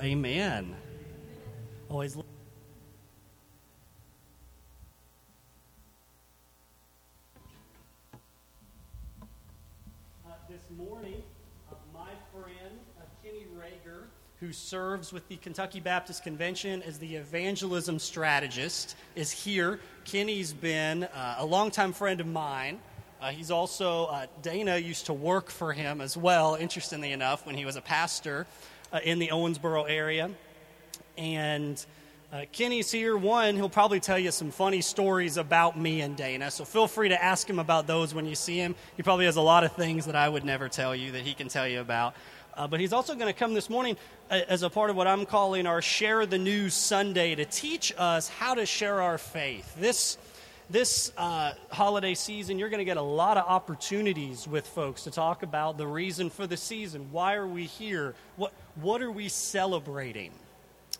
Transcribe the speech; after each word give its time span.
Amen. 0.00 0.76
Always. 1.88 2.16
Uh, 2.16 2.22
this 10.48 10.60
morning, 10.76 11.20
uh, 11.70 11.74
my 11.92 12.10
friend 12.32 12.78
uh, 12.96 13.02
Kenny 13.24 13.46
Rager, 13.56 14.04
who 14.38 14.52
serves 14.52 15.12
with 15.12 15.26
the 15.28 15.36
Kentucky 15.36 15.80
Baptist 15.80 16.22
Convention 16.22 16.80
as 16.82 17.00
the 17.00 17.16
evangelism 17.16 17.98
strategist, 17.98 18.94
is 19.16 19.32
here. 19.32 19.80
Kenny's 20.04 20.52
been 20.52 21.08
a 21.38 21.44
longtime 21.44 21.92
friend 21.92 22.20
of 22.20 22.28
mine. 22.28 22.78
Uh, 23.20 23.30
he's 23.30 23.50
also, 23.50 24.04
uh, 24.06 24.26
Dana 24.42 24.76
used 24.76 25.06
to 25.06 25.12
work 25.12 25.50
for 25.50 25.72
him 25.72 26.00
as 26.00 26.16
well, 26.16 26.54
interestingly 26.54 27.10
enough, 27.10 27.44
when 27.46 27.56
he 27.56 27.64
was 27.64 27.74
a 27.74 27.80
pastor 27.80 28.46
uh, 28.92 29.00
in 29.02 29.18
the 29.18 29.28
Owensboro 29.28 29.84
area. 29.88 30.30
And 31.16 31.84
uh, 32.32 32.42
Kenny's 32.52 32.90
here. 32.90 33.16
One, 33.16 33.56
he'll 33.56 33.70
probably 33.70 34.00
tell 34.00 34.18
you 34.18 34.30
some 34.30 34.50
funny 34.50 34.82
stories 34.82 35.36
about 35.36 35.78
me 35.78 36.02
and 36.02 36.14
Dana, 36.14 36.50
so 36.50 36.64
feel 36.64 36.86
free 36.86 37.08
to 37.08 37.22
ask 37.22 37.48
him 37.48 37.58
about 37.58 37.86
those 37.86 38.14
when 38.14 38.26
you 38.26 38.34
see 38.34 38.58
him. 38.58 38.74
He 38.96 39.02
probably 39.02 39.24
has 39.24 39.36
a 39.36 39.40
lot 39.40 39.64
of 39.64 39.72
things 39.72 40.04
that 40.06 40.14
I 40.14 40.28
would 40.28 40.44
never 40.44 40.68
tell 40.68 40.94
you 40.94 41.12
that 41.12 41.22
he 41.22 41.32
can 41.32 41.48
tell 41.48 41.66
you 41.66 41.80
about. 41.80 42.14
Uh, 42.54 42.66
but 42.66 42.80
he's 42.80 42.92
also 42.92 43.14
going 43.14 43.32
to 43.32 43.38
come 43.38 43.54
this 43.54 43.70
morning 43.70 43.96
uh, 44.30 44.40
as 44.48 44.62
a 44.62 44.68
part 44.68 44.90
of 44.90 44.96
what 44.96 45.06
I'm 45.06 45.24
calling 45.24 45.66
our 45.66 45.80
Share 45.80 46.26
the 46.26 46.38
News 46.38 46.74
Sunday 46.74 47.34
to 47.34 47.44
teach 47.44 47.94
us 47.96 48.28
how 48.28 48.54
to 48.54 48.66
share 48.66 49.00
our 49.00 49.16
faith. 49.16 49.74
This 49.78 50.18
this 50.70 51.12
uh, 51.16 51.54
holiday 51.70 52.14
season, 52.14 52.58
you're 52.58 52.68
going 52.68 52.78
to 52.78 52.84
get 52.84 52.96
a 52.96 53.02
lot 53.02 53.36
of 53.36 53.44
opportunities 53.46 54.46
with 54.46 54.66
folks 54.66 55.04
to 55.04 55.10
talk 55.10 55.42
about 55.42 55.78
the 55.78 55.86
reason 55.86 56.30
for 56.30 56.46
the 56.46 56.56
season. 56.56 57.08
Why 57.10 57.34
are 57.34 57.46
we 57.46 57.64
here? 57.64 58.14
What, 58.36 58.52
what 58.76 59.00
are 59.02 59.10
we 59.10 59.28
celebrating? 59.28 60.32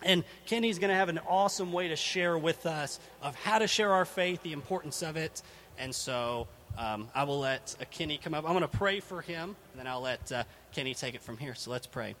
And 0.01 0.23
Kenny's 0.45 0.79
going 0.79 0.89
to 0.89 0.95
have 0.95 1.09
an 1.09 1.19
awesome 1.27 1.71
way 1.71 1.89
to 1.89 1.95
share 1.95 2.37
with 2.37 2.65
us 2.65 2.99
of 3.21 3.35
how 3.35 3.59
to 3.59 3.67
share 3.67 3.93
our 3.93 4.05
faith, 4.05 4.41
the 4.43 4.53
importance 4.53 5.03
of 5.03 5.17
it. 5.17 5.41
And 5.77 5.93
so 5.93 6.47
um, 6.77 7.09
I 7.13 7.23
will 7.23 7.39
let 7.39 7.75
uh, 7.79 7.85
Kenny 7.91 8.17
come 8.17 8.33
up. 8.33 8.45
I'm 8.45 8.51
going 8.51 8.61
to 8.61 8.67
pray 8.67 9.01
for 9.01 9.21
him, 9.21 9.55
and 9.71 9.79
then 9.79 9.87
I'll 9.87 10.01
let 10.01 10.31
uh, 10.31 10.43
Kenny 10.71 10.93
take 10.93 11.15
it 11.15 11.21
from 11.21 11.37
here. 11.37 11.53
So 11.53 11.71
let's 11.71 11.87
pray. 11.87 12.15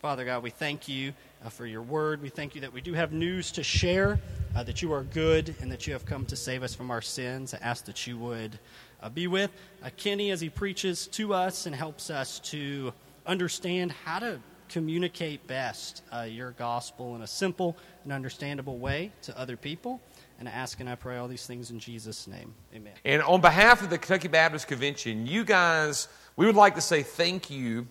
Father 0.00 0.24
God, 0.24 0.44
we 0.44 0.50
thank 0.50 0.86
you 0.86 1.12
uh, 1.44 1.48
for 1.48 1.66
your 1.66 1.82
word. 1.82 2.22
We 2.22 2.28
thank 2.28 2.54
you 2.54 2.60
that 2.60 2.72
we 2.72 2.80
do 2.80 2.94
have 2.94 3.12
news 3.12 3.50
to 3.52 3.64
share, 3.64 4.20
uh, 4.54 4.62
that 4.64 4.82
you 4.82 4.92
are 4.92 5.02
good, 5.02 5.54
and 5.60 5.70
that 5.70 5.86
you 5.86 5.92
have 5.92 6.04
come 6.04 6.24
to 6.26 6.36
save 6.36 6.62
us 6.62 6.74
from 6.74 6.90
our 6.90 7.02
sins. 7.02 7.54
I 7.54 7.58
ask 7.58 7.84
that 7.86 8.06
you 8.06 8.18
would 8.18 8.58
uh, 9.02 9.08
be 9.08 9.26
with 9.26 9.50
uh, 9.82 9.90
Kenny 9.96 10.30
as 10.30 10.40
he 10.40 10.48
preaches 10.48 11.06
to 11.08 11.34
us 11.34 11.66
and 11.66 11.74
helps 11.74 12.10
us 12.10 12.40
to 12.40 12.92
understand 13.26 13.92
how 13.92 14.18
to 14.18 14.40
communicate 14.68 15.46
best 15.46 16.02
uh, 16.12 16.22
your 16.22 16.52
gospel 16.52 17.16
in 17.16 17.22
a 17.22 17.26
simple 17.26 17.76
and 18.04 18.12
understandable 18.12 18.78
way 18.78 19.12
to 19.22 19.38
other 19.38 19.56
people. 19.56 20.00
And 20.38 20.48
I 20.48 20.52
ask 20.52 20.78
and 20.80 20.88
I 20.88 20.94
pray 20.94 21.16
all 21.16 21.26
these 21.26 21.46
things 21.46 21.70
in 21.70 21.78
Jesus' 21.78 22.26
name. 22.26 22.54
Amen. 22.74 22.92
And 23.04 23.22
on 23.22 23.40
behalf 23.40 23.82
of 23.82 23.90
the 23.90 23.98
Kentucky 23.98 24.28
Baptist 24.28 24.68
Convention, 24.68 25.26
you 25.26 25.44
guys, 25.44 26.08
we 26.36 26.46
would 26.46 26.54
like 26.54 26.74
to 26.76 26.80
say 26.80 27.02
thank 27.02 27.50
you 27.50 27.86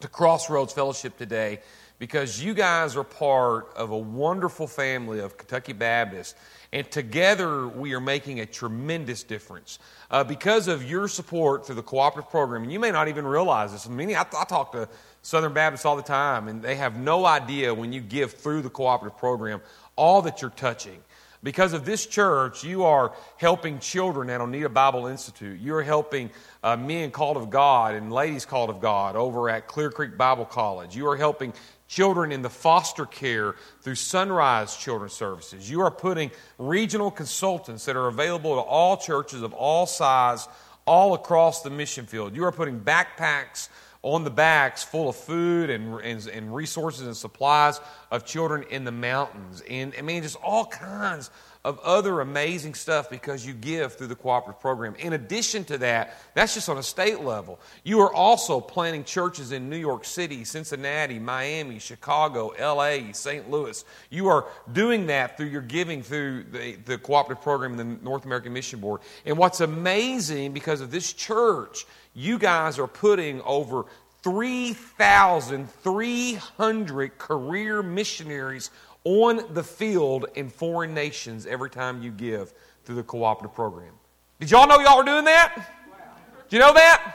to 0.00 0.08
Crossroads 0.08 0.72
Fellowship 0.72 1.16
today 1.16 1.60
because 1.98 2.42
you 2.42 2.54
guys 2.54 2.96
are 2.96 3.04
part 3.04 3.72
of 3.74 3.90
a 3.90 3.96
wonderful 3.96 4.66
family 4.66 5.20
of 5.20 5.36
Kentucky 5.36 5.72
Baptists. 5.72 6.34
And 6.72 6.90
together 6.90 7.66
we 7.66 7.94
are 7.94 8.00
making 8.00 8.40
a 8.40 8.46
tremendous 8.46 9.22
difference. 9.22 9.78
Uh, 10.10 10.22
because 10.24 10.68
of 10.68 10.88
your 10.88 11.08
support 11.08 11.66
through 11.66 11.76
the 11.76 11.82
cooperative 11.82 12.30
program, 12.30 12.62
and 12.62 12.72
you 12.72 12.78
may 12.78 12.90
not 12.90 13.08
even 13.08 13.26
realize 13.26 13.72
this. 13.72 13.86
I 13.86 13.90
mean, 13.90 14.14
I, 14.14 14.20
I 14.20 14.44
talk 14.44 14.72
to 14.72 14.88
Southern 15.22 15.52
Baptists 15.52 15.84
all 15.84 15.96
the 15.96 16.02
time, 16.02 16.48
and 16.48 16.62
they 16.62 16.76
have 16.76 16.98
no 16.98 17.24
idea 17.24 17.74
when 17.74 17.92
you 17.92 18.00
give 18.00 18.32
through 18.32 18.62
the 18.62 18.70
cooperative 18.70 19.18
program 19.18 19.60
all 19.96 20.22
that 20.22 20.42
you're 20.42 20.50
touching. 20.50 20.98
Because 21.42 21.72
of 21.74 21.84
this 21.84 22.06
church, 22.06 22.64
you 22.64 22.84
are 22.84 23.12
helping 23.36 23.78
children 23.78 24.30
at 24.30 24.40
Oneida 24.40 24.68
Bible 24.68 25.06
Institute. 25.06 25.60
You're 25.60 25.82
helping 25.82 26.30
uh, 26.62 26.76
men 26.76 27.10
called 27.10 27.36
of 27.36 27.50
God 27.50 27.94
and 27.94 28.12
ladies 28.12 28.44
called 28.44 28.70
of 28.70 28.80
God 28.80 29.16
over 29.16 29.48
at 29.48 29.68
Clear 29.68 29.90
Creek 29.90 30.16
Bible 30.16 30.44
College. 30.44 30.96
You 30.96 31.08
are 31.08 31.16
helping 31.16 31.52
children 31.88 32.32
in 32.32 32.42
the 32.42 32.50
foster 32.50 33.06
care 33.06 33.54
through 33.80 33.94
Sunrise 33.94 34.76
Children's 34.76 35.12
Services. 35.12 35.70
You 35.70 35.80
are 35.82 35.90
putting 35.90 36.30
regional 36.58 37.10
consultants 37.10 37.84
that 37.84 37.96
are 37.96 38.08
available 38.08 38.56
to 38.56 38.60
all 38.60 38.96
churches 38.96 39.42
of 39.42 39.52
all 39.52 39.86
size 39.86 40.48
all 40.84 41.14
across 41.14 41.62
the 41.62 41.70
mission 41.70 42.06
field. 42.06 42.34
You 42.34 42.44
are 42.44 42.52
putting 42.52 42.80
backpacks 42.80 43.68
on 44.02 44.22
the 44.22 44.30
backs 44.30 44.84
full 44.84 45.08
of 45.08 45.16
food 45.16 45.68
and, 45.68 46.00
and, 46.00 46.26
and, 46.28 46.54
resources 46.54 47.06
and 47.06 47.16
supplies 47.16 47.80
of 48.12 48.24
children 48.24 48.64
in 48.70 48.84
the 48.84 48.92
mountains. 48.92 49.62
And 49.68 49.92
I 49.98 50.02
mean, 50.02 50.22
just 50.22 50.36
all 50.44 50.66
kinds 50.66 51.30
of 51.66 51.78
other 51.80 52.20
amazing 52.20 52.74
stuff 52.74 53.10
because 53.10 53.44
you 53.44 53.52
give 53.52 53.94
through 53.94 54.06
the 54.06 54.14
cooperative 54.14 54.60
program. 54.60 54.94
In 55.00 55.14
addition 55.14 55.64
to 55.64 55.78
that, 55.78 56.16
that's 56.32 56.54
just 56.54 56.68
on 56.68 56.78
a 56.78 56.82
state 56.82 57.22
level. 57.22 57.58
You 57.82 57.98
are 58.02 58.14
also 58.14 58.60
planting 58.60 59.02
churches 59.02 59.50
in 59.50 59.68
New 59.68 59.76
York 59.76 60.04
City, 60.04 60.44
Cincinnati, 60.44 61.18
Miami, 61.18 61.80
Chicago, 61.80 62.52
LA, 62.56 63.12
St. 63.12 63.50
Louis. 63.50 63.84
You 64.10 64.28
are 64.28 64.46
doing 64.72 65.06
that 65.06 65.36
through 65.36 65.48
your 65.48 65.60
giving 65.60 66.04
through 66.04 66.44
the, 66.52 66.76
the 66.84 66.98
cooperative 66.98 67.42
program 67.42 67.72
in 67.72 67.78
the 67.78 67.84
North 68.04 68.26
American 68.26 68.52
Mission 68.52 68.78
Board. 68.78 69.00
And 69.24 69.36
what's 69.36 69.60
amazing 69.60 70.52
because 70.52 70.80
of 70.80 70.92
this 70.92 71.12
church, 71.12 71.84
you 72.14 72.38
guys 72.38 72.78
are 72.78 72.86
putting 72.86 73.42
over 73.42 73.86
3,300 74.22 77.18
career 77.18 77.82
missionaries 77.82 78.70
on 79.06 79.40
the 79.54 79.62
field 79.62 80.26
in 80.34 80.48
foreign 80.48 80.92
nations 80.92 81.46
every 81.46 81.70
time 81.70 82.02
you 82.02 82.10
give 82.10 82.52
through 82.84 82.96
the 82.96 83.04
cooperative 83.04 83.54
program. 83.54 83.92
Did 84.40 84.50
y'all 84.50 84.66
know 84.66 84.80
y'all 84.80 84.98
were 84.98 85.04
doing 85.04 85.24
that? 85.26 85.54
Did 86.48 86.56
you 86.56 86.58
know 86.58 86.74
that? 86.74 87.14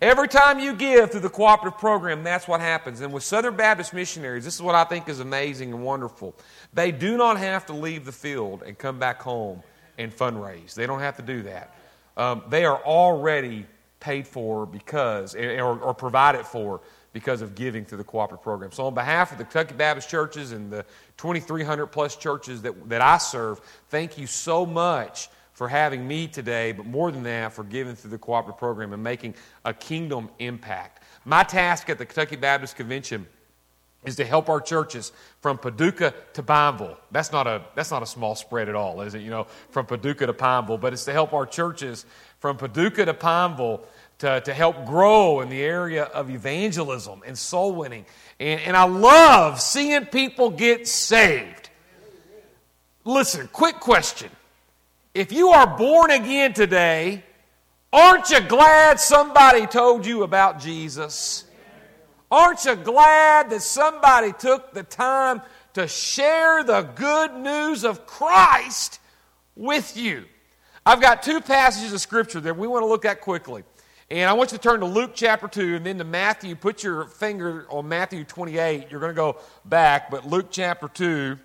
Every 0.00 0.28
time 0.28 0.58
you 0.58 0.74
give 0.74 1.10
through 1.10 1.20
the 1.20 1.28
cooperative 1.28 1.78
program, 1.78 2.24
that's 2.24 2.48
what 2.48 2.62
happens. 2.62 3.02
And 3.02 3.12
with 3.12 3.22
Southern 3.22 3.54
Baptist 3.54 3.92
missionaries, 3.92 4.46
this 4.46 4.54
is 4.54 4.62
what 4.62 4.74
I 4.74 4.84
think 4.84 5.10
is 5.10 5.20
amazing 5.20 5.74
and 5.74 5.82
wonderful. 5.82 6.34
They 6.72 6.90
do 6.90 7.18
not 7.18 7.36
have 7.36 7.66
to 7.66 7.74
leave 7.74 8.06
the 8.06 8.12
field 8.12 8.62
and 8.62 8.78
come 8.78 8.98
back 8.98 9.20
home 9.20 9.62
and 9.98 10.10
fundraise. 10.10 10.72
They 10.74 10.86
don't 10.86 11.00
have 11.00 11.16
to 11.16 11.22
do 11.22 11.42
that. 11.42 11.76
Um, 12.16 12.44
they 12.48 12.64
are 12.64 12.82
already 12.82 13.66
paid 14.00 14.26
for 14.26 14.64
because, 14.64 15.34
or, 15.34 15.78
or 15.80 15.92
provided 15.92 16.46
for 16.46 16.80
because 17.16 17.40
of 17.40 17.54
giving 17.54 17.82
through 17.82 17.96
the 17.96 18.04
cooperative 18.04 18.42
program. 18.42 18.70
So, 18.70 18.84
on 18.84 18.92
behalf 18.92 19.32
of 19.32 19.38
the 19.38 19.44
Kentucky 19.44 19.74
Baptist 19.74 20.10
churches 20.10 20.52
and 20.52 20.70
the 20.70 20.84
2,300 21.16 21.86
plus 21.86 22.14
churches 22.14 22.60
that, 22.60 22.90
that 22.90 23.00
I 23.00 23.16
serve, 23.16 23.58
thank 23.88 24.18
you 24.18 24.26
so 24.26 24.66
much 24.66 25.30
for 25.54 25.66
having 25.66 26.06
me 26.06 26.28
today, 26.28 26.72
but 26.72 26.84
more 26.84 27.10
than 27.10 27.22
that, 27.22 27.54
for 27.54 27.64
giving 27.64 27.96
through 27.96 28.10
the 28.10 28.18
cooperative 28.18 28.58
program 28.58 28.92
and 28.92 29.02
making 29.02 29.34
a 29.64 29.72
kingdom 29.72 30.28
impact. 30.40 31.04
My 31.24 31.42
task 31.42 31.88
at 31.88 31.96
the 31.96 32.04
Kentucky 32.04 32.36
Baptist 32.36 32.76
Convention 32.76 33.26
is 34.04 34.16
to 34.16 34.24
help 34.26 34.50
our 34.50 34.60
churches 34.60 35.10
from 35.40 35.56
Paducah 35.56 36.12
to 36.34 36.42
Pineville. 36.42 36.98
That's 37.12 37.32
not 37.32 37.46
a 37.46 37.62
that's 37.74 37.90
not 37.90 38.02
a 38.02 38.06
small 38.06 38.34
spread 38.34 38.68
at 38.68 38.74
all, 38.74 39.00
is 39.00 39.14
it? 39.14 39.22
You 39.22 39.30
know, 39.30 39.46
from 39.70 39.86
Paducah 39.86 40.26
to 40.26 40.34
Pineville, 40.34 40.76
but 40.76 40.92
it's 40.92 41.06
to 41.06 41.14
help 41.14 41.32
our 41.32 41.46
churches 41.46 42.04
from 42.40 42.58
Paducah 42.58 43.06
to 43.06 43.14
Pineville 43.14 43.80
to, 44.18 44.40
to 44.40 44.54
help 44.54 44.86
grow 44.86 45.40
in 45.40 45.48
the 45.48 45.62
area 45.62 46.04
of 46.04 46.30
evangelism 46.30 47.22
and 47.26 47.36
soul 47.36 47.72
winning. 47.74 48.06
And, 48.40 48.60
and 48.60 48.76
I 48.76 48.84
love 48.84 49.60
seeing 49.60 50.06
people 50.06 50.50
get 50.50 50.88
saved. 50.88 51.70
Listen, 53.04 53.48
quick 53.52 53.78
question. 53.78 54.30
If 55.14 55.32
you 55.32 55.50
are 55.50 55.76
born 55.78 56.10
again 56.10 56.52
today, 56.52 57.24
aren't 57.92 58.30
you 58.30 58.40
glad 58.40 59.00
somebody 59.00 59.66
told 59.66 60.04
you 60.04 60.22
about 60.24 60.60
Jesus? 60.60 61.44
Aren't 62.30 62.64
you 62.64 62.74
glad 62.74 63.50
that 63.50 63.62
somebody 63.62 64.32
took 64.32 64.72
the 64.72 64.82
time 64.82 65.42
to 65.74 65.86
share 65.86 66.64
the 66.64 66.82
good 66.82 67.34
news 67.34 67.84
of 67.84 68.06
Christ 68.06 68.98
with 69.54 69.96
you? 69.96 70.24
I've 70.84 71.00
got 71.00 71.22
two 71.22 71.40
passages 71.40 71.92
of 71.92 72.00
Scripture 72.00 72.40
that 72.40 72.56
we 72.56 72.66
want 72.66 72.82
to 72.82 72.86
look 72.86 73.04
at 73.04 73.20
quickly. 73.20 73.62
And 74.08 74.30
I 74.30 74.34
want 74.34 74.52
you 74.52 74.58
to 74.58 74.62
turn 74.62 74.80
to 74.80 74.86
Luke 74.86 75.12
chapter 75.14 75.48
2 75.48 75.76
and 75.76 75.86
then 75.86 75.98
to 75.98 76.04
Matthew. 76.04 76.54
Put 76.54 76.84
your 76.84 77.06
finger 77.06 77.66
on 77.68 77.88
Matthew 77.88 78.22
28. 78.22 78.86
You're 78.88 79.00
going 79.00 79.10
to 79.10 79.16
go 79.16 79.38
back, 79.64 80.10
but 80.12 80.24
Luke 80.24 80.46
chapter 80.50 80.86
2 80.86 81.36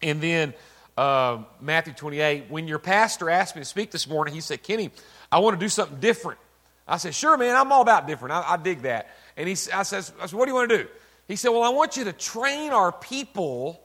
and 0.00 0.20
then 0.20 0.54
uh, 0.96 1.42
Matthew 1.60 1.92
28. 1.92 2.50
When 2.50 2.68
your 2.68 2.78
pastor 2.78 3.28
asked 3.28 3.56
me 3.56 3.62
to 3.62 3.66
speak 3.66 3.90
this 3.90 4.08
morning, 4.08 4.32
he 4.32 4.40
said, 4.40 4.62
Kenny, 4.62 4.92
I 5.32 5.40
want 5.40 5.58
to 5.58 5.64
do 5.64 5.68
something 5.68 5.98
different. 5.98 6.38
I 6.86 6.98
said, 6.98 7.16
Sure, 7.16 7.36
man, 7.36 7.56
I'm 7.56 7.72
all 7.72 7.82
about 7.82 8.06
different. 8.06 8.32
I, 8.32 8.52
I 8.52 8.56
dig 8.58 8.82
that. 8.82 9.10
And 9.36 9.48
he, 9.48 9.54
I, 9.54 9.82
said, 9.82 10.08
I 10.20 10.26
said, 10.26 10.32
What 10.32 10.44
do 10.44 10.50
you 10.50 10.54
want 10.54 10.70
to 10.70 10.84
do? 10.84 10.88
He 11.26 11.34
said, 11.34 11.48
Well, 11.48 11.64
I 11.64 11.70
want 11.70 11.96
you 11.96 12.04
to 12.04 12.12
train 12.12 12.70
our 12.70 12.92
people 12.92 13.82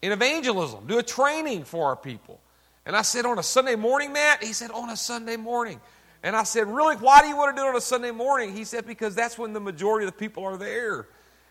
in 0.00 0.12
evangelism, 0.12 0.86
do 0.86 0.98
a 0.98 1.02
training 1.02 1.64
for 1.64 1.88
our 1.88 1.96
people. 1.96 2.40
And 2.86 2.96
I 2.96 3.02
said, 3.02 3.26
On 3.26 3.38
a 3.38 3.42
Sunday 3.42 3.76
morning, 3.76 4.14
Matt? 4.14 4.42
He 4.42 4.54
said, 4.54 4.70
On 4.70 4.88
a 4.88 4.96
Sunday 4.96 5.36
morning. 5.36 5.78
And 6.22 6.34
I 6.34 6.42
said, 6.42 6.66
Really? 6.66 6.96
Why 6.96 7.20
do 7.20 7.28
you 7.28 7.36
want 7.36 7.56
to 7.56 7.62
do 7.62 7.66
it 7.66 7.70
on 7.70 7.76
a 7.76 7.80
Sunday 7.80 8.10
morning? 8.10 8.54
He 8.54 8.64
said, 8.64 8.86
Because 8.86 9.14
that's 9.14 9.38
when 9.38 9.52
the 9.52 9.60
majority 9.60 10.06
of 10.06 10.12
the 10.12 10.18
people 10.18 10.44
are 10.44 10.56
there. 10.56 11.06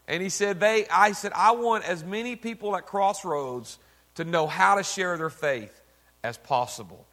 And 0.07 0.23
he 0.23 0.29
said, 0.29 0.59
they, 0.59 0.87
I 0.87 1.11
said, 1.11 1.33
I 1.35 1.51
want 1.51 1.83
as 1.83 2.03
many 2.03 2.35
people 2.35 2.75
at 2.75 2.85
Crossroads 2.85 3.77
to 4.15 4.23
know 4.23 4.47
how 4.47 4.75
to 4.75 4.83
share 4.83 5.17
their 5.17 5.29
faith 5.29 5.81
as 6.23 6.37
possible. 6.37 7.05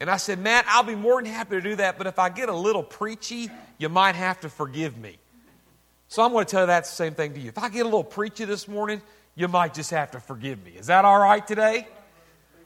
And 0.00 0.10
I 0.10 0.16
said, 0.16 0.38
Matt, 0.40 0.64
I'll 0.68 0.82
be 0.82 0.94
more 0.94 1.22
than 1.22 1.30
happy 1.30 1.56
to 1.56 1.60
do 1.60 1.76
that, 1.76 1.96
but 1.96 2.06
if 2.06 2.18
I 2.18 2.28
get 2.28 2.48
a 2.48 2.56
little 2.56 2.82
preachy, 2.82 3.50
you 3.78 3.88
might 3.88 4.16
have 4.16 4.40
to 4.40 4.48
forgive 4.48 4.96
me. 4.98 5.18
So 6.08 6.24
I'm 6.24 6.32
going 6.32 6.44
to 6.44 6.50
tell 6.50 6.62
you 6.62 6.66
that 6.68 6.86
same 6.86 7.14
thing 7.14 7.34
to 7.34 7.40
you. 7.40 7.48
If 7.50 7.58
I 7.58 7.68
get 7.68 7.82
a 7.82 7.84
little 7.84 8.02
preachy 8.02 8.44
this 8.44 8.66
morning, 8.66 9.00
you 9.36 9.46
might 9.46 9.74
just 9.74 9.90
have 9.90 10.10
to 10.12 10.20
forgive 10.20 10.64
me. 10.64 10.72
Is 10.72 10.86
that 10.86 11.04
all 11.04 11.20
right 11.20 11.46
today? 11.46 11.86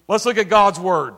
Let's 0.08 0.24
look 0.24 0.38
at 0.38 0.48
God's 0.48 0.80
Word. 0.80 1.14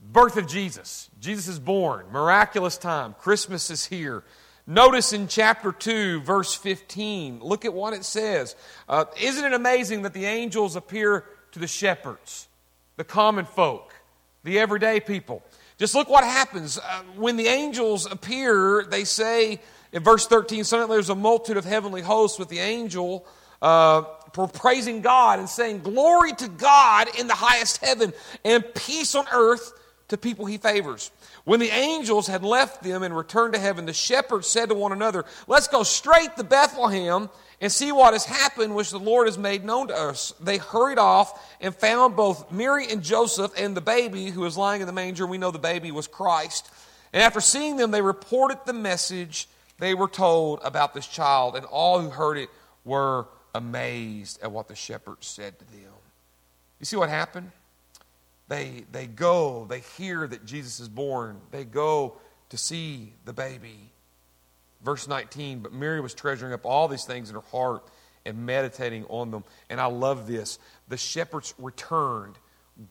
Birth 0.00 0.36
of 0.36 0.46
Jesus. 0.46 1.10
Jesus 1.20 1.48
is 1.48 1.58
born. 1.58 2.06
Miraculous 2.12 2.78
time. 2.78 3.14
Christmas 3.18 3.70
is 3.70 3.84
here. 3.84 4.22
Notice 4.66 5.12
in 5.12 5.28
chapter 5.28 5.72
2, 5.72 6.20
verse 6.20 6.54
15, 6.54 7.40
look 7.40 7.64
at 7.64 7.72
what 7.72 7.94
it 7.94 8.04
says. 8.04 8.54
Uh, 8.88 9.06
isn't 9.20 9.44
it 9.44 9.54
amazing 9.54 10.02
that 10.02 10.12
the 10.12 10.26
angels 10.26 10.76
appear 10.76 11.24
to 11.52 11.58
the 11.58 11.66
shepherds, 11.66 12.48
the 12.96 13.04
common 13.04 13.46
folk, 13.46 13.94
the 14.44 14.58
everyday 14.58 15.00
people? 15.00 15.42
Just 15.78 15.94
look 15.94 16.10
what 16.10 16.22
happens. 16.22 16.78
Uh, 16.78 17.02
when 17.16 17.36
the 17.36 17.46
angels 17.46 18.04
appear, 18.04 18.84
they 18.84 19.04
say 19.04 19.58
in 19.92 20.02
verse 20.02 20.26
13, 20.26 20.64
suddenly 20.64 20.96
there's 20.96 21.08
a 21.08 21.14
multitude 21.14 21.56
of 21.56 21.64
heavenly 21.64 22.02
hosts 22.02 22.38
with 22.38 22.50
the 22.50 22.58
angel 22.58 23.26
uh, 23.62 24.02
praising 24.52 25.00
God 25.00 25.38
and 25.38 25.48
saying, 25.48 25.80
Glory 25.80 26.32
to 26.32 26.48
God 26.48 27.08
in 27.18 27.26
the 27.26 27.34
highest 27.34 27.78
heaven 27.78 28.12
and 28.44 28.64
peace 28.74 29.14
on 29.14 29.24
earth 29.32 29.72
to 30.08 30.16
people 30.16 30.46
he 30.46 30.58
favors. 30.58 31.10
When 31.44 31.60
the 31.60 31.70
angels 31.70 32.26
had 32.26 32.42
left 32.42 32.82
them 32.82 33.02
and 33.02 33.16
returned 33.16 33.54
to 33.54 33.60
heaven, 33.60 33.86
the 33.86 33.92
shepherds 33.92 34.46
said 34.46 34.70
to 34.70 34.74
one 34.74 34.92
another, 34.92 35.24
Let's 35.46 35.68
go 35.68 35.82
straight 35.82 36.36
to 36.36 36.44
Bethlehem 36.44 37.28
and 37.60 37.72
see 37.72 37.92
what 37.92 38.12
has 38.12 38.24
happened, 38.24 38.74
which 38.74 38.90
the 38.90 38.98
Lord 38.98 39.26
has 39.26 39.36
made 39.36 39.64
known 39.64 39.88
to 39.88 39.94
us. 39.94 40.32
They 40.40 40.58
hurried 40.58 40.98
off 40.98 41.56
and 41.60 41.74
found 41.74 42.16
both 42.16 42.50
Mary 42.52 42.86
and 42.90 43.02
Joseph 43.02 43.52
and 43.58 43.76
the 43.76 43.80
baby 43.80 44.26
who 44.26 44.42
was 44.42 44.56
lying 44.56 44.80
in 44.80 44.86
the 44.86 44.92
manger. 44.92 45.26
We 45.26 45.38
know 45.38 45.50
the 45.50 45.58
baby 45.58 45.90
was 45.90 46.06
Christ. 46.06 46.70
And 47.12 47.22
after 47.22 47.40
seeing 47.40 47.76
them, 47.76 47.90
they 47.90 48.02
reported 48.02 48.58
the 48.64 48.72
message 48.72 49.48
they 49.78 49.94
were 49.94 50.08
told 50.08 50.60
about 50.64 50.92
this 50.92 51.06
child, 51.06 51.56
and 51.56 51.64
all 51.66 52.00
who 52.00 52.10
heard 52.10 52.36
it 52.36 52.50
were 52.84 53.26
amazed 53.54 54.40
at 54.42 54.50
what 54.50 54.68
the 54.68 54.74
shepherds 54.74 55.26
said 55.26 55.58
to 55.58 55.64
them. 55.66 55.92
You 56.80 56.86
see 56.86 56.96
what 56.96 57.08
happened? 57.08 57.50
They, 58.48 58.84
they 58.90 59.06
go, 59.06 59.66
they 59.68 59.80
hear 59.80 60.26
that 60.26 60.44
Jesus 60.44 60.80
is 60.80 60.88
born, 60.88 61.40
they 61.50 61.64
go 61.64 62.16
to 62.48 62.56
see 62.56 63.12
the 63.24 63.32
baby. 63.32 63.92
Verse 64.82 65.08
19, 65.08 65.60
but 65.60 65.72
Mary 65.72 66.00
was 66.00 66.14
treasuring 66.14 66.52
up 66.52 66.64
all 66.64 66.88
these 66.88 67.04
things 67.04 67.28
in 67.28 67.34
her 67.34 67.42
heart 67.50 67.84
and 68.24 68.46
meditating 68.46 69.04
on 69.08 69.30
them. 69.30 69.44
And 69.68 69.80
I 69.80 69.86
love 69.86 70.26
this. 70.26 70.58
The 70.88 70.96
shepherds 70.96 71.52
returned, 71.58 72.36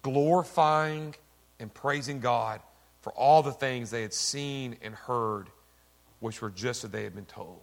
glorifying 0.01 1.15
and 1.59 1.73
praising 1.73 2.19
God 2.19 2.61
for 3.01 3.13
all 3.13 3.41
the 3.41 3.53
things 3.53 3.89
they 3.89 4.01
had 4.01 4.13
seen 4.13 4.75
and 4.81 4.93
heard, 4.93 5.49
which 6.19 6.41
were 6.41 6.49
just 6.49 6.83
as 6.83 6.91
they 6.91 7.03
had 7.03 7.15
been 7.15 7.25
told. 7.25 7.61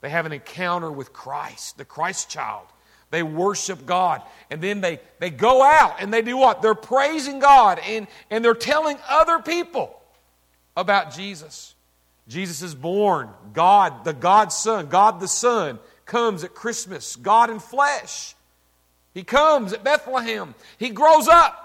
They 0.00 0.10
have 0.10 0.26
an 0.26 0.32
encounter 0.32 0.90
with 0.90 1.12
Christ, 1.12 1.78
the 1.78 1.84
Christ 1.84 2.28
child. 2.28 2.66
They 3.10 3.22
worship 3.22 3.86
God. 3.86 4.22
And 4.50 4.60
then 4.60 4.80
they, 4.80 5.00
they 5.18 5.30
go 5.30 5.62
out 5.62 5.96
and 6.00 6.12
they 6.12 6.22
do 6.22 6.36
what? 6.36 6.62
They're 6.62 6.74
praising 6.74 7.38
God 7.38 7.78
and, 7.78 8.06
and 8.30 8.44
they're 8.44 8.54
telling 8.54 8.98
other 9.08 9.38
people 9.38 10.00
about 10.76 11.14
Jesus. 11.14 11.74
Jesus 12.28 12.62
is 12.62 12.74
born. 12.74 13.30
God, 13.52 14.04
the 14.04 14.12
God 14.12 14.52
Son, 14.52 14.86
God 14.88 15.20
the 15.20 15.28
Son, 15.28 15.78
comes 16.04 16.44
at 16.44 16.54
Christmas. 16.54 17.16
God 17.16 17.50
in 17.50 17.58
flesh. 17.58 18.34
He 19.14 19.22
comes 19.22 19.72
at 19.72 19.84
Bethlehem. 19.84 20.54
He 20.78 20.90
grows 20.90 21.28
up. 21.28 21.62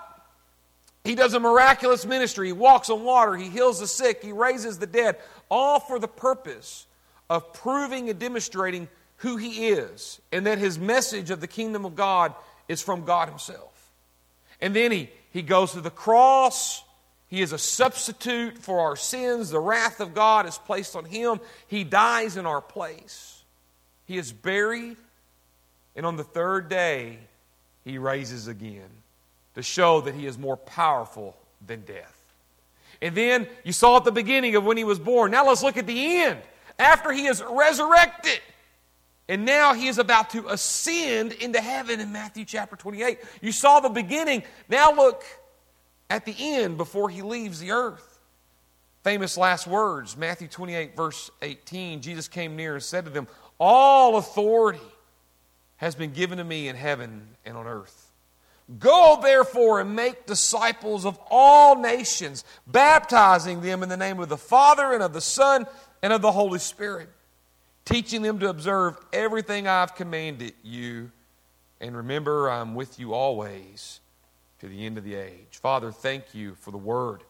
He 1.04 1.16
does 1.16 1.34
a 1.34 1.40
miraculous 1.40 2.06
ministry. 2.06 2.48
He 2.48 2.54
walks 2.54 2.90
on 2.90 3.04
water. 3.04 3.36
He 3.36 3.50
heals 3.50 3.80
the 3.80 3.88
sick. 3.88 4.24
He 4.24 4.32
raises 4.32 4.78
the 4.78 4.86
dead. 4.86 5.18
All 5.50 5.80
for 5.80 5.98
the 5.98 6.08
purpose 6.08 6.86
of 7.30 7.54
proving 7.54 8.10
and 8.10 8.20
demonstrating 8.20 8.88
who 9.22 9.38
he 9.38 9.70
is 9.70 10.20
and 10.32 10.48
that 10.48 10.58
his 10.58 10.80
message 10.80 11.30
of 11.30 11.42
the 11.42 11.48
kingdom 11.48 11.86
of 11.86 11.96
God 11.96 12.34
is 12.68 12.82
from 12.82 13.06
God 13.06 13.30
himself. 13.30 13.92
And 14.60 14.76
then 14.76 14.92
he, 14.92 15.10
he 15.32 15.44
goes 15.44 15.74
to 15.74 15.82
the 15.82 15.92
cross. 15.92 16.84
He 17.28 17.42
is 17.42 17.54
a 17.54 17.60
substitute 17.60 18.58
for 18.58 18.80
our 18.80 18.96
sins. 18.96 19.52
The 19.52 19.60
wrath 19.60 20.00
of 20.00 20.16
God 20.16 20.48
is 20.48 20.58
placed 20.58 20.96
on 20.96 21.06
him. 21.06 21.40
He 21.68 21.84
dies 21.84 22.36
in 22.36 22.48
our 22.48 22.62
place. 22.62 23.44
He 24.06 24.18
is 24.18 24.32
buried. 24.32 24.98
And 25.96 26.04
on 26.04 26.16
the 26.16 26.24
third 26.24 26.68
day, 26.68 27.20
he 27.86 28.00
raises 28.00 28.48
again 28.48 28.90
to 29.54 29.62
show 29.62 30.02
that 30.02 30.16
he 30.16 30.26
is 30.26 30.38
more 30.38 30.58
powerful 30.58 31.38
than 31.66 31.82
death. 31.82 32.18
And 33.04 33.14
then 33.14 33.48
you 33.64 33.72
saw 33.72 33.98
at 33.98 34.04
the 34.04 34.12
beginning 34.12 34.56
of 34.56 34.64
when 34.64 34.78
he 34.78 34.84
was 34.84 34.98
born. 34.98 35.30
Now 35.30 35.46
let's 35.46 35.62
look 35.62 35.78
at 35.78 35.86
the 35.86 36.22
end. 36.22 36.40
After 36.80 37.12
he 37.12 37.28
is 37.28 37.44
resurrected, 37.48 38.40
and 39.28 39.46
now 39.46 39.74
he 39.74 39.88
is 39.88 39.98
about 39.98 40.32
to 40.32 40.48
ascend 40.50 41.32
into 41.34 41.62
heaven 41.62 42.00
in 42.00 42.12
Matthew 42.12 42.46
chapter 42.46 42.76
28. 42.76 43.20
You 43.42 43.52
saw 43.52 43.80
the 43.80 43.90
beginning. 43.90 44.44
Now 44.68 44.94
look 44.94 45.24
at 46.10 46.26
the 46.26 46.36
end 46.38 46.78
before 46.78 47.10
he 47.10 47.22
leaves 47.22 47.60
the 47.60 47.72
earth. 47.72 48.20
Famous 49.04 49.38
last 49.38 49.66
words, 49.68 50.16
Matthew 50.16 50.48
28, 50.48 50.96
verse 50.96 51.32
18. 51.42 52.02
Jesus 52.02 52.28
came 52.28 52.56
near 52.56 52.76
and 52.76 52.84
said 52.84 53.06
to 53.06 53.12
them, 53.12 53.28
All 53.60 54.18
authority 54.18 54.80
has 55.78 55.96
been 55.96 56.12
given 56.12 56.38
to 56.38 56.44
me 56.44 56.68
in 56.68 56.76
heaven 56.76 57.28
and 57.46 57.58
on 57.58 57.66
earth. 57.66 58.12
Go 58.80 59.20
therefore 59.22 59.82
and 59.82 59.96
make 59.96 60.28
disciples 60.28 61.06
of 61.06 61.18
all 61.30 61.76
nations, 61.76 62.44
baptizing 62.68 63.62
them 63.62 63.82
in 63.82 63.90
the 63.90 63.98
name 63.98 64.20
of 64.20 64.30
the 64.30 64.38
Father 64.38 64.94
and 64.94 65.02
of 65.02 65.14
the 65.14 65.22
Son 65.22 65.66
and 66.04 66.14
of 66.14 66.22
the 66.22 66.32
Holy 66.32 66.60
Spirit 66.60 67.10
teaching 67.92 68.22
them 68.22 68.40
to 68.40 68.50
observe 68.50 68.98
everything 69.12 69.68
I've 69.68 69.96
commanded 69.96 70.54
you. 70.64 71.12
And 71.82 71.96
remember, 71.96 72.50
I'm 72.50 72.74
with 72.74 73.00
you 73.00 73.14
always 73.14 74.00
to 74.60 74.68
the 74.68 74.86
end 74.86 74.98
of 74.98 75.04
the 75.04 75.16
age. 75.16 75.60
Father, 75.62 75.92
thank 75.92 76.34
you 76.34 76.56
for 76.56 76.72
the 76.72 76.78
word. 76.78 77.24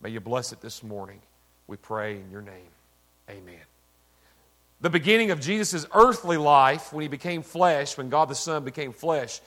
May 0.00 0.10
you 0.10 0.20
bless 0.20 0.52
it 0.52 0.60
this 0.60 0.82
morning. 0.82 1.20
We 1.66 1.76
pray 1.76 2.16
in 2.16 2.30
your 2.30 2.42
name. 2.42 2.70
Amen. 3.28 3.60
The 4.80 4.90
beginning 4.90 5.30
of 5.30 5.40
Jesus' 5.40 5.86
earthly 5.94 6.38
life, 6.38 6.92
when 6.92 7.02
he 7.02 7.08
became 7.08 7.42
flesh, 7.42 7.98
when 7.98 8.08
God 8.08 8.28
the 8.28 8.34
Son 8.34 8.64
became 8.64 8.92
flesh, 8.92 9.40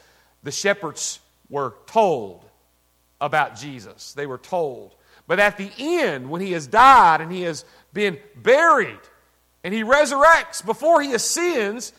the 0.44 0.52
shepherds 0.52 1.20
were 1.50 1.74
told 1.88 2.46
about 3.20 3.56
Jesus. 3.56 4.14
They 4.14 4.28
were 4.28 4.38
told. 4.38 4.94
But 5.26 5.40
at 5.40 5.58
the 5.58 5.72
end, 5.80 6.30
when 6.30 6.42
he 6.42 6.52
has 6.52 6.68
died 6.68 7.22
and 7.22 7.32
he 7.32 7.42
has 7.44 7.66
been 7.94 8.20
buried, 8.36 9.00
and 9.64 9.74
he 9.74 9.84
resurrects 9.84 10.66
before 10.66 11.02
he 11.02 11.14
ascends, 11.14 11.94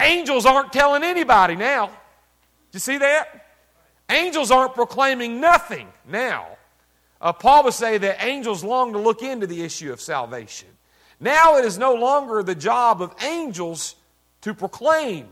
angels 0.00 0.46
aren't 0.46 0.72
telling 0.72 1.02
anybody 1.02 1.56
now. 1.56 1.86
Do 1.86 1.92
you 2.72 2.80
see 2.80 2.98
that? 2.98 3.46
Angels 4.08 4.50
aren't 4.50 4.74
proclaiming 4.74 5.40
nothing 5.40 5.88
now. 6.06 6.46
Uh, 7.20 7.32
Paul 7.32 7.64
would 7.64 7.74
say 7.74 7.98
that 7.98 8.22
angels 8.22 8.62
long 8.62 8.92
to 8.92 8.98
look 8.98 9.22
into 9.22 9.46
the 9.46 9.62
issue 9.62 9.92
of 9.92 10.00
salvation. 10.00 10.68
Now 11.20 11.56
it 11.56 11.64
is 11.64 11.78
no 11.78 11.94
longer 11.94 12.42
the 12.42 12.54
job 12.54 13.00
of 13.00 13.14
angels 13.22 13.94
to 14.42 14.52
proclaim. 14.52 15.28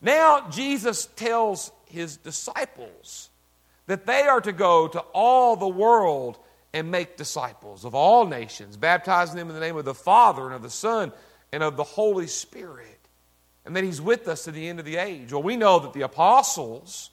Now 0.00 0.48
Jesus 0.50 1.06
tells 1.16 1.70
his 1.86 2.16
disciples 2.16 3.30
that 3.86 4.04
they 4.04 4.22
are 4.22 4.40
to 4.40 4.52
go 4.52 4.88
to 4.88 5.00
all 5.12 5.56
the 5.56 5.68
world 5.68 6.38
and 6.76 6.90
make 6.90 7.16
disciples 7.16 7.86
of 7.86 7.94
all 7.94 8.26
nations, 8.26 8.76
baptizing 8.76 9.36
them 9.36 9.48
in 9.48 9.54
the 9.54 9.60
name 9.60 9.78
of 9.78 9.86
the 9.86 9.94
Father 9.94 10.44
and 10.44 10.52
of 10.52 10.60
the 10.60 10.68
Son 10.68 11.10
and 11.50 11.62
of 11.62 11.74
the 11.78 11.82
Holy 11.82 12.26
Spirit, 12.26 13.00
and 13.64 13.74
that 13.74 13.82
He's 13.82 13.98
with 13.98 14.28
us 14.28 14.44
to 14.44 14.52
the 14.52 14.68
end 14.68 14.78
of 14.78 14.84
the 14.84 14.98
age. 14.98 15.32
Well, 15.32 15.42
we 15.42 15.56
know 15.56 15.78
that 15.78 15.94
the 15.94 16.02
apostles 16.02 17.08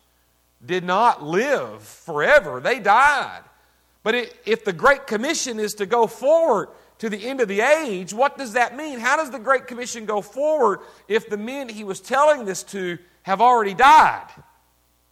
did 0.65 0.84
not 0.84 1.24
live 1.24 1.82
forever, 1.82 2.60
they 2.60 2.79
died. 2.79 3.43
But 4.03 4.15
it, 4.15 4.38
if 4.46 4.65
the 4.65 4.74
Great 4.74 5.08
Commission 5.08 5.62
is 5.62 5.75
to 5.75 5.86
go 5.86 6.08
forward 6.08 6.67
to 6.98 7.10
the 7.10 7.25
end 7.25 7.39
of 7.39 7.48
the 7.48 7.62
age, 7.62 8.13
what 8.13 8.38
does 8.38 8.53
that 8.53 8.75
mean? 8.75 9.00
How 9.00 9.15
does 9.15 9.32
the 9.32 9.39
Great 9.39 9.65
Commission 9.65 10.05
go 10.05 10.20
forward 10.20 10.82
if 11.08 11.29
the 11.29 11.38
men 11.38 11.70
he 11.70 11.86
was 11.86 12.01
telling 12.01 12.43
this 12.43 12.63
to 12.63 12.98
have 13.22 13.39
already 13.39 13.74
died? 13.74 14.27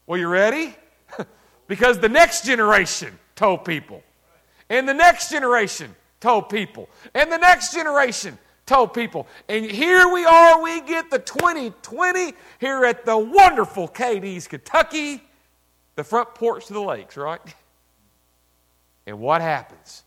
Well, 0.06 0.20
you 0.20 0.28
ready? 0.28 0.76
because 1.70 2.00
the 2.00 2.10
next 2.10 2.44
generation 2.44 3.18
told 3.38 3.64
people. 3.64 4.04
And 4.72 4.88
the 4.88 4.94
next 4.94 5.30
generation 5.30 5.94
told 6.22 6.48
people. 6.48 6.88
And 7.14 7.30
the 7.30 7.38
next 7.38 7.74
generation 7.74 8.38
told 8.66 8.94
people. 8.94 9.28
And 9.50 9.66
here 9.66 10.08
we 10.08 10.24
are, 10.24 10.64
we 10.64 10.80
get 10.80 11.12
the 11.12 11.20
2020 11.20 12.34
here 12.58 12.86
at 12.86 13.04
the 13.04 13.18
wonderful 13.18 13.90
Cadiz, 13.90 14.48
Kentucky, 14.48 15.22
the 15.96 16.06
front 16.06 16.34
porch 16.36 16.68
to 16.68 16.74
the 16.74 16.82
lakes, 16.82 17.18
right? 17.18 17.42
And 19.08 19.20
what 19.20 19.42
happens? 19.42 20.04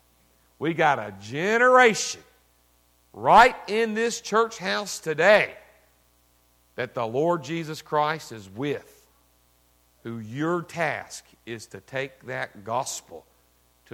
We 0.60 0.72
got 0.72 1.00
a 1.00 1.12
generation 1.20 2.22
right 3.12 3.56
in 3.66 3.92
this 3.92 4.20
church 4.20 4.56
house 4.56 5.00
today 5.00 5.52
that 6.76 6.94
the 6.94 7.04
Lord 7.04 7.42
Jesus 7.42 7.82
Christ 7.82 8.30
is 8.30 8.48
with, 8.48 9.04
who 10.04 10.20
your 10.20 10.62
task 10.62 11.24
is 11.44 11.66
to 11.66 11.80
take 11.80 12.26
that 12.26 12.64
gospel 12.64 13.26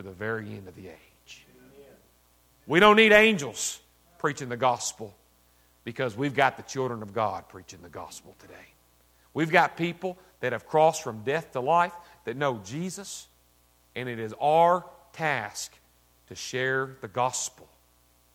to 0.03 0.09
the 0.09 0.15
very 0.15 0.47
end 0.47 0.67
of 0.67 0.75
the 0.75 0.89
age. 0.89 1.47
We 2.67 2.81
don't 2.81 2.97
need 2.97 3.13
angels 3.13 3.81
preaching 4.19 4.49
the 4.49 4.57
gospel 4.57 5.15
because 5.85 6.17
we've 6.17 6.35
got 6.35 6.57
the 6.57 6.63
children 6.63 7.03
of 7.03 7.13
God 7.13 7.49
preaching 7.49 7.81
the 7.83 7.89
gospel 7.89 8.35
today. 8.39 8.55
We've 9.35 9.51
got 9.51 9.77
people 9.77 10.17
that 10.41 10.53
have 10.53 10.67
crossed 10.67 11.03
from 11.03 11.23
death 11.23 11.53
to 11.53 11.61
life 11.61 11.93
that 12.25 12.37
know 12.37 12.61
Jesus, 12.65 13.29
and 13.95 14.09
it 14.09 14.19
is 14.19 14.35
our 14.41 14.85
task 15.13 15.73
to 16.29 16.35
share 16.35 16.97
the 17.01 17.09
gospel 17.09 17.69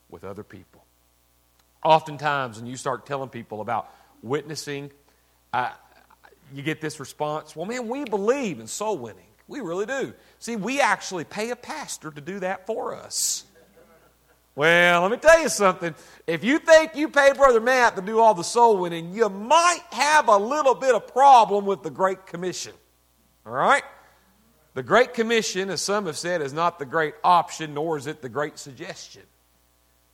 with 0.10 0.24
other 0.24 0.44
people. 0.44 0.84
Oftentimes, 1.84 2.58
when 2.58 2.68
you 2.68 2.78
start 2.78 3.06
telling 3.06 3.30
people 3.30 3.62
about 3.62 3.90
witnessing, 4.22 4.92
you 6.54 6.62
get 6.62 6.82
this 6.82 7.00
response 7.00 7.56
well, 7.56 7.66
man, 7.66 7.88
we 7.88 8.04
believe 8.06 8.60
in 8.60 8.68
soul 8.68 8.98
winning. 8.98 9.24
We 9.48 9.62
really 9.62 9.86
do. 9.86 10.14
See, 10.40 10.56
we 10.56 10.82
actually 10.82 11.24
pay 11.24 11.52
a 11.52 11.56
pastor 11.56 12.12
to 12.12 12.22
do 12.22 12.40
that 12.40 12.66
for 12.66 12.96
us. 12.96 13.46
Well, 14.56 15.02
let 15.02 15.12
me 15.12 15.18
tell 15.18 15.42
you 15.42 15.50
something. 15.50 15.94
If 16.28 16.44
you 16.44 16.60
think 16.60 16.96
you 16.96 17.10
pay 17.10 17.34
Brother 17.34 17.60
Matt 17.60 17.98
to 17.98 18.02
do 18.02 18.20
all 18.20 18.34
the 18.34 18.44
soul 18.44 18.78
winning, 18.78 19.14
you 19.14 19.28
might 19.28 19.82
have 19.92 20.30
a 20.30 20.38
little 20.38 20.74
bit 20.74 20.96
of 20.96 21.08
problem 21.08 21.66
with 21.66 21.84
the 21.84 21.90
Great 21.90 22.26
Commission. 22.26 22.72
All 23.46 23.52
right? 23.52 23.84
The 24.74 24.84
Great 24.84 25.14
Commission, 25.14 25.70
as 25.70 25.82
some 25.82 26.06
have 26.06 26.18
said, 26.18 26.42
is 26.42 26.54
not 26.54 26.80
the 26.80 26.86
great 26.86 27.16
option, 27.24 27.74
nor 27.74 27.98
is 27.98 28.08
it 28.08 28.22
the 28.22 28.30
great 28.30 28.58
suggestion. 28.58 29.24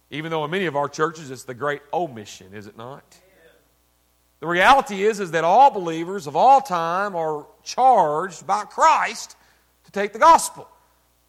Even 0.10 0.32
though 0.32 0.44
in 0.44 0.52
many 0.52 0.66
of 0.66 0.76
our 0.76 0.90
churches 0.90 1.32
it's 1.32 1.44
the 1.44 1.54
great 1.54 1.82
omission, 1.94 2.54
is 2.54 2.68
it 2.68 2.78
not? 2.78 3.04
The 4.42 4.48
reality 4.48 5.04
is, 5.04 5.20
is 5.20 5.32
that 5.32 5.44
all 5.44 5.70
believers 5.72 6.28
of 6.28 6.36
all 6.36 6.62
time 6.62 7.16
are 7.16 7.46
charged 7.64 8.46
by 8.46 8.64
Christ 8.66 9.38
to 9.86 9.92
take 9.92 10.14
the 10.14 10.20
gospel. 10.20 10.68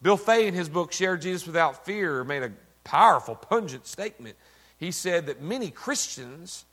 Bill 0.00 0.16
Fay, 0.16 0.48
in 0.48 0.54
his 0.54 0.68
book 0.68 0.92
Share 0.92 1.16
Jesus 1.16 1.46
Without 1.46 1.84
Fear, 1.84 2.24
made 2.24 2.42
a 2.42 2.50
powerful, 2.84 3.34
pungent 3.34 3.86
statement. 3.86 4.34
He 4.78 4.90
said 4.90 5.26
that 5.26 5.42
many 5.42 5.70
Christians 5.70 6.64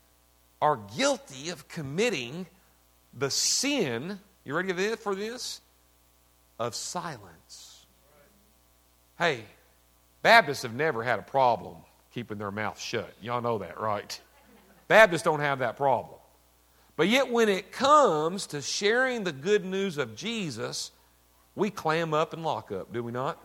are 0.62 0.80
guilty 0.98 1.50
of 1.50 1.68
committing 1.68 2.48
the 3.14 3.30
sin, 3.30 4.20
you 4.46 4.56
ready 4.56 4.96
for 4.96 5.16
this? 5.16 5.60
Of 6.58 6.74
silence. 6.74 7.86
Hey, 9.18 9.44
Baptists 10.22 10.64
have 10.64 10.74
never 10.74 11.04
had 11.04 11.20
a 11.20 11.24
problem 11.24 11.76
keeping 12.14 12.38
their 12.38 12.52
mouth 12.52 12.80
shut. 12.80 13.14
Y'all 13.22 13.42
know 13.42 13.58
that, 13.60 13.80
right? 13.80 14.20
Baptists 14.88 15.24
don't 15.24 15.40
have 15.40 15.60
that 15.60 15.78
problem. 15.78 16.19
But 17.00 17.08
yet, 17.08 17.32
when 17.32 17.48
it 17.48 17.72
comes 17.72 18.46
to 18.48 18.62
sharing 18.62 19.24
the 19.24 19.32
good 19.32 19.64
news 19.64 19.98
of 19.98 20.18
Jesus, 20.18 20.92
we 21.56 21.70
clam 21.70 22.14
up 22.14 22.34
and 22.34 22.44
lock 22.44 22.74
up, 22.74 22.92
do 22.92 23.02
we 23.02 23.14
not? 23.14 23.42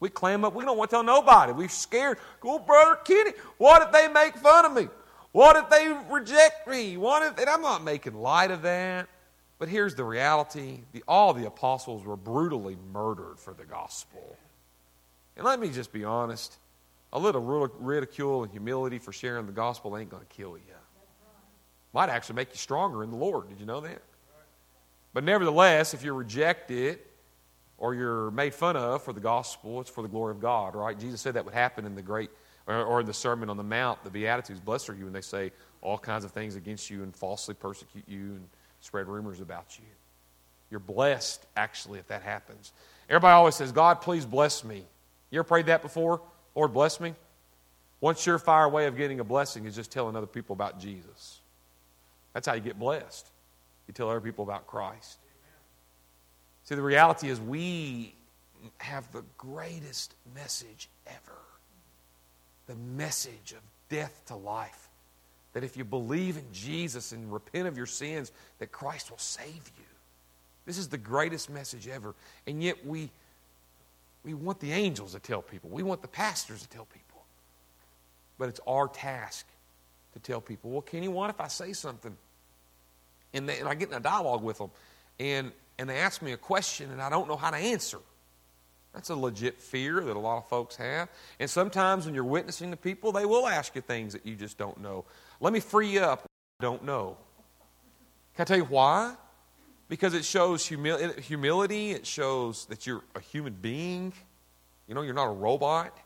We 0.00 0.08
clam 0.08 0.42
up. 0.42 0.54
We 0.54 0.64
don't 0.64 0.78
want 0.78 0.88
to 0.88 0.96
tell 0.96 1.02
nobody. 1.02 1.52
We're 1.52 1.68
scared. 1.68 2.16
Go, 2.40 2.54
oh, 2.54 2.58
brother 2.60 2.98
Kenny. 3.04 3.32
What 3.58 3.82
if 3.82 3.92
they 3.92 4.08
make 4.08 4.38
fun 4.38 4.64
of 4.64 4.72
me? 4.72 4.88
What 5.32 5.56
if 5.56 5.68
they 5.68 5.94
reject 6.08 6.66
me? 6.66 6.96
What 6.96 7.22
if, 7.22 7.38
and 7.38 7.50
I'm 7.50 7.60
not 7.60 7.84
making 7.84 8.14
light 8.14 8.50
of 8.50 8.62
that. 8.62 9.06
But 9.58 9.68
here's 9.68 9.94
the 9.94 10.04
reality 10.04 10.80
the, 10.92 11.04
all 11.06 11.34
the 11.34 11.46
apostles 11.46 12.06
were 12.06 12.16
brutally 12.16 12.78
murdered 12.90 13.38
for 13.38 13.52
the 13.52 13.64
gospel. 13.64 14.34
And 15.36 15.44
let 15.44 15.60
me 15.60 15.68
just 15.68 15.92
be 15.92 16.04
honest 16.04 16.56
a 17.12 17.18
little 17.18 17.42
ridicule 17.42 18.44
and 18.44 18.50
humility 18.50 18.98
for 18.98 19.12
sharing 19.12 19.44
the 19.44 19.52
gospel 19.52 19.94
ain't 19.98 20.08
going 20.08 20.22
to 20.22 20.34
kill 20.34 20.56
you. 20.56 20.72
Might 21.92 22.08
actually 22.08 22.36
make 22.36 22.50
you 22.50 22.56
stronger 22.56 23.02
in 23.02 23.10
the 23.10 23.16
Lord. 23.16 23.48
Did 23.48 23.60
you 23.60 23.66
know 23.66 23.80
that? 23.80 24.02
But 25.14 25.24
nevertheless, 25.24 25.92
if 25.92 26.04
you 26.04 26.12
reject 26.14 26.70
it 26.70 27.06
or 27.76 27.94
you're 27.94 28.30
made 28.30 28.54
fun 28.54 28.76
of 28.76 29.02
for 29.02 29.12
the 29.12 29.20
gospel, 29.20 29.80
it's 29.80 29.90
for 29.90 30.02
the 30.02 30.08
glory 30.08 30.30
of 30.30 30.40
God, 30.40 30.74
right? 30.74 30.98
Jesus 30.98 31.20
said 31.20 31.34
that 31.34 31.44
would 31.44 31.54
happen 31.54 31.84
in 31.84 31.94
the 31.94 32.02
great, 32.02 32.30
or, 32.66 33.00
in 33.00 33.06
the 33.06 33.12
Sermon 33.12 33.50
on 33.50 33.56
the 33.56 33.62
Mount, 33.62 34.02
the 34.04 34.10
Beatitudes. 34.10 34.60
Blessed 34.60 34.88
are 34.88 34.94
you 34.94 35.04
when 35.04 35.12
they 35.12 35.20
say 35.20 35.52
all 35.82 35.98
kinds 35.98 36.24
of 36.24 36.30
things 36.30 36.56
against 36.56 36.88
you 36.88 37.02
and 37.02 37.14
falsely 37.14 37.54
persecute 37.54 38.04
you 38.08 38.36
and 38.36 38.48
spread 38.80 39.06
rumors 39.06 39.40
about 39.40 39.78
you. 39.78 39.84
You're 40.70 40.80
blessed, 40.80 41.44
actually, 41.56 41.98
if 41.98 42.06
that 42.08 42.22
happens. 42.22 42.72
Everybody 43.10 43.34
always 43.34 43.56
says, 43.56 43.72
God, 43.72 44.00
please 44.00 44.24
bless 44.24 44.64
me. 44.64 44.84
You 45.30 45.40
ever 45.40 45.44
prayed 45.44 45.66
that 45.66 45.82
before? 45.82 46.22
Lord, 46.54 46.72
bless 46.72 47.00
me? 47.00 47.14
One 48.00 48.14
surefire 48.14 48.70
way 48.70 48.86
of 48.86 48.96
getting 48.96 49.20
a 49.20 49.24
blessing 49.24 49.66
is 49.66 49.74
just 49.74 49.90
telling 49.90 50.16
other 50.16 50.26
people 50.26 50.54
about 50.54 50.80
Jesus. 50.80 51.40
That's 52.32 52.46
how 52.46 52.54
you 52.54 52.60
get 52.60 52.78
blessed. 52.78 53.28
You 53.86 53.94
tell 53.94 54.08
other 54.08 54.20
people 54.20 54.44
about 54.44 54.66
Christ. 54.66 55.18
See, 56.64 56.74
the 56.74 56.82
reality 56.82 57.28
is 57.28 57.40
we 57.40 58.14
have 58.78 59.10
the 59.12 59.24
greatest 59.36 60.14
message 60.34 60.88
ever 61.06 61.42
the 62.66 62.74
message 62.96 63.52
of 63.52 63.60
death 63.88 64.22
to 64.26 64.36
life. 64.36 64.88
That 65.52 65.64
if 65.64 65.76
you 65.76 65.84
believe 65.84 66.36
in 66.36 66.44
Jesus 66.52 67.12
and 67.12 67.32
repent 67.32 67.68
of 67.68 67.76
your 67.76 67.86
sins, 67.86 68.32
that 68.58 68.72
Christ 68.72 69.10
will 69.10 69.18
save 69.18 69.70
you. 69.76 69.84
This 70.64 70.78
is 70.78 70.88
the 70.88 70.98
greatest 70.98 71.50
message 71.50 71.88
ever. 71.88 72.14
And 72.46 72.62
yet 72.62 72.86
we, 72.86 73.10
we 74.24 74.32
want 74.32 74.60
the 74.60 74.72
angels 74.72 75.12
to 75.12 75.20
tell 75.20 75.42
people, 75.42 75.68
we 75.70 75.82
want 75.82 76.00
the 76.00 76.08
pastors 76.08 76.62
to 76.62 76.68
tell 76.68 76.86
people. 76.86 77.22
But 78.38 78.48
it's 78.48 78.60
our 78.66 78.88
task 78.88 79.46
to 80.12 80.18
tell 80.20 80.40
people, 80.40 80.70
well, 80.70 80.82
Kenny, 80.82 81.08
what 81.08 81.30
if 81.30 81.40
I 81.40 81.48
say 81.48 81.72
something? 81.72 82.16
And, 83.34 83.48
they, 83.48 83.58
and 83.58 83.68
I 83.68 83.74
get 83.74 83.88
in 83.88 83.94
a 83.94 84.00
dialogue 84.00 84.42
with 84.42 84.58
them. 84.58 84.70
And 85.18 85.52
and 85.78 85.88
they 85.88 85.98
ask 85.98 86.22
me 86.22 86.32
a 86.32 86.36
question 86.36 86.90
and 86.90 87.00
I 87.00 87.10
don't 87.10 87.28
know 87.28 87.36
how 87.36 87.50
to 87.50 87.56
answer. 87.56 87.98
That's 88.94 89.10
a 89.10 89.16
legit 89.16 89.60
fear 89.60 90.00
that 90.00 90.16
a 90.16 90.20
lot 90.20 90.38
of 90.38 90.48
folks 90.48 90.76
have. 90.76 91.08
And 91.40 91.48
sometimes 91.48 92.04
when 92.04 92.14
you're 92.14 92.24
witnessing 92.24 92.70
to 92.70 92.76
people, 92.76 93.10
they 93.10 93.24
will 93.24 93.46
ask 93.46 93.74
you 93.74 93.80
things 93.80 94.12
that 94.12 94.26
you 94.26 94.36
just 94.36 94.58
don't 94.58 94.80
know. 94.80 95.04
Let 95.40 95.52
me 95.52 95.60
free 95.60 95.88
you 95.88 96.00
up. 96.00 96.24
I 96.60 96.62
Don't 96.62 96.84
know. 96.84 97.16
Can 98.36 98.42
I 98.42 98.44
tell 98.44 98.58
you 98.58 98.64
why? 98.64 99.14
Because 99.88 100.14
it 100.14 100.24
shows 100.24 100.62
humil- 100.68 101.18
humility, 101.18 101.90
it 101.90 102.06
shows 102.06 102.66
that 102.66 102.86
you're 102.86 103.02
a 103.14 103.20
human 103.20 103.54
being. 103.54 104.12
You 104.86 104.94
know, 104.94 105.02
you're 105.02 105.14
not 105.14 105.26
a 105.26 105.32
robot. 105.32 105.96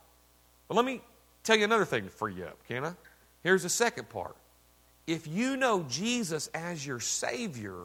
But 0.68 0.76
let 0.76 0.84
me 0.84 1.00
tell 1.42 1.56
you 1.56 1.64
another 1.64 1.84
thing 1.84 2.04
to 2.04 2.10
free 2.10 2.34
you 2.34 2.44
up, 2.44 2.58
can 2.66 2.84
I? 2.84 2.92
Here's 3.46 3.62
the 3.62 3.68
second 3.68 4.08
part. 4.08 4.34
If 5.06 5.28
you 5.28 5.56
know 5.56 5.84
Jesus 5.88 6.48
as 6.52 6.84
your 6.84 6.98
Savior, 6.98 7.76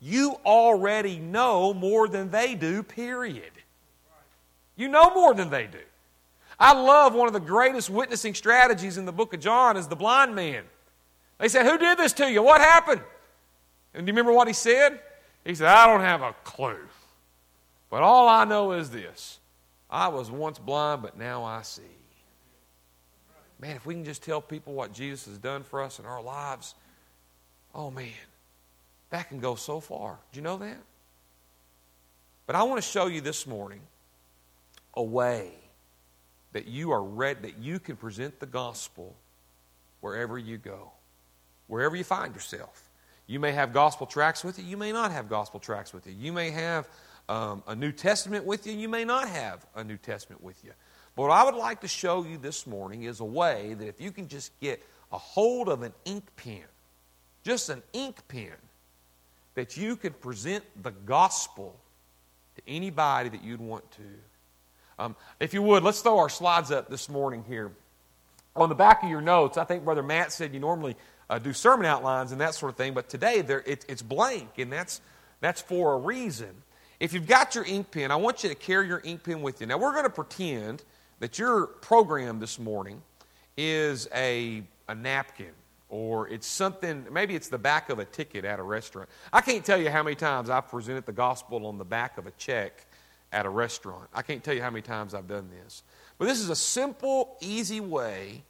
you 0.00 0.36
already 0.46 1.18
know 1.18 1.74
more 1.74 2.06
than 2.06 2.30
they 2.30 2.54
do, 2.54 2.84
period. 2.84 3.50
You 4.76 4.86
know 4.86 5.12
more 5.12 5.34
than 5.34 5.50
they 5.50 5.66
do. 5.66 5.80
I 6.56 6.72
love 6.72 7.14
one 7.14 7.26
of 7.26 7.32
the 7.32 7.40
greatest 7.40 7.90
witnessing 7.90 8.32
strategies 8.32 8.96
in 8.96 9.06
the 9.06 9.12
book 9.12 9.34
of 9.34 9.40
John 9.40 9.76
is 9.76 9.88
the 9.88 9.96
blind 9.96 10.36
man. 10.36 10.62
They 11.38 11.48
said, 11.48 11.66
Who 11.66 11.76
did 11.76 11.98
this 11.98 12.12
to 12.12 12.30
you? 12.30 12.40
What 12.40 12.60
happened? 12.60 13.00
And 13.92 14.06
do 14.06 14.10
you 14.12 14.14
remember 14.14 14.32
what 14.32 14.46
he 14.46 14.54
said? 14.54 15.00
He 15.44 15.56
said, 15.56 15.66
I 15.66 15.88
don't 15.88 16.02
have 16.02 16.22
a 16.22 16.32
clue. 16.44 16.86
But 17.90 18.04
all 18.04 18.28
I 18.28 18.44
know 18.44 18.70
is 18.70 18.90
this 18.90 19.40
I 19.90 20.06
was 20.06 20.30
once 20.30 20.60
blind, 20.60 21.02
but 21.02 21.18
now 21.18 21.42
I 21.42 21.62
see. 21.62 21.82
Man, 23.60 23.76
if 23.76 23.84
we 23.84 23.94
can 23.94 24.04
just 24.04 24.22
tell 24.22 24.40
people 24.40 24.72
what 24.72 24.92
Jesus 24.92 25.26
has 25.26 25.38
done 25.38 25.62
for 25.62 25.82
us 25.82 25.98
in 25.98 26.06
our 26.06 26.22
lives, 26.22 26.74
oh 27.74 27.90
man, 27.90 28.08
that 29.10 29.28
can 29.28 29.38
go 29.38 29.54
so 29.54 29.80
far. 29.80 30.18
Do 30.32 30.38
you 30.38 30.42
know 30.42 30.56
that? 30.58 30.78
But 32.46 32.56
I 32.56 32.62
want 32.62 32.82
to 32.82 32.88
show 32.88 33.06
you 33.06 33.20
this 33.20 33.46
morning 33.46 33.80
a 34.94 35.02
way 35.02 35.50
that 36.52 36.66
you 36.66 36.90
are 36.90 37.02
read 37.02 37.42
that 37.42 37.58
you 37.58 37.78
can 37.78 37.96
present 37.96 38.40
the 38.40 38.46
gospel 38.46 39.14
wherever 40.00 40.38
you 40.38 40.56
go, 40.56 40.90
wherever 41.68 41.94
you 41.94 42.02
find 42.02 42.34
yourself. 42.34 42.88
You 43.26 43.38
may 43.38 43.52
have 43.52 43.72
gospel 43.72 44.06
tracts 44.06 44.42
with 44.42 44.58
you, 44.58 44.64
you 44.64 44.76
may 44.76 44.90
not 44.90 45.12
have 45.12 45.28
gospel 45.28 45.60
tracts 45.60 45.92
with 45.92 46.06
you. 46.06 46.14
You 46.18 46.32
may 46.32 46.50
have 46.50 46.88
um, 47.28 47.62
a 47.68 47.76
New 47.76 47.92
Testament 47.92 48.44
with 48.44 48.66
you, 48.66 48.72
you 48.72 48.88
may 48.88 49.04
not 49.04 49.28
have 49.28 49.64
a 49.76 49.84
New 49.84 49.98
Testament 49.98 50.42
with 50.42 50.64
you. 50.64 50.72
But 51.20 51.28
what 51.28 51.38
I 51.38 51.44
would 51.44 51.54
like 51.54 51.82
to 51.82 51.88
show 51.88 52.24
you 52.24 52.38
this 52.38 52.66
morning 52.66 53.02
is 53.02 53.20
a 53.20 53.26
way 53.26 53.74
that 53.74 53.86
if 53.86 54.00
you 54.00 54.10
can 54.10 54.26
just 54.26 54.58
get 54.58 54.82
a 55.12 55.18
hold 55.18 55.68
of 55.68 55.82
an 55.82 55.92
ink 56.06 56.24
pen, 56.36 56.64
just 57.44 57.68
an 57.68 57.82
ink 57.92 58.16
pen, 58.26 58.54
that 59.54 59.76
you 59.76 59.96
could 59.96 60.18
present 60.22 60.64
the 60.82 60.92
gospel 60.92 61.76
to 62.56 62.62
anybody 62.66 63.28
that 63.28 63.44
you'd 63.44 63.60
want 63.60 63.84
to. 63.90 64.02
Um, 64.98 65.16
if 65.40 65.52
you 65.52 65.60
would, 65.60 65.82
let's 65.82 66.00
throw 66.00 66.16
our 66.20 66.30
slides 66.30 66.70
up 66.70 66.88
this 66.88 67.10
morning 67.10 67.44
here. 67.46 67.70
On 68.56 68.70
the 68.70 68.74
back 68.74 69.02
of 69.02 69.10
your 69.10 69.20
notes, 69.20 69.58
I 69.58 69.64
think 69.64 69.84
Brother 69.84 70.02
Matt 70.02 70.32
said 70.32 70.54
you 70.54 70.60
normally 70.60 70.96
uh, 71.28 71.38
do 71.38 71.52
sermon 71.52 71.84
outlines 71.84 72.32
and 72.32 72.40
that 72.40 72.54
sort 72.54 72.70
of 72.70 72.78
thing, 72.78 72.94
but 72.94 73.10
today 73.10 73.44
it, 73.66 73.84
it's 73.86 74.00
blank, 74.00 74.52
and 74.56 74.72
that's, 74.72 75.02
that's 75.42 75.60
for 75.60 75.92
a 75.92 75.98
reason. 75.98 76.62
If 76.98 77.12
you've 77.12 77.28
got 77.28 77.54
your 77.54 77.64
ink 77.66 77.90
pen, 77.90 78.10
I 78.10 78.16
want 78.16 78.42
you 78.42 78.48
to 78.48 78.54
carry 78.54 78.86
your 78.86 79.02
ink 79.04 79.24
pen 79.24 79.42
with 79.42 79.60
you. 79.60 79.66
Now, 79.66 79.76
we're 79.76 79.92
going 79.92 80.04
to 80.04 80.10
pretend 80.10 80.82
that 81.20 81.38
your 81.38 81.66
program 81.66 82.40
this 82.40 82.58
morning 82.58 83.00
is 83.56 84.08
a, 84.14 84.62
a 84.88 84.94
napkin 84.94 85.52
or 85.88 86.28
it's 86.28 86.46
something, 86.46 87.04
maybe 87.10 87.34
it's 87.34 87.48
the 87.48 87.58
back 87.58 87.90
of 87.90 87.98
a 87.98 88.04
ticket 88.04 88.44
at 88.44 88.58
a 88.58 88.62
restaurant. 88.62 89.08
I 89.32 89.40
can't 89.40 89.64
tell 89.64 89.80
you 89.80 89.90
how 89.90 90.02
many 90.02 90.16
times 90.16 90.48
I've 90.48 90.68
presented 90.68 91.04
the 91.04 91.12
gospel 91.12 91.66
on 91.66 91.78
the 91.78 91.84
back 91.84 92.16
of 92.16 92.26
a 92.26 92.30
check 92.32 92.86
at 93.32 93.44
a 93.44 93.48
restaurant. 93.48 94.08
I 94.14 94.22
can't 94.22 94.42
tell 94.42 94.54
you 94.54 94.62
how 94.62 94.70
many 94.70 94.82
times 94.82 95.14
I've 95.14 95.28
done 95.28 95.48
this. 95.62 95.82
But 96.18 96.26
this 96.26 96.40
is 96.40 96.48
a 96.48 96.56
simple, 96.56 97.36
easy 97.40 97.80
way 97.80 98.42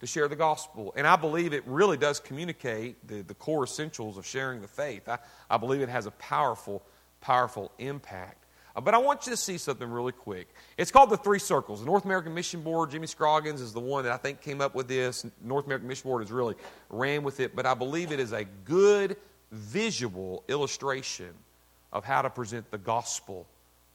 to 0.00 0.06
share 0.06 0.28
the 0.28 0.36
gospel. 0.36 0.92
And 0.96 1.06
I 1.06 1.16
believe 1.16 1.52
it 1.52 1.62
really 1.66 1.96
does 1.96 2.18
communicate 2.18 3.06
the, 3.06 3.22
the 3.22 3.34
core 3.34 3.64
essentials 3.64 4.18
of 4.18 4.26
sharing 4.26 4.60
the 4.60 4.68
faith. 4.68 5.08
I, 5.08 5.18
I 5.50 5.58
believe 5.58 5.80
it 5.82 5.88
has 5.88 6.06
a 6.06 6.10
powerful, 6.12 6.82
powerful 7.20 7.72
impact. 7.78 8.45
But 8.82 8.94
I 8.94 8.98
want 8.98 9.26
you 9.26 9.30
to 9.30 9.36
see 9.36 9.58
something 9.58 9.88
really 9.88 10.12
quick. 10.12 10.48
It's 10.76 10.90
called 10.90 11.10
the 11.10 11.16
Three 11.16 11.38
Circles. 11.38 11.80
The 11.80 11.86
North 11.86 12.04
American 12.04 12.34
Mission 12.34 12.60
Board, 12.60 12.90
Jimmy 12.90 13.06
Scroggins 13.06 13.60
is 13.60 13.72
the 13.72 13.80
one 13.80 14.04
that 14.04 14.12
I 14.12 14.18
think 14.18 14.42
came 14.42 14.60
up 14.60 14.74
with 14.74 14.88
this. 14.88 15.24
North 15.42 15.64
American 15.64 15.88
Mission 15.88 16.08
Board 16.08 16.22
has 16.22 16.30
really 16.30 16.54
ran 16.90 17.22
with 17.22 17.40
it, 17.40 17.56
but 17.56 17.64
I 17.64 17.74
believe 17.74 18.12
it 18.12 18.20
is 18.20 18.32
a 18.32 18.44
good 18.64 19.16
visual 19.50 20.44
illustration 20.48 21.32
of 21.92 22.04
how 22.04 22.20
to 22.20 22.28
present 22.28 22.70
the 22.70 22.78
gospel 22.78 23.46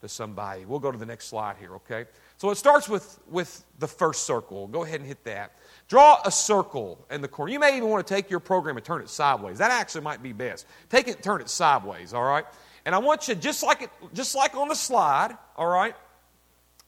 to 0.01 0.09
somebody. 0.09 0.65
We'll 0.65 0.79
go 0.79 0.91
to 0.91 0.97
the 0.97 1.05
next 1.05 1.27
slide 1.27 1.57
here, 1.59 1.75
okay? 1.75 2.05
So 2.37 2.49
it 2.49 2.55
starts 2.55 2.89
with, 2.89 3.19
with 3.29 3.63
the 3.77 3.87
first 3.87 4.23
circle. 4.23 4.67
Go 4.67 4.83
ahead 4.83 4.99
and 4.99 5.07
hit 5.07 5.23
that. 5.25 5.51
Draw 5.87 6.21
a 6.25 6.31
circle 6.31 6.97
in 7.11 7.21
the 7.21 7.27
corner. 7.27 7.51
You 7.51 7.59
may 7.59 7.77
even 7.77 7.89
want 7.89 8.05
to 8.05 8.13
take 8.13 8.31
your 8.31 8.39
program 8.39 8.77
and 8.77 8.85
turn 8.85 9.01
it 9.01 9.09
sideways. 9.09 9.59
That 9.59 9.71
actually 9.71 10.01
might 10.01 10.23
be 10.23 10.33
best. 10.33 10.65
Take 10.89 11.07
it 11.07 11.21
turn 11.21 11.41
it 11.41 11.49
sideways, 11.49 12.13
all 12.13 12.23
right? 12.23 12.45
And 12.85 12.95
I 12.95 12.97
want 12.97 13.27
you, 13.27 13.35
just 13.35 13.63
like, 13.63 13.83
it, 13.83 13.89
just 14.13 14.35
like 14.35 14.55
on 14.55 14.67
the 14.67 14.75
slide, 14.75 15.37
all 15.55 15.67
right? 15.67 15.95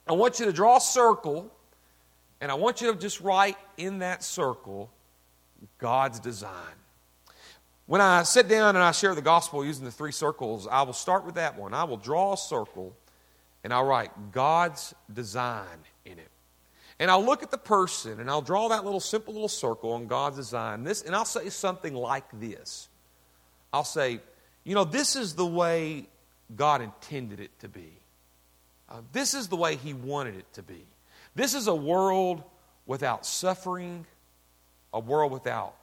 I 0.08 0.14
want 0.14 0.40
you 0.40 0.46
to 0.46 0.54
draw 0.54 0.78
a 0.78 0.82
circle, 0.82 1.52
and 2.42 2.52
I 2.52 2.56
want 2.56 2.82
you 2.82 2.92
to 2.92 3.00
just 3.00 3.22
write 3.22 3.58
in 3.78 4.00
that 4.00 4.24
circle 4.24 4.92
God's 5.78 6.20
design. 6.20 6.76
When 7.86 8.02
I 8.02 8.24
sit 8.24 8.48
down 8.48 8.76
and 8.76 8.84
I 8.84 8.92
share 8.92 9.14
the 9.14 9.22
gospel 9.22 9.66
using 9.66 9.86
the 9.86 9.92
three 9.92 10.12
circles, 10.12 10.68
I 10.68 10.84
will 10.84 10.94
start 10.94 11.26
with 11.26 11.36
that 11.36 11.58
one. 11.58 11.74
I 11.74 11.84
will 11.84 11.98
draw 11.98 12.34
a 12.34 12.38
circle 12.38 12.96
and 13.64 13.74
I'll 13.74 13.86
write 13.86 14.32
God's 14.32 14.94
design 15.14 15.80
in 16.06 16.14
it. 16.14 16.30
And 17.00 17.12
I'll 17.12 17.24
look 17.24 17.44
at 17.44 17.52
the 17.52 17.58
person 17.58 18.20
and 18.20 18.30
I'll 18.30 18.42
draw 18.42 18.70
that 18.70 18.86
little 18.86 19.00
simple 19.00 19.34
little 19.34 19.50
circle 19.50 19.94
on 19.94 20.08
God's 20.08 20.38
design. 20.38 20.84
This, 20.84 21.02
and 21.02 21.16
I'll 21.16 21.26
say 21.26 21.50
something 21.50 21.94
like 21.94 22.26
this 22.40 22.88
I'll 23.74 23.84
say, 23.84 24.20
you 24.64 24.76
know, 24.76 24.84
this 24.84 25.16
is 25.16 25.36
the 25.36 25.46
way 25.46 26.08
God 26.56 26.82
intended 26.82 27.40
it 27.40 27.58
to 27.60 27.68
be. 27.68 27.92
Uh, 28.90 29.02
this 29.12 29.34
is 29.34 29.48
the 29.48 29.56
way 29.56 29.76
He 29.76 29.94
wanted 29.94 30.36
it 30.36 30.52
to 30.54 30.64
be. 30.64 30.86
This 31.36 31.54
is 31.54 31.68
a 31.68 31.76
world 31.76 32.44
without 32.86 33.26
suffering, 33.26 34.06
a 34.94 35.00
world 35.00 35.32
without 35.32 35.76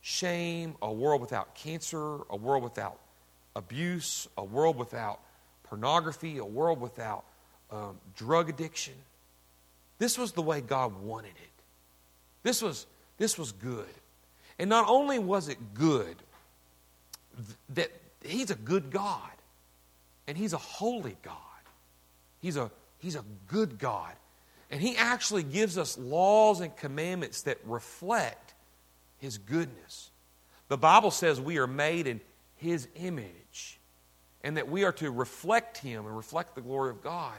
shame, 0.00 0.74
a 0.82 0.92
world 0.92 1.20
without 1.20 1.54
cancer, 1.54 2.18
a 2.30 2.36
world 2.36 2.62
without 2.62 2.98
abuse, 3.56 4.28
a 4.36 4.44
world 4.44 4.76
without 4.76 5.20
pornography, 5.64 6.38
a 6.38 6.44
world 6.44 6.80
without 6.80 7.24
um, 7.70 7.98
drug 8.16 8.48
addiction. 8.48 8.94
This 9.98 10.16
was 10.16 10.32
the 10.32 10.42
way 10.42 10.60
God 10.60 11.00
wanted 11.02 11.30
it. 11.30 11.62
This 12.42 12.62
was, 12.62 12.86
this 13.18 13.36
was 13.36 13.52
good. 13.52 13.86
And 14.58 14.70
not 14.70 14.88
only 14.88 15.18
was 15.18 15.48
it 15.48 15.74
good, 15.74 16.16
that 17.70 17.90
He's 18.24 18.50
a 18.50 18.56
good 18.56 18.90
God, 18.90 19.30
and 20.26 20.36
He's 20.36 20.52
a 20.52 20.58
holy 20.58 21.16
God. 21.22 21.34
He's 22.40 22.56
a, 22.56 22.70
he's 22.98 23.16
a 23.16 23.24
good 23.46 23.78
God. 23.78 24.12
And 24.70 24.80
He 24.80 24.96
actually 24.96 25.42
gives 25.42 25.78
us 25.78 25.96
laws 25.96 26.60
and 26.60 26.76
commandments 26.76 27.42
that 27.42 27.58
reflect 27.64 28.54
His 29.18 29.38
goodness. 29.38 30.10
The 30.68 30.76
Bible 30.76 31.10
says 31.10 31.40
we 31.40 31.58
are 31.58 31.66
made 31.66 32.06
in 32.06 32.20
His 32.56 32.88
image 32.96 33.78
and 34.44 34.56
that 34.56 34.68
we 34.68 34.84
are 34.84 34.92
to 34.92 35.10
reflect 35.10 35.78
Him 35.78 36.06
and 36.06 36.16
reflect 36.16 36.54
the 36.54 36.60
glory 36.60 36.90
of 36.90 37.02
God. 37.02 37.36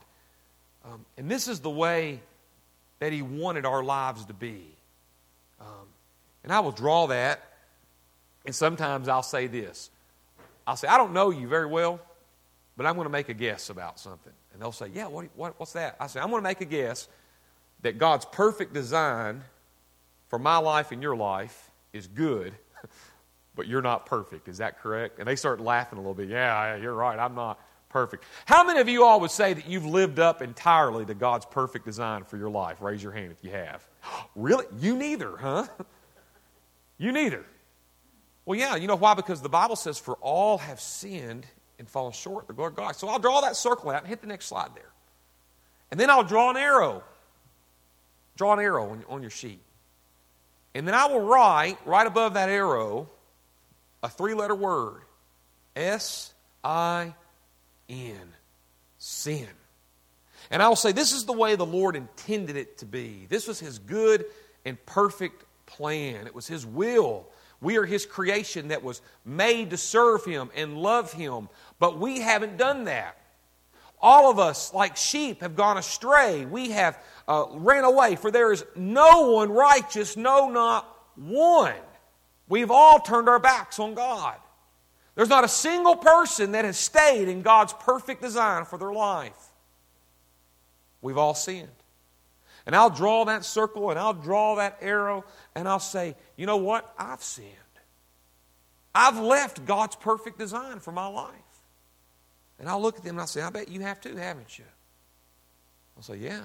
Um, 0.85 1.05
and 1.17 1.29
this 1.29 1.47
is 1.47 1.59
the 1.59 1.69
way 1.69 2.21
that 2.99 3.13
He 3.13 3.21
wanted 3.21 3.65
our 3.65 3.83
lives 3.83 4.25
to 4.25 4.33
be. 4.33 4.63
Um, 5.59 5.87
and 6.43 6.53
I 6.53 6.61
will 6.61 6.71
draw 6.71 7.07
that, 7.07 7.43
and 8.45 8.55
sometimes 8.55 9.07
I'll 9.07 9.23
say 9.23 9.47
this 9.47 9.89
I'll 10.69 10.75
say, 10.75 10.87
I 10.87 10.97
don't 10.97 11.13
know 11.13 11.31
you 11.31 11.47
very 11.47 11.65
well, 11.65 11.99
but 12.77 12.85
I'm 12.85 12.93
going 12.93 13.05
to 13.05 13.11
make 13.11 13.27
a 13.27 13.33
guess 13.33 13.71
about 13.71 13.99
something. 13.99 14.31
And 14.53 14.61
they'll 14.61 14.71
say, 14.71 14.91
Yeah, 14.93 15.07
what, 15.07 15.25
what, 15.35 15.59
what's 15.59 15.73
that? 15.73 15.95
I 15.99 16.05
say, 16.05 16.19
I'm 16.19 16.29
going 16.29 16.43
to 16.43 16.47
make 16.47 16.61
a 16.61 16.65
guess 16.65 17.07
that 17.81 17.97
God's 17.97 18.25
perfect 18.25 18.71
design 18.71 19.41
for 20.27 20.37
my 20.37 20.57
life 20.57 20.91
and 20.91 21.01
your 21.01 21.15
life 21.15 21.71
is 21.91 22.05
good, 22.05 22.53
but 23.55 23.65
you're 23.67 23.81
not 23.81 24.05
perfect. 24.05 24.47
Is 24.47 24.59
that 24.59 24.79
correct? 24.79 25.17
And 25.17 25.27
they 25.27 25.35
start 25.35 25.59
laughing 25.59 25.97
a 25.97 26.01
little 26.03 26.13
bit. 26.13 26.29
Yeah, 26.29 26.75
you're 26.75 26.93
right. 26.93 27.17
I'm 27.17 27.33
not 27.33 27.59
perfect. 27.89 28.25
How 28.45 28.63
many 28.63 28.79
of 28.79 28.87
you 28.87 29.03
all 29.03 29.19
would 29.21 29.31
say 29.31 29.55
that 29.55 29.67
you've 29.67 29.87
lived 29.87 30.19
up 30.19 30.43
entirely 30.43 31.03
to 31.05 31.15
God's 31.15 31.47
perfect 31.47 31.83
design 31.83 32.25
for 32.25 32.37
your 32.37 32.51
life? 32.51 32.79
Raise 32.79 33.01
your 33.01 33.11
hand 33.11 33.31
if 33.31 33.43
you 33.43 33.49
have. 33.49 33.87
Really? 34.35 34.65
You 34.79 34.95
neither, 34.95 35.35
huh? 35.35 35.65
You 36.99 37.11
neither. 37.11 37.43
Well, 38.49 38.57
yeah, 38.57 38.77
you 38.77 38.87
know 38.87 38.95
why? 38.95 39.13
Because 39.13 39.43
the 39.43 39.47
Bible 39.47 39.75
says, 39.75 39.99
For 39.99 40.15
all 40.21 40.57
have 40.57 40.79
sinned 40.79 41.45
and 41.77 41.87
fallen 41.87 42.13
short 42.13 42.47
the 42.47 42.53
glory 42.53 42.69
of 42.69 42.77
God. 42.77 42.95
So 42.95 43.07
I'll 43.07 43.19
draw 43.19 43.41
that 43.41 43.55
circle 43.55 43.91
out 43.91 43.99
and 43.99 44.07
hit 44.07 44.21
the 44.21 44.27
next 44.27 44.47
slide 44.47 44.71
there. 44.73 44.89
And 45.91 45.99
then 45.99 46.09
I'll 46.09 46.23
draw 46.23 46.49
an 46.49 46.57
arrow. 46.57 47.03
Draw 48.37 48.53
an 48.53 48.59
arrow 48.59 48.89
on, 48.89 49.05
on 49.07 49.21
your 49.21 49.29
sheet. 49.29 49.59
And 50.73 50.87
then 50.87 50.95
I 50.95 51.05
will 51.05 51.19
write, 51.19 51.77
right 51.85 52.07
above 52.07 52.33
that 52.33 52.49
arrow, 52.49 53.07
a 54.01 54.09
three 54.09 54.33
letter 54.33 54.55
word 54.55 55.03
S 55.75 56.33
I 56.63 57.13
N. 57.87 58.33
Sin. 58.97 59.47
And 60.49 60.63
I 60.63 60.69
will 60.69 60.75
say, 60.75 60.91
This 60.91 61.13
is 61.13 61.25
the 61.25 61.33
way 61.33 61.55
the 61.55 61.67
Lord 61.67 61.95
intended 61.95 62.55
it 62.55 62.79
to 62.79 62.87
be. 62.87 63.27
This 63.29 63.47
was 63.47 63.59
His 63.59 63.77
good 63.77 64.25
and 64.65 64.83
perfect 64.87 65.45
plan, 65.67 66.25
it 66.25 66.33
was 66.33 66.47
His 66.47 66.65
will 66.65 67.27
we 67.61 67.77
are 67.77 67.85
His 67.85 68.05
creation 68.05 68.69
that 68.69 68.83
was 68.83 69.01
made 69.25 69.71
to 69.71 69.77
serve 69.77 70.25
Him 70.25 70.49
and 70.55 70.77
love 70.77 71.13
Him, 71.13 71.49
but 71.79 71.99
we 71.99 72.19
haven't 72.19 72.57
done 72.57 72.85
that. 72.85 73.17
All 74.01 74.31
of 74.31 74.39
us, 74.39 74.73
like 74.73 74.95
sheep, 74.95 75.41
have 75.41 75.55
gone 75.55 75.77
astray. 75.77 76.45
We 76.45 76.69
have 76.69 76.97
uh, 77.27 77.45
ran 77.51 77.83
away, 77.83 78.15
for 78.15 78.31
there 78.31 78.53
is 78.53 78.63
no 78.75 79.31
one 79.31 79.51
righteous, 79.51 80.15
no, 80.15 80.49
not 80.49 80.87
one. 81.15 81.75
We've 82.47 82.71
all 82.71 82.99
turned 82.99 83.27
our 83.27 83.39
backs 83.39 83.77
on 83.77 83.93
God. 83.93 84.35
There's 85.15 85.29
not 85.29 85.43
a 85.43 85.49
single 85.49 85.97
person 85.97 86.53
that 86.53 86.63
has 86.63 86.77
stayed 86.77 87.27
in 87.27 87.41
God's 87.41 87.73
perfect 87.73 88.21
design 88.21 88.63
for 88.63 88.79
their 88.79 88.93
life. 88.93 89.49
We've 91.01 91.17
all 91.17 91.33
sinned. 91.33 91.67
And 92.69 92.75
I'll 92.75 92.91
draw 92.91 93.25
that 93.25 93.43
circle 93.45 93.89
and 93.89 93.97
I'll 93.97 94.13
draw 94.13 94.57
that 94.57 94.77
arrow 94.79 95.25
and 95.55 95.67
I'll 95.67 95.79
say, 95.79 96.15
you 96.37 96.45
know 96.45 96.57
what? 96.57 96.93
I've 96.99 97.23
sinned. 97.23 97.49
I've 98.93 99.17
left 99.17 99.65
God's 99.65 99.95
perfect 99.95 100.37
design 100.37 100.79
for 100.79 100.91
my 100.91 101.07
life. 101.07 101.33
And 102.59 102.69
I'll 102.69 102.79
look 102.79 102.97
at 102.97 103.03
them 103.03 103.15
and 103.15 103.21
I'll 103.21 103.25
say, 103.25 103.41
I 103.41 103.49
bet 103.49 103.69
you 103.69 103.79
have 103.79 103.99
too, 103.99 104.15
haven't 104.15 104.59
you? 104.59 104.65
I'll 105.97 106.03
say, 106.03 106.17
Yeah, 106.17 106.41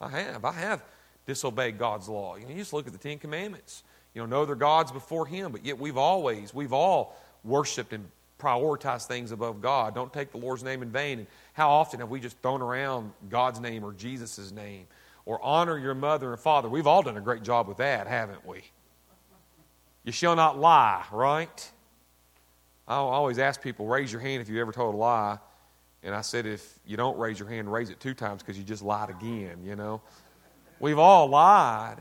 I, 0.00 0.06
I 0.06 0.08
have. 0.20 0.44
I 0.44 0.52
have 0.52 0.84
disobeyed 1.26 1.80
God's 1.80 2.08
law. 2.08 2.36
You, 2.36 2.44
know, 2.44 2.50
you 2.50 2.58
just 2.58 2.72
look 2.72 2.86
at 2.86 2.92
the 2.92 2.98
Ten 3.00 3.18
Commandments. 3.18 3.82
You 4.14 4.20
know, 4.20 4.26
know 4.26 4.46
their 4.46 4.54
gods 4.54 4.92
before 4.92 5.26
Him, 5.26 5.50
but 5.50 5.64
yet 5.64 5.80
we've 5.80 5.98
always, 5.98 6.54
we've 6.54 6.72
all 6.72 7.16
worshiped 7.42 7.92
and 7.92 8.08
prioritized 8.38 9.06
things 9.06 9.32
above 9.32 9.60
God. 9.60 9.96
Don't 9.96 10.12
take 10.12 10.30
the 10.30 10.38
Lord's 10.38 10.62
name 10.62 10.80
in 10.80 10.90
vain. 10.90 11.18
And 11.18 11.26
how 11.54 11.70
often 11.70 11.98
have 11.98 12.08
we 12.08 12.20
just 12.20 12.38
thrown 12.38 12.62
around 12.62 13.10
God's 13.28 13.58
name 13.58 13.84
or 13.84 13.92
Jesus' 13.92 14.52
name? 14.52 14.86
Or 15.28 15.38
honor 15.44 15.76
your 15.76 15.94
mother 15.94 16.32
and 16.32 16.40
father. 16.40 16.70
We've 16.70 16.86
all 16.86 17.02
done 17.02 17.18
a 17.18 17.20
great 17.20 17.42
job 17.42 17.68
with 17.68 17.76
that, 17.76 18.06
haven't 18.06 18.46
we? 18.46 18.62
You 20.02 20.10
shall 20.10 20.34
not 20.34 20.58
lie, 20.58 21.04
right? 21.12 21.70
I 22.88 22.94
always 22.94 23.38
ask 23.38 23.60
people, 23.60 23.86
raise 23.86 24.10
your 24.10 24.22
hand 24.22 24.40
if 24.40 24.48
you 24.48 24.58
ever 24.58 24.72
told 24.72 24.94
a 24.94 24.96
lie. 24.96 25.36
And 26.02 26.14
I 26.14 26.22
said, 26.22 26.46
if 26.46 26.78
you 26.86 26.96
don't 26.96 27.18
raise 27.18 27.38
your 27.38 27.46
hand, 27.46 27.70
raise 27.70 27.90
it 27.90 28.00
two 28.00 28.14
times 28.14 28.42
because 28.42 28.56
you 28.56 28.64
just 28.64 28.82
lied 28.82 29.10
again, 29.10 29.58
you 29.62 29.76
know? 29.76 30.00
We've 30.80 30.98
all 30.98 31.26
lied. 31.28 31.98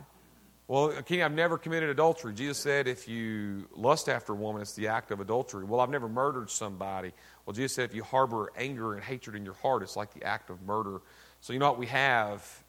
Well, 0.70 0.94
Kenny, 1.06 1.22
I've 1.22 1.34
never 1.34 1.58
committed 1.58 1.90
adultery. 1.90 2.34
Jesus 2.34 2.58
said, 2.58 2.88
if 2.88 3.10
you 3.10 3.68
lust 3.76 4.08
after 4.08 4.32
a 4.32 4.36
woman, 4.38 4.62
it's 4.62 4.74
the 4.74 4.88
act 4.88 5.12
of 5.12 5.20
adultery. 5.20 5.66
Well, 5.66 5.82
I've 5.82 5.90
never 5.90 6.08
murdered 6.08 6.50
somebody. 6.50 7.12
Well, 7.46 7.54
Jesus 7.54 7.74
said, 7.74 7.90
if 7.90 7.96
you 7.96 8.04
harbor 8.04 8.54
anger 8.56 8.94
and 8.94 9.04
hatred 9.04 9.36
in 9.36 9.44
your 9.44 9.56
heart, 9.56 9.84
it's 9.84 9.98
like 9.98 10.14
the 10.14 10.24
act 10.24 10.50
of 10.50 10.62
murder. 10.62 11.02
So, 11.42 11.52
you 11.52 11.60
know 11.60 11.70
what 11.70 11.78
we 11.78 11.88
have 11.88 12.64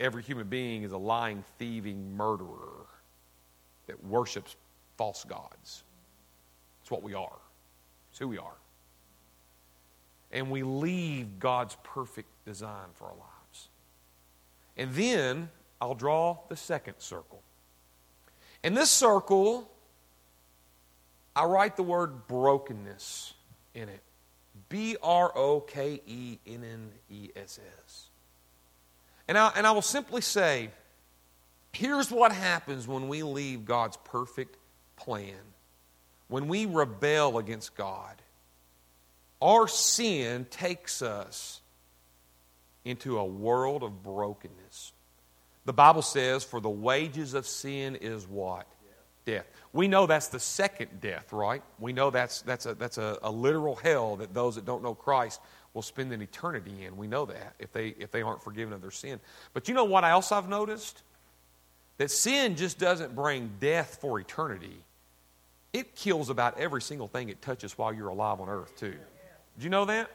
every 0.00 0.22
human 0.22 0.48
being 0.48 0.82
is 0.82 0.92
a 0.92 0.98
lying, 0.98 1.44
thieving 1.58 2.16
murderer 2.16 2.86
that 3.86 4.02
worships 4.04 4.56
false 4.96 5.24
gods. 5.24 5.82
It's 6.82 6.90
what 6.90 7.02
we 7.02 7.14
are, 7.14 7.38
it's 8.10 8.18
who 8.18 8.28
we 8.28 8.38
are. 8.38 8.56
And 10.32 10.50
we 10.50 10.62
leave 10.62 11.38
God's 11.38 11.76
perfect 11.84 12.28
design 12.44 12.88
for 12.94 13.04
our 13.04 13.12
lives. 13.14 13.68
And 14.76 14.92
then 14.92 15.48
I'll 15.80 15.94
draw 15.94 16.38
the 16.48 16.56
second 16.56 16.94
circle. 16.98 17.40
In 18.64 18.74
this 18.74 18.90
circle, 18.90 19.70
I 21.36 21.44
write 21.44 21.76
the 21.76 21.82
word 21.82 22.26
brokenness 22.26 23.34
in 23.74 23.88
it. 23.88 24.00
B 24.68 24.96
R 25.02 25.30
O 25.36 25.60
K 25.60 26.00
E 26.06 26.38
N 26.46 26.64
N 26.64 26.90
E 27.10 27.30
S 27.36 27.60
S. 27.84 28.08
And 29.28 29.38
I, 29.38 29.52
and 29.56 29.66
I 29.66 29.72
will 29.72 29.82
simply 29.82 30.20
say 30.20 30.70
here's 31.72 32.10
what 32.10 32.32
happens 32.32 32.86
when 32.86 33.08
we 33.08 33.22
leave 33.22 33.64
God's 33.64 33.96
perfect 34.04 34.56
plan, 34.96 35.34
when 36.28 36.48
we 36.48 36.66
rebel 36.66 37.38
against 37.38 37.74
God. 37.74 38.14
Our 39.40 39.68
sin 39.68 40.46
takes 40.50 41.02
us 41.02 41.60
into 42.84 43.18
a 43.18 43.24
world 43.24 43.82
of 43.82 44.02
brokenness. 44.02 44.92
The 45.64 45.72
Bible 45.72 46.02
says, 46.02 46.44
For 46.44 46.60
the 46.60 46.70
wages 46.70 47.34
of 47.34 47.46
sin 47.46 47.96
is 47.96 48.26
what? 48.26 48.66
Death. 49.24 49.46
We 49.72 49.88
know 49.88 50.06
that's 50.06 50.28
the 50.28 50.38
second 50.38 51.00
death, 51.00 51.32
right? 51.32 51.62
We 51.78 51.94
know 51.94 52.10
that's, 52.10 52.42
that's, 52.42 52.66
a, 52.66 52.74
that's 52.74 52.98
a, 52.98 53.18
a 53.22 53.30
literal 53.30 53.74
hell 53.74 54.16
that 54.16 54.34
those 54.34 54.56
that 54.56 54.66
don't 54.66 54.82
know 54.82 54.94
Christ 54.94 55.40
will 55.74 55.82
spend 55.82 56.12
an 56.12 56.22
eternity 56.22 56.84
in. 56.84 56.96
We 56.96 57.06
know 57.06 57.26
that 57.26 57.54
if 57.58 57.72
they, 57.72 57.88
if 57.88 58.10
they 58.10 58.22
aren't 58.22 58.42
forgiven 58.42 58.72
of 58.72 58.80
their 58.80 58.92
sin. 58.92 59.20
But 59.52 59.68
you 59.68 59.74
know 59.74 59.84
what 59.84 60.04
else 60.04 60.32
I've 60.32 60.48
noticed? 60.48 61.02
That 61.98 62.10
sin 62.10 62.56
just 62.56 62.78
doesn't 62.78 63.14
bring 63.14 63.50
death 63.60 63.98
for 64.00 64.18
eternity. 64.18 64.78
It 65.72 65.96
kills 65.96 66.30
about 66.30 66.58
every 66.58 66.80
single 66.80 67.08
thing 67.08 67.28
it 67.28 67.42
touches 67.42 67.76
while 67.76 67.92
you're 67.92 68.08
alive 68.08 68.40
on 68.40 68.48
earth, 68.48 68.76
too. 68.76 68.94
Did 69.56 69.64
you 69.64 69.70
know 69.70 69.84
that? 69.86 70.10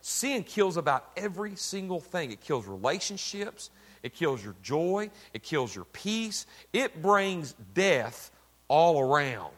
Sin 0.00 0.44
kills 0.44 0.76
about 0.76 1.10
every 1.16 1.56
single 1.56 2.00
thing. 2.00 2.30
It 2.30 2.40
kills 2.40 2.66
relationships, 2.66 3.70
it 4.02 4.14
kills 4.14 4.44
your 4.44 4.54
joy, 4.62 5.10
it 5.34 5.42
kills 5.42 5.74
your 5.74 5.86
peace, 5.86 6.46
it 6.72 7.02
brings 7.02 7.54
death 7.74 8.30
all 8.68 9.00
around. 9.00 9.52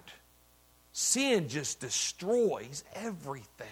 Sin 0.92 1.48
just 1.48 1.80
destroys 1.80 2.84
everything. 2.94 3.66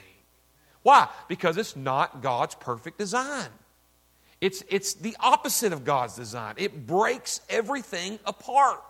Why? 0.89 1.07
Because 1.29 1.59
it's 1.59 1.77
not 1.77 2.23
God's 2.23 2.55
perfect 2.55 2.97
design. 2.97 3.51
It's, 4.41 4.65
it's 4.71 4.95
the 4.95 5.15
opposite 5.21 5.75
of 5.75 5.85
God's 5.85 6.17
design. 6.17 6.55
It 6.57 6.87
breaks 6.87 7.43
everything 7.51 8.19
apart. 8.25 8.83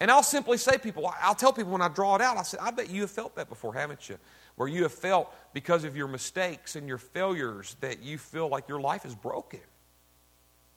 And 0.00 0.10
I'll 0.10 0.22
simply 0.22 0.56
say, 0.56 0.78
people, 0.78 1.12
I'll 1.20 1.34
tell 1.34 1.52
people 1.52 1.70
when 1.72 1.82
I 1.82 1.88
draw 1.88 2.14
it 2.14 2.22
out, 2.22 2.38
I 2.38 2.42
said, 2.42 2.60
I 2.62 2.70
bet 2.70 2.88
you 2.88 3.02
have 3.02 3.10
felt 3.10 3.36
that 3.36 3.50
before, 3.50 3.74
haven't 3.74 4.08
you? 4.08 4.16
Where 4.56 4.66
you 4.66 4.84
have 4.84 4.94
felt 4.94 5.30
because 5.52 5.84
of 5.84 5.94
your 5.94 6.08
mistakes 6.08 6.74
and 6.74 6.88
your 6.88 6.96
failures 6.96 7.76
that 7.82 8.02
you 8.02 8.16
feel 8.16 8.48
like 8.48 8.66
your 8.66 8.80
life 8.80 9.04
is 9.04 9.14
broken. 9.14 9.60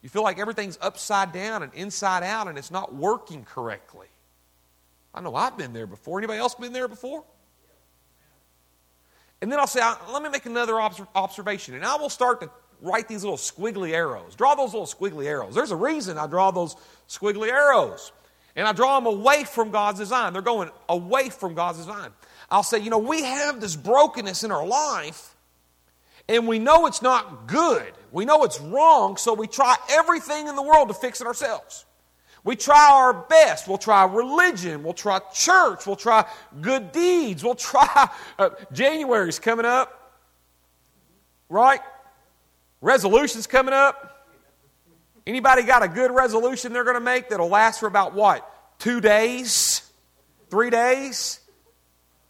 You 0.01 0.09
feel 0.09 0.23
like 0.23 0.39
everything's 0.39 0.77
upside 0.81 1.31
down 1.31 1.63
and 1.63 1.73
inside 1.73 2.23
out 2.23 2.49
and 2.49 2.57
it's 2.57 2.69
not 2.69 2.93
working 2.93 3.45
correctly. 3.45 4.07
I 5.13 5.21
know 5.21 5.35
I've 5.35 5.57
been 5.57 5.71
there 5.71 5.87
before. 5.87 6.19
Anybody 6.19 6.39
else 6.39 6.53
been 6.53 6.73
there 6.73 6.89
before? 6.89 7.23
And 9.45 9.51
then 9.51 9.59
I'll 9.59 9.67
say, 9.67 9.79
uh, 9.79 9.93
let 10.11 10.23
me 10.23 10.29
make 10.29 10.47
another 10.47 10.81
observation. 10.81 11.75
And 11.75 11.85
I 11.85 11.97
will 11.97 12.09
start 12.09 12.41
to 12.41 12.49
write 12.81 13.07
these 13.07 13.23
little 13.23 13.37
squiggly 13.37 13.91
arrows. 13.91 14.33
Draw 14.33 14.55
those 14.55 14.73
little 14.73 14.87
squiggly 14.87 15.27
arrows. 15.27 15.53
There's 15.53 15.69
a 15.69 15.75
reason 15.75 16.17
I 16.17 16.25
draw 16.25 16.49
those 16.49 16.75
squiggly 17.07 17.51
arrows. 17.51 18.11
And 18.55 18.67
I 18.67 18.73
draw 18.73 18.99
them 18.99 19.05
away 19.05 19.43
from 19.43 19.69
God's 19.69 19.99
design. 19.99 20.33
They're 20.33 20.41
going 20.41 20.71
away 20.89 21.29
from 21.29 21.53
God's 21.53 21.77
design. 21.77 22.09
I'll 22.49 22.63
say, 22.63 22.79
you 22.79 22.89
know, 22.89 22.97
we 22.97 23.21
have 23.21 23.61
this 23.61 23.75
brokenness 23.75 24.43
in 24.43 24.51
our 24.51 24.65
life, 24.65 25.35
and 26.27 26.47
we 26.47 26.57
know 26.57 26.87
it's 26.87 27.03
not 27.03 27.45
good. 27.45 27.93
We 28.11 28.25
know 28.25 28.45
it's 28.45 28.59
wrong, 28.59 29.15
so 29.15 29.35
we 29.35 29.45
try 29.45 29.75
everything 29.91 30.47
in 30.47 30.55
the 30.55 30.63
world 30.63 30.87
to 30.87 30.95
fix 30.95 31.21
it 31.21 31.27
ourselves. 31.27 31.85
We 32.45 32.55
try 32.55 32.91
our 32.91 33.11
best. 33.11 33.67
We'll 33.67 33.79
try 33.79 34.05
religion. 34.05 34.83
We'll 34.83 34.93
try 34.93 35.19
church. 35.33 35.87
We'll 35.87 35.95
try 35.95 36.29
good 36.61 36.91
deeds. 36.91 37.43
We'll 37.43 37.55
try. 37.55 38.09
Uh, 38.37 38.49
January's 38.71 39.39
coming 39.39 39.65
up, 39.65 40.13
right? 41.49 41.79
Resolutions 42.81 43.47
coming 43.47 43.73
up. 43.73 44.27
Anybody 45.25 45.63
got 45.63 45.81
a 45.81 45.87
good 45.87 46.11
resolution 46.11 46.71
they're 46.71 46.83
going 46.83 46.95
to 46.95 47.01
make 47.01 47.29
that'll 47.29 47.49
last 47.49 47.79
for 47.79 47.87
about 47.87 48.13
what? 48.13 48.47
Two 48.77 49.01
days? 49.01 49.81
Three 50.51 50.69
days? 50.69 51.39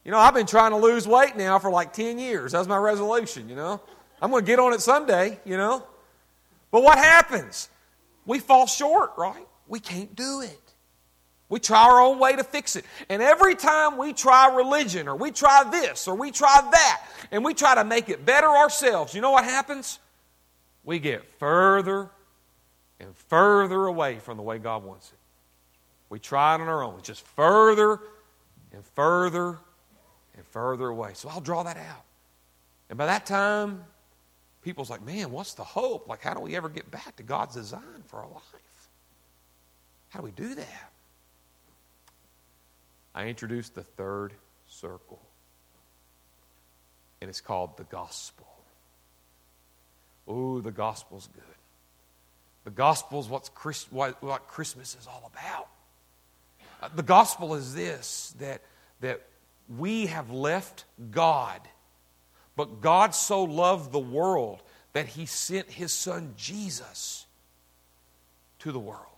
You 0.06 0.12
know, 0.12 0.19
I've 0.19 0.34
been 0.34 0.45
trying 0.45 0.71
to 0.71 0.78
lose 0.78 1.06
weight 1.06 1.36
now 1.36 1.60
for 1.60 1.69
like 1.69 1.91
10 1.91 2.19
years. 2.19 2.54
That's 2.54 2.69
my 2.69 2.78
resolution, 2.78 3.49
you 3.49 3.56
know. 3.56 3.82
I'm 4.21 4.32
going 4.32 4.45
to 4.45 4.47
get 4.47 4.60
on 4.60 4.71
it 4.71 4.80
someday, 4.80 5.39
you 5.43 5.58
know. 5.58 5.84
But 6.71 6.84
what 6.84 6.97
happens? 6.97 7.67
We 8.25 8.39
fall 8.39 8.65
short, 8.65 9.12
right? 9.17 9.45
We 9.67 9.80
can't 9.80 10.15
do 10.15 10.41
it. 10.41 10.60
We 11.47 11.60
try 11.60 11.86
our 11.86 12.01
own 12.01 12.17
way 12.17 12.36
to 12.36 12.43
fix 12.43 12.75
it. 12.75 12.86
And 13.08 13.21
every 13.21 13.56
time 13.56 13.97
we 13.97 14.13
try 14.13 14.54
religion 14.54 15.08
or 15.08 15.15
we 15.15 15.32
try 15.32 15.63
this 15.69 16.08
or 16.08 16.15
we 16.15 16.32
try 16.32 16.60
that 16.71 17.04
and 17.32 17.45
we 17.45 17.54
try 17.54 17.75
to 17.75 17.84
make 17.84 18.10
it 18.10 18.25
better 18.25 18.47
ourselves, 18.47 19.13
you 19.13 19.21
know 19.21 19.32
what 19.32 19.43
happens? 19.43 19.99
We 20.84 20.99
get 20.99 21.23
further 21.39 22.10
and 22.99 23.15
further 23.15 23.86
away 23.86 24.19
from 24.19 24.38
the 24.38 24.43
way 24.43 24.58
God 24.58 24.84
wants 24.84 25.12
it. 25.12 25.17
We 26.10 26.19
try 26.19 26.56
it 26.56 26.62
on 26.62 26.67
our 26.67 26.84
own. 26.84 26.99
It's 26.99 27.08
just 27.08 27.25
further 27.25 27.99
and 28.73 28.84
further 28.95 29.60
and 30.36 30.45
further 30.47 30.88
away. 30.88 31.12
So 31.13 31.30
I'll 31.30 31.41
draw 31.41 31.63
that 31.63 31.78
out. 31.78 32.04
And 32.89 32.97
by 32.97 33.06
that 33.06 33.25
time, 33.25 33.84
people's 34.62 34.89
like, 34.89 35.04
man, 35.04 35.32
what's 35.32 35.54
the 35.54 35.63
hope? 35.63 36.08
Like, 36.08 36.21
how 36.21 36.34
do 36.34 36.39
we 36.39 36.56
ever 36.56 36.69
get 36.69 36.89
back 36.89 37.15
to 37.17 37.23
God's 37.23 37.56
design 37.56 38.04
for 38.08 38.17
our 38.17 38.30
life? 38.30 38.43
How 40.15 40.21
do 40.21 40.28
we 40.28 40.32
do 40.32 40.56
that? 40.56 40.91
I 43.13 43.25
introduced 43.25 43.75
the 43.75 43.84
third 43.84 44.32
circle, 44.65 45.19
and 47.19 47.30
it's 47.30 47.41
called 47.41 47.75
the 47.75 47.84
gospel. 47.84 48.47
Oh, 50.25 50.62
the 50.62 50.71
gospel's 50.71 51.28
good. 51.34 51.43
The 52.63 52.71
gospel 52.71 53.19
is 53.19 53.28
what's 53.28 53.49
Christ, 53.49 53.91
what, 53.91 54.23
what 54.23 54.47
Christmas 54.47 54.95
is 54.97 55.06
all 55.06 55.30
about. 55.34 55.67
Uh, 56.82 56.88
the 56.95 57.04
gospel 57.04 57.54
is 57.56 57.75
this 57.75 58.34
that, 58.39 58.62
that 59.01 59.21
we 59.78 60.06
have 60.06 60.32
left 60.32 60.86
God, 61.12 61.60
but 62.56 62.80
God 62.80 63.13
so 63.13 63.43
loved 63.43 63.91
the 63.91 63.99
world 63.99 64.63
that 64.93 65.08
he 65.08 65.25
sent 65.25 65.69
his 65.69 65.91
son 65.91 66.36
Jesus 66.38 67.25
to 68.60 68.71
the 68.71 68.80
world 68.80 69.14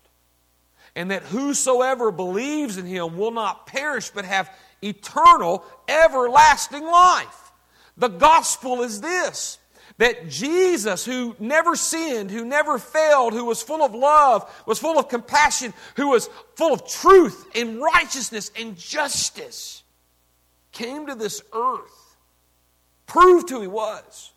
and 0.98 1.12
that 1.12 1.22
whosoever 1.22 2.10
believes 2.10 2.78
in 2.78 2.86
him 2.88 3.18
will 3.18 3.30
not 3.30 3.68
perish 3.68 4.10
but 4.10 4.26
have 4.26 4.50
eternal, 4.82 5.64
everlasting 5.88 6.84
life. 6.84 7.52
The 7.98 8.08
gospel 8.08 8.82
is 8.82 9.00
this 9.00 9.60
that 10.00 10.28
Jesus, 10.28 11.06
who 11.06 11.36
never 11.40 11.76
sinned, 11.76 12.30
who 12.30 12.46
never 12.46 12.78
failed, 12.78 13.34
who 13.34 13.46
was 13.46 13.64
full 13.64 13.84
of 13.84 13.96
love, 13.96 14.48
was 14.68 14.78
full 14.78 15.00
of 15.00 15.08
compassion, 15.08 15.74
who 15.96 16.10
was 16.10 16.30
full 16.56 16.74
of 16.74 16.88
truth 16.88 17.46
and 17.56 17.80
righteousness 17.80 18.52
and 18.56 18.76
justice, 18.76 19.82
came 20.72 21.08
to 21.08 21.16
this 21.16 21.42
earth, 21.54 22.18
proved 23.08 23.50
who 23.50 23.62
he 23.62 23.68
was, 23.68 24.32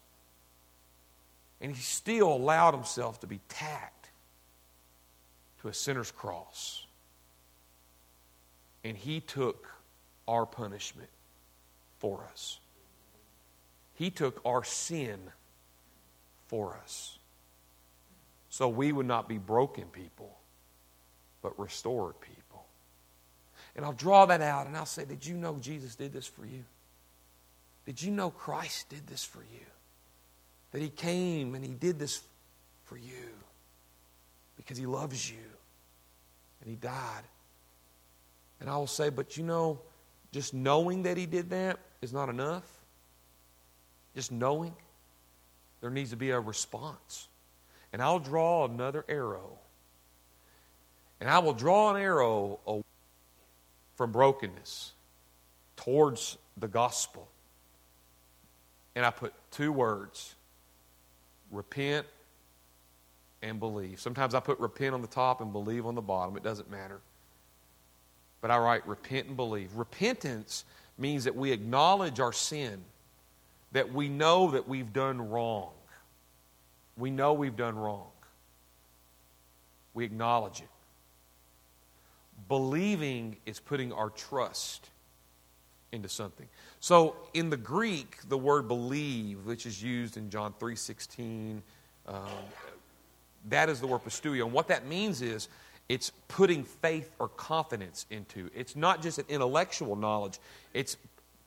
and 1.61 1.75
he 1.75 1.83
still 1.83 2.33
allowed 2.33 2.73
himself 2.73 3.21
to 3.21 3.27
be 3.27 3.41
taxed 3.49 4.00
to 5.61 5.69
a 5.69 5.75
sinner's 5.75 6.11
cross. 6.11 6.87
And 8.85 8.97
he 8.97 9.21
took 9.21 9.69
our 10.27 10.47
punishment 10.47 11.09
for 11.99 12.25
us. 12.33 12.59
He 13.95 14.11
took 14.11 14.41
our 14.45 14.65
sin 14.65 15.19
for 16.49 16.79
us. 16.83 17.19
So 18.49 18.69
we 18.69 18.91
would 18.91 19.07
not 19.07 19.29
be 19.29 19.39
broken 19.39 19.85
people, 19.85 20.37
but 21.43 21.59
restored 21.59 22.15
people. 22.21 22.65
And 23.77 23.85
I'll 23.85 23.93
draw 23.93 24.27
that 24.27 24.41
out 24.41 24.67
and 24.67 24.77
I'll 24.77 24.87
say, 24.87 25.05
Did 25.05 25.25
you 25.25 25.37
know 25.37 25.59
Jesus 25.61 25.95
did 25.95 26.13
this 26.13 26.27
for 26.27 26.45
you? 26.45 26.65
Did 27.85 28.03
you 28.03 28.11
know 28.11 28.31
Christ 28.31 28.89
did 28.89 29.07
this 29.07 29.25
for 29.25 29.41
you? 29.41 29.67
That 30.73 30.81
He 30.81 30.89
came 30.89 31.55
and 31.55 31.65
He 31.65 31.73
did 31.73 31.99
this 31.99 32.23
for 32.85 32.97
you 32.97 33.29
because 34.65 34.79
He 34.79 34.87
loves 34.87 35.31
you 35.31 35.39
and 36.61 36.71
he 36.71 36.77
died. 36.77 37.23
And 38.61 38.69
I 38.69 38.77
will 38.77 38.87
say, 38.87 39.09
but 39.09 39.37
you 39.37 39.43
know, 39.43 39.81
just 40.33 40.55
knowing 40.55 41.05
that 41.05 41.17
he 41.17 41.27
did 41.27 41.51
that 41.51 41.79
is 42.03 42.13
not 42.13 42.29
enough. 42.29 42.65
Just 44.15 44.31
knowing, 44.31 44.75
there 45.81 45.91
needs 45.91 46.11
to 46.11 46.17
be 46.17 46.31
a 46.31 46.41
response. 46.41 47.29
And 47.93 48.03
I'll 48.03 48.19
draw 48.19 48.67
another 48.67 49.05
arrow. 49.09 49.59
And 51.21 51.29
I 51.29 51.39
will 51.39 51.55
draw 51.55 51.95
an 51.95 52.01
arrow 52.01 52.61
away 52.67 52.85
from 53.97 54.13
brokenness 54.13 54.93
towards 55.77 56.37
the 56.57 56.69
gospel. 56.69 57.29
And 58.95 59.07
I 59.07 59.11
put 59.11 59.33
two 59.51 59.73
words 59.73 60.35
repent 61.51 62.07
and 63.43 63.59
believe. 63.59 64.01
Sometimes 64.01 64.35
I 64.35 64.41
put 64.41 64.59
repent 64.59 64.95
on 64.95 65.03
the 65.03 65.09
top 65.09 65.41
and 65.41 65.53
believe 65.53 65.87
on 65.87 65.95
the 65.95 66.03
bottom. 66.03 66.37
It 66.37 66.43
doesn't 66.43 66.71
matter. 66.71 67.01
But 68.41 68.51
I 68.51 68.59
write 68.59 68.87
repent 68.87 69.29
and 69.29 69.37
believe. 69.37 69.75
Repentance 69.75 70.65
means 70.99 71.25
that 71.25 71.37
we 71.37 71.53
acknowledge 71.53 72.21
our 72.21 72.33
sin, 72.33 72.83
that 73.73 73.93
we 73.93 74.09
know 74.09 74.51
that 74.51 74.69
we've 74.69 74.93
done 74.93 75.31
wrong. 75.31 75.71
We 76.97 77.11
know 77.11 77.33
we've 77.33 77.57
done 77.57 77.77
wrong. 77.77 78.09
We 79.95 80.05
acknowledge 80.05 80.61
it. 80.61 80.69
Believing 82.49 83.37
is 83.47 83.61
putting 83.61 83.93
our 83.93 84.11
trust 84.11 84.89
into 85.93 86.09
something. 86.09 86.47
So 86.81 87.17
in 87.35 87.51
the 87.51 87.57
Greek, 87.57 88.17
the 88.29 88.39
word 88.39 88.69
believe, 88.69 89.45
which 89.45 89.67
is 89.67 89.83
used 89.83 90.17
in 90.17 90.31
John 90.31 90.55
3.16, 90.61 91.61
um, 92.07 92.17
that 93.49 93.69
is 93.69 93.81
the 93.81 93.87
word 93.87 94.05
pisteuo. 94.05 94.45
And 94.45 94.53
what 94.53 94.69
that 94.69 94.87
means 94.87 95.23
is 95.23 95.49
it's 95.89 96.13
putting 96.29 96.65
faith 96.65 97.11
or 97.19 97.29
confidence 97.29 98.07
into. 98.11 98.51
It's 98.55 98.77
not 98.77 99.03
just 99.03 99.19
an 99.19 99.25
intellectual 99.29 99.97
knowledge, 99.97 100.39
it's 100.75 100.97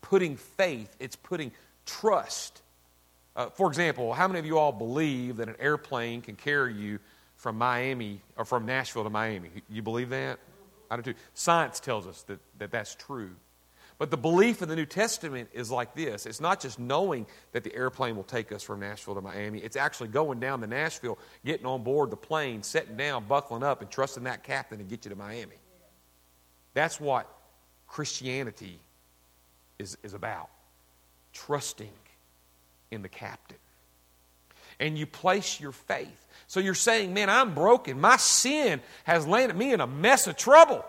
putting 0.01 0.35
faith, 0.35 0.95
it's 0.99 1.15
putting 1.15 1.51
trust. 1.85 2.61
Uh, 3.35 3.49
for 3.49 3.67
example, 3.67 4.13
how 4.13 4.27
many 4.27 4.39
of 4.39 4.45
you 4.45 4.57
all 4.57 4.71
believe 4.71 5.37
that 5.37 5.47
an 5.49 5.55
airplane 5.59 6.21
can 6.21 6.35
carry 6.35 6.73
you 6.73 6.99
from 7.35 7.57
Miami 7.57 8.21
or 8.37 8.45
from 8.45 8.65
Nashville 8.65 9.03
to 9.03 9.09
Miami? 9.09 9.49
You 9.69 9.81
believe 9.81 10.09
that? 10.09 10.39
I 10.91 10.97
do 10.97 11.01
too. 11.01 11.15
Science 11.33 11.79
tells 11.79 12.05
us 12.05 12.23
that, 12.23 12.39
that 12.59 12.69
that's 12.69 12.95
true. 12.95 13.31
But 14.03 14.11
the 14.11 14.17
belief 14.17 14.61
in 14.61 14.67
the 14.67 14.75
New 14.75 14.85
Testament 14.85 15.47
is 15.53 15.71
like 15.71 15.95
this 15.95 16.25
it's 16.25 16.41
not 16.41 16.59
just 16.59 16.77
knowing 16.77 17.25
that 17.53 17.63
the 17.63 17.73
airplane 17.73 18.17
will 18.17 18.25
take 18.25 18.51
us 18.51 18.61
from 18.61 18.81
Nashville 18.81 19.15
to 19.15 19.21
Miami, 19.21 19.59
it's 19.59 19.77
actually 19.77 20.09
going 20.09 20.41
down 20.41 20.59
to 20.59 20.67
Nashville, 20.67 21.17
getting 21.45 21.65
on 21.65 21.83
board 21.83 22.09
the 22.09 22.17
plane, 22.17 22.63
sitting 22.63 22.97
down, 22.97 23.23
buckling 23.23 23.63
up, 23.63 23.81
and 23.81 23.89
trusting 23.89 24.25
that 24.25 24.43
captain 24.43 24.79
to 24.79 24.83
get 24.83 25.05
you 25.05 25.09
to 25.11 25.15
Miami. 25.15 25.55
That's 26.73 26.99
what 26.99 27.33
Christianity 27.87 28.77
is, 29.79 29.97
is 30.03 30.13
about 30.13 30.49
trusting 31.31 31.87
in 32.91 33.03
the 33.03 33.07
captain. 33.07 33.55
And 34.81 34.97
you 34.97 35.05
place 35.05 35.61
your 35.61 35.71
faith. 35.71 36.25
So 36.47 36.59
you're 36.59 36.73
saying, 36.73 37.13
man, 37.13 37.29
I'm 37.29 37.53
broken. 37.55 38.01
My 38.01 38.17
sin 38.17 38.81
has 39.05 39.25
landed 39.25 39.55
me 39.55 39.71
in 39.71 39.79
a 39.79 39.87
mess 39.87 40.27
of 40.27 40.35
trouble. 40.35 40.83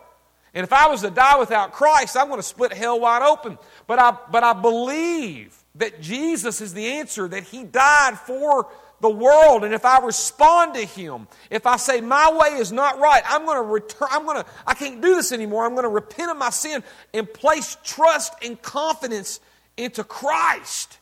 And 0.55 0.63
if 0.63 0.73
I 0.73 0.87
was 0.87 1.03
to 1.03 1.11
die 1.11 1.37
without 1.39 1.73
Christ, 1.73 2.17
I'm 2.17 2.29
going 2.29 2.39
to 2.39 2.47
split 2.47 2.73
hell 2.73 3.01
wide 3.01 3.23
open. 3.23 3.59
But 3.89 3.99
I, 3.99 4.17
but 4.31 4.45
I 4.45 4.53
believe 4.53 5.57
that 5.75 6.01
Jesus 6.01 6.61
is 6.61 6.73
the 6.73 6.87
answer, 6.87 7.27
that 7.27 7.43
He 7.43 7.65
died 7.65 8.17
for 8.21 8.69
the 9.01 9.11
world. 9.11 9.65
And 9.65 9.75
if 9.75 9.85
I 9.85 9.99
respond 9.99 10.75
to 10.75 10.87
Him, 10.87 11.27
if 11.51 11.67
I 11.67 11.77
say, 11.77 12.01
my 12.01 12.33
way 12.33 12.61
is 12.61 12.71
not 12.71 13.01
right, 13.01 13.23
I'm 13.27 13.45
going 13.45 13.57
to 13.57 13.63
return, 13.63 14.09
I'm 14.13 14.25
going 14.25 14.45
to, 14.45 14.47
I 14.65 14.75
can't 14.75 15.01
do 15.01 15.17
this 15.17 15.33
anymore. 15.33 15.65
I'm 15.65 15.73
going 15.73 15.83
to 15.83 15.89
repent 15.89 16.31
of 16.31 16.37
my 16.37 16.51
sin 16.51 16.85
and 17.13 17.31
place 17.31 17.77
trust 17.83 18.33
and 18.45 18.61
confidence 18.63 19.41
into 19.77 20.05
Christ 20.05 20.99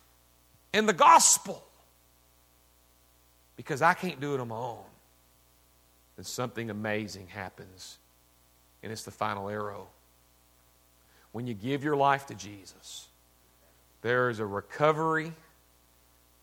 and 0.73 0.89
the 0.89 0.95
gospel. 0.95 1.63
Because 3.57 3.83
I 3.83 3.93
can't 3.93 4.19
do 4.19 4.33
it 4.33 4.41
on 4.41 4.49
my 4.49 4.57
own. 4.57 4.85
And 6.17 6.27
something 6.27 6.71
amazing 6.71 7.27
happens 7.27 7.99
and 8.83 8.93
it's 8.93 9.05
the 9.05 9.11
final 9.11 9.49
arrow. 9.49 9.89
When 11.33 11.47
you 11.47 11.55
give 11.55 11.85
your 11.85 11.97
life 11.97 12.27
to 12.27 12.35
Jesus, 12.35 13.09
there 14.03 14.29
is 14.29 14.39
a 14.39 14.47
recovery 14.47 15.33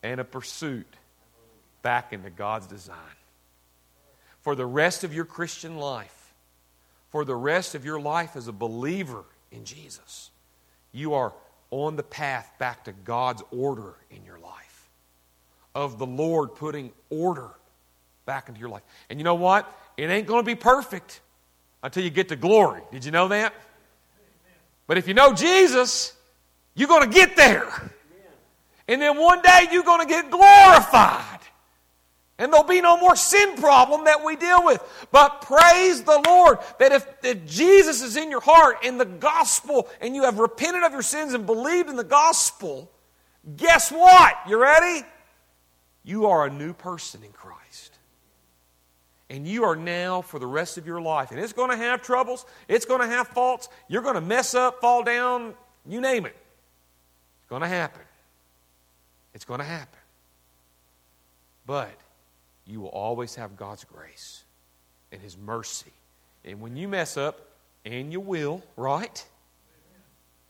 and 0.02 0.20
a 0.20 0.24
pursuit 0.24 0.86
back 1.82 2.12
into 2.12 2.30
God's 2.30 2.66
design. 2.66 2.96
For 4.40 4.54
the 4.54 4.66
rest 4.66 5.04
of 5.04 5.14
your 5.14 5.26
Christian 5.26 5.76
life, 5.76 6.32
for 7.10 7.24
the 7.24 7.36
rest 7.36 7.74
of 7.74 7.84
your 7.84 8.00
life 8.00 8.36
as 8.36 8.48
a 8.48 8.52
believer 8.52 9.24
in 9.52 9.64
Jesus, 9.64 10.30
you 10.92 11.14
are 11.14 11.32
on 11.70 11.96
the 11.96 12.02
path 12.02 12.50
back 12.58 12.84
to 12.84 12.92
God's 12.92 13.42
order 13.50 13.94
in 14.10 14.24
your 14.24 14.38
life, 14.38 14.88
of 15.74 15.98
the 15.98 16.06
Lord 16.06 16.54
putting 16.54 16.90
order 17.10 17.50
back 18.26 18.48
into 18.48 18.60
your 18.60 18.70
life. 18.70 18.82
And 19.08 19.20
you 19.20 19.24
know 19.24 19.34
what? 19.34 19.70
It 19.96 20.10
ain't 20.10 20.26
going 20.26 20.42
to 20.42 20.46
be 20.46 20.54
perfect 20.54 21.20
until 21.82 22.04
you 22.04 22.10
get 22.10 22.28
to 22.28 22.36
glory. 22.36 22.82
Did 22.92 23.04
you 23.04 23.10
know 23.10 23.28
that? 23.28 23.54
But 24.86 24.98
if 24.98 25.06
you 25.08 25.14
know 25.14 25.32
Jesus, 25.32 26.14
you're 26.74 26.88
going 26.88 27.08
to 27.08 27.14
get 27.14 27.36
there. 27.36 27.92
And 28.88 29.00
then 29.00 29.16
one 29.16 29.40
day 29.40 29.68
you're 29.70 29.84
going 29.84 30.00
to 30.00 30.12
get 30.12 30.30
glorified. 30.30 31.38
And 32.38 32.52
there'll 32.52 32.66
be 32.66 32.80
no 32.80 32.96
more 32.96 33.14
sin 33.16 33.54
problem 33.56 34.06
that 34.06 34.24
we 34.24 34.34
deal 34.34 34.64
with. 34.64 34.82
But 35.12 35.42
praise 35.42 36.02
the 36.02 36.22
Lord 36.26 36.58
that 36.78 36.90
if, 36.90 37.06
if 37.22 37.46
Jesus 37.46 38.02
is 38.02 38.16
in 38.16 38.30
your 38.30 38.40
heart 38.40 38.84
in 38.84 38.98
the 38.98 39.04
gospel 39.04 39.88
and 40.00 40.16
you 40.16 40.24
have 40.24 40.38
repented 40.38 40.82
of 40.82 40.92
your 40.92 41.02
sins 41.02 41.34
and 41.34 41.44
believed 41.44 41.90
in 41.90 41.96
the 41.96 42.02
gospel, 42.02 42.90
guess 43.56 43.92
what? 43.92 44.36
You 44.48 44.60
ready? 44.60 45.06
You 46.02 46.26
are 46.26 46.46
a 46.46 46.50
new 46.50 46.72
person 46.72 47.22
in 47.22 47.30
Christ 47.30 47.89
and 49.30 49.46
you 49.46 49.62
are 49.64 49.76
now 49.76 50.20
for 50.20 50.40
the 50.40 50.46
rest 50.46 50.76
of 50.76 50.86
your 50.86 51.00
life. 51.00 51.30
And 51.30 51.38
it's 51.38 51.52
going 51.52 51.70
to 51.70 51.76
have 51.76 52.02
troubles, 52.02 52.44
it's 52.68 52.84
going 52.84 53.00
to 53.00 53.06
have 53.06 53.28
faults, 53.28 53.68
you're 53.88 54.02
going 54.02 54.16
to 54.16 54.20
mess 54.20 54.54
up, 54.54 54.80
fall 54.80 55.04
down, 55.04 55.54
you 55.86 56.00
name 56.00 56.26
it. 56.26 56.36
It's 57.38 57.48
going 57.48 57.62
to 57.62 57.68
happen. 57.68 58.02
It's 59.32 59.44
going 59.44 59.60
to 59.60 59.66
happen. 59.66 59.98
But 61.64 61.92
you 62.66 62.80
will 62.80 62.88
always 62.88 63.36
have 63.36 63.56
God's 63.56 63.84
grace 63.84 64.42
and 65.12 65.22
His 65.22 65.38
mercy. 65.38 65.92
And 66.44 66.60
when 66.60 66.76
you 66.76 66.88
mess 66.88 67.16
up, 67.16 67.46
and 67.84 68.12
you 68.12 68.20
will, 68.20 68.62
right? 68.76 69.24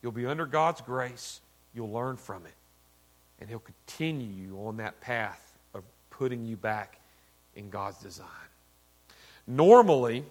You'll 0.02 0.10
be 0.10 0.26
under 0.26 0.46
God's 0.46 0.80
grace. 0.80 1.40
You'll 1.74 1.92
learn 1.92 2.16
from 2.16 2.44
it. 2.44 2.54
And 3.38 3.48
He'll 3.48 3.60
continue 3.60 4.26
you 4.26 4.56
on 4.66 4.78
that 4.78 5.00
path 5.00 5.52
of 5.74 5.84
putting 6.10 6.44
you 6.44 6.56
back 6.56 6.98
in 7.54 7.70
God's 7.70 7.98
design. 7.98 8.26
Normally, 9.50 10.24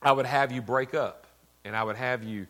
I 0.00 0.10
would 0.10 0.24
have 0.24 0.50
you 0.50 0.62
break 0.62 0.94
up 0.94 1.26
and 1.62 1.76
I 1.76 1.84
would 1.84 1.96
have 1.96 2.24
you 2.24 2.46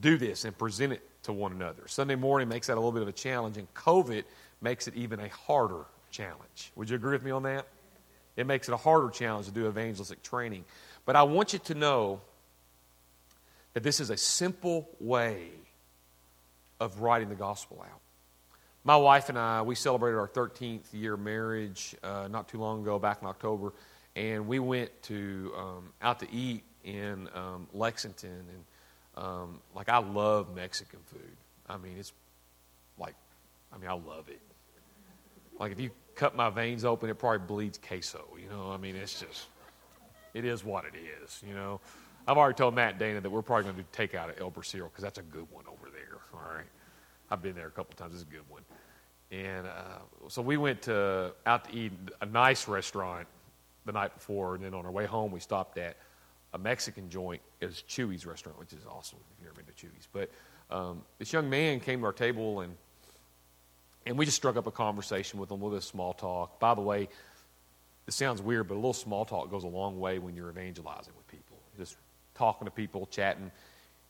do 0.00 0.16
this 0.16 0.44
and 0.44 0.56
present 0.56 0.92
it 0.92 1.02
to 1.24 1.32
one 1.32 1.50
another. 1.50 1.88
Sunday 1.88 2.14
morning 2.14 2.48
makes 2.48 2.68
that 2.68 2.74
a 2.74 2.80
little 2.80 2.92
bit 2.92 3.02
of 3.02 3.08
a 3.08 3.12
challenge, 3.12 3.56
and 3.56 3.72
COVID 3.74 4.22
makes 4.60 4.86
it 4.86 4.94
even 4.94 5.18
a 5.18 5.28
harder 5.28 5.84
challenge. 6.12 6.70
Would 6.76 6.90
you 6.90 6.96
agree 6.96 7.12
with 7.12 7.24
me 7.24 7.32
on 7.32 7.42
that? 7.42 7.66
It 8.36 8.46
makes 8.46 8.68
it 8.68 8.72
a 8.72 8.76
harder 8.76 9.10
challenge 9.10 9.46
to 9.46 9.52
do 9.52 9.66
evangelistic 9.66 10.22
training. 10.22 10.64
But 11.04 11.16
I 11.16 11.24
want 11.24 11.54
you 11.54 11.58
to 11.58 11.74
know 11.74 12.20
that 13.74 13.82
this 13.82 13.98
is 13.98 14.10
a 14.10 14.16
simple 14.16 14.88
way 15.00 15.48
of 16.78 17.00
writing 17.00 17.30
the 17.30 17.34
gospel 17.34 17.84
out. 17.84 18.00
My 18.84 18.96
wife 18.96 19.28
and 19.28 19.36
I, 19.36 19.62
we 19.62 19.74
celebrated 19.74 20.18
our 20.18 20.28
13th 20.28 20.84
year 20.92 21.16
marriage 21.16 21.96
uh, 22.04 22.28
not 22.30 22.48
too 22.48 22.58
long 22.58 22.82
ago, 22.82 23.00
back 23.00 23.18
in 23.22 23.26
October 23.26 23.72
and 24.18 24.48
we 24.48 24.58
went 24.58 24.90
to 25.04 25.52
um, 25.56 25.92
out 26.02 26.18
to 26.18 26.30
eat 26.32 26.64
in 26.82 27.28
um, 27.34 27.68
Lexington, 27.72 28.30
and 28.30 29.24
um, 29.24 29.60
like 29.74 29.88
I 29.88 29.98
love 29.98 30.54
Mexican 30.54 30.98
food. 31.06 31.36
I 31.68 31.76
mean, 31.76 31.94
it's 31.98 32.12
like, 32.98 33.14
I 33.72 33.78
mean, 33.78 33.88
I 33.88 33.92
love 33.92 34.28
it. 34.28 34.40
Like 35.60 35.70
if 35.72 35.78
you 35.78 35.90
cut 36.16 36.34
my 36.34 36.50
veins 36.50 36.84
open, 36.84 37.08
it 37.08 37.18
probably 37.18 37.46
bleeds 37.46 37.78
queso. 37.78 38.24
You 38.42 38.48
know, 38.48 38.72
I 38.72 38.76
mean, 38.76 38.96
it's 38.96 39.20
just, 39.20 39.46
it 40.34 40.44
is 40.44 40.64
what 40.64 40.84
it 40.84 40.94
is. 41.22 41.40
You 41.46 41.54
know, 41.54 41.80
I've 42.26 42.36
already 42.36 42.56
told 42.56 42.74
Matt 42.74 42.98
Dana 42.98 43.20
that 43.20 43.30
we're 43.30 43.42
probably 43.42 43.64
going 43.64 43.76
to 43.76 43.82
do 43.82 43.88
takeout 43.92 44.30
at 44.30 44.40
El 44.40 44.50
Bracero 44.50 44.84
because 44.84 45.02
that's 45.02 45.18
a 45.18 45.22
good 45.22 45.46
one 45.52 45.64
over 45.68 45.90
there. 45.92 46.18
All 46.34 46.56
right, 46.56 46.66
I've 47.30 47.42
been 47.42 47.54
there 47.54 47.68
a 47.68 47.70
couple 47.70 47.94
times. 47.94 48.14
It's 48.14 48.22
a 48.22 48.26
good 48.32 48.48
one. 48.48 48.62
And 49.30 49.66
uh, 49.66 50.28
so 50.28 50.42
we 50.42 50.56
went 50.56 50.82
to, 50.82 51.34
out 51.46 51.66
to 51.66 51.76
eat 51.76 51.92
a 52.20 52.26
nice 52.26 52.66
restaurant 52.66 53.28
the 53.88 53.92
night 53.92 54.14
before, 54.14 54.54
and 54.54 54.62
then 54.62 54.74
on 54.74 54.84
our 54.84 54.92
way 54.92 55.06
home, 55.06 55.32
we 55.32 55.40
stopped 55.40 55.78
at 55.78 55.96
a 56.52 56.58
Mexican 56.58 57.10
joint. 57.10 57.42
It 57.60 57.66
was 57.66 57.82
Chuy's 57.88 58.24
restaurant, 58.26 58.58
which 58.58 58.72
is 58.72 58.80
awesome 58.88 59.18
if 59.32 59.40
you've 59.40 59.52
ever 59.52 59.62
been 59.62 59.74
to 59.74 59.86
Chuy's. 59.86 60.06
But 60.12 60.30
um, 60.70 61.02
this 61.18 61.32
young 61.32 61.48
man 61.50 61.80
came 61.80 62.00
to 62.00 62.06
our 62.06 62.12
table, 62.12 62.60
and 62.60 62.76
and 64.06 64.16
we 64.16 64.24
just 64.24 64.36
struck 64.36 64.56
up 64.56 64.66
a 64.66 64.70
conversation 64.70 65.40
with 65.40 65.50
him, 65.50 65.60
a 65.60 65.64
little 65.64 65.70
bit 65.70 65.78
of 65.78 65.84
small 65.84 66.14
talk. 66.14 66.60
By 66.60 66.74
the 66.74 66.80
way, 66.80 67.08
it 68.06 68.12
sounds 68.14 68.40
weird, 68.40 68.68
but 68.68 68.74
a 68.74 68.76
little 68.76 68.92
small 68.92 69.24
talk 69.24 69.50
goes 69.50 69.64
a 69.64 69.68
long 69.68 69.98
way 69.98 70.18
when 70.18 70.34
you're 70.34 70.48
evangelizing 70.50 71.12
with 71.16 71.26
people. 71.28 71.56
Just 71.76 71.96
talking 72.34 72.66
to 72.66 72.70
people, 72.70 73.06
chatting, 73.06 73.50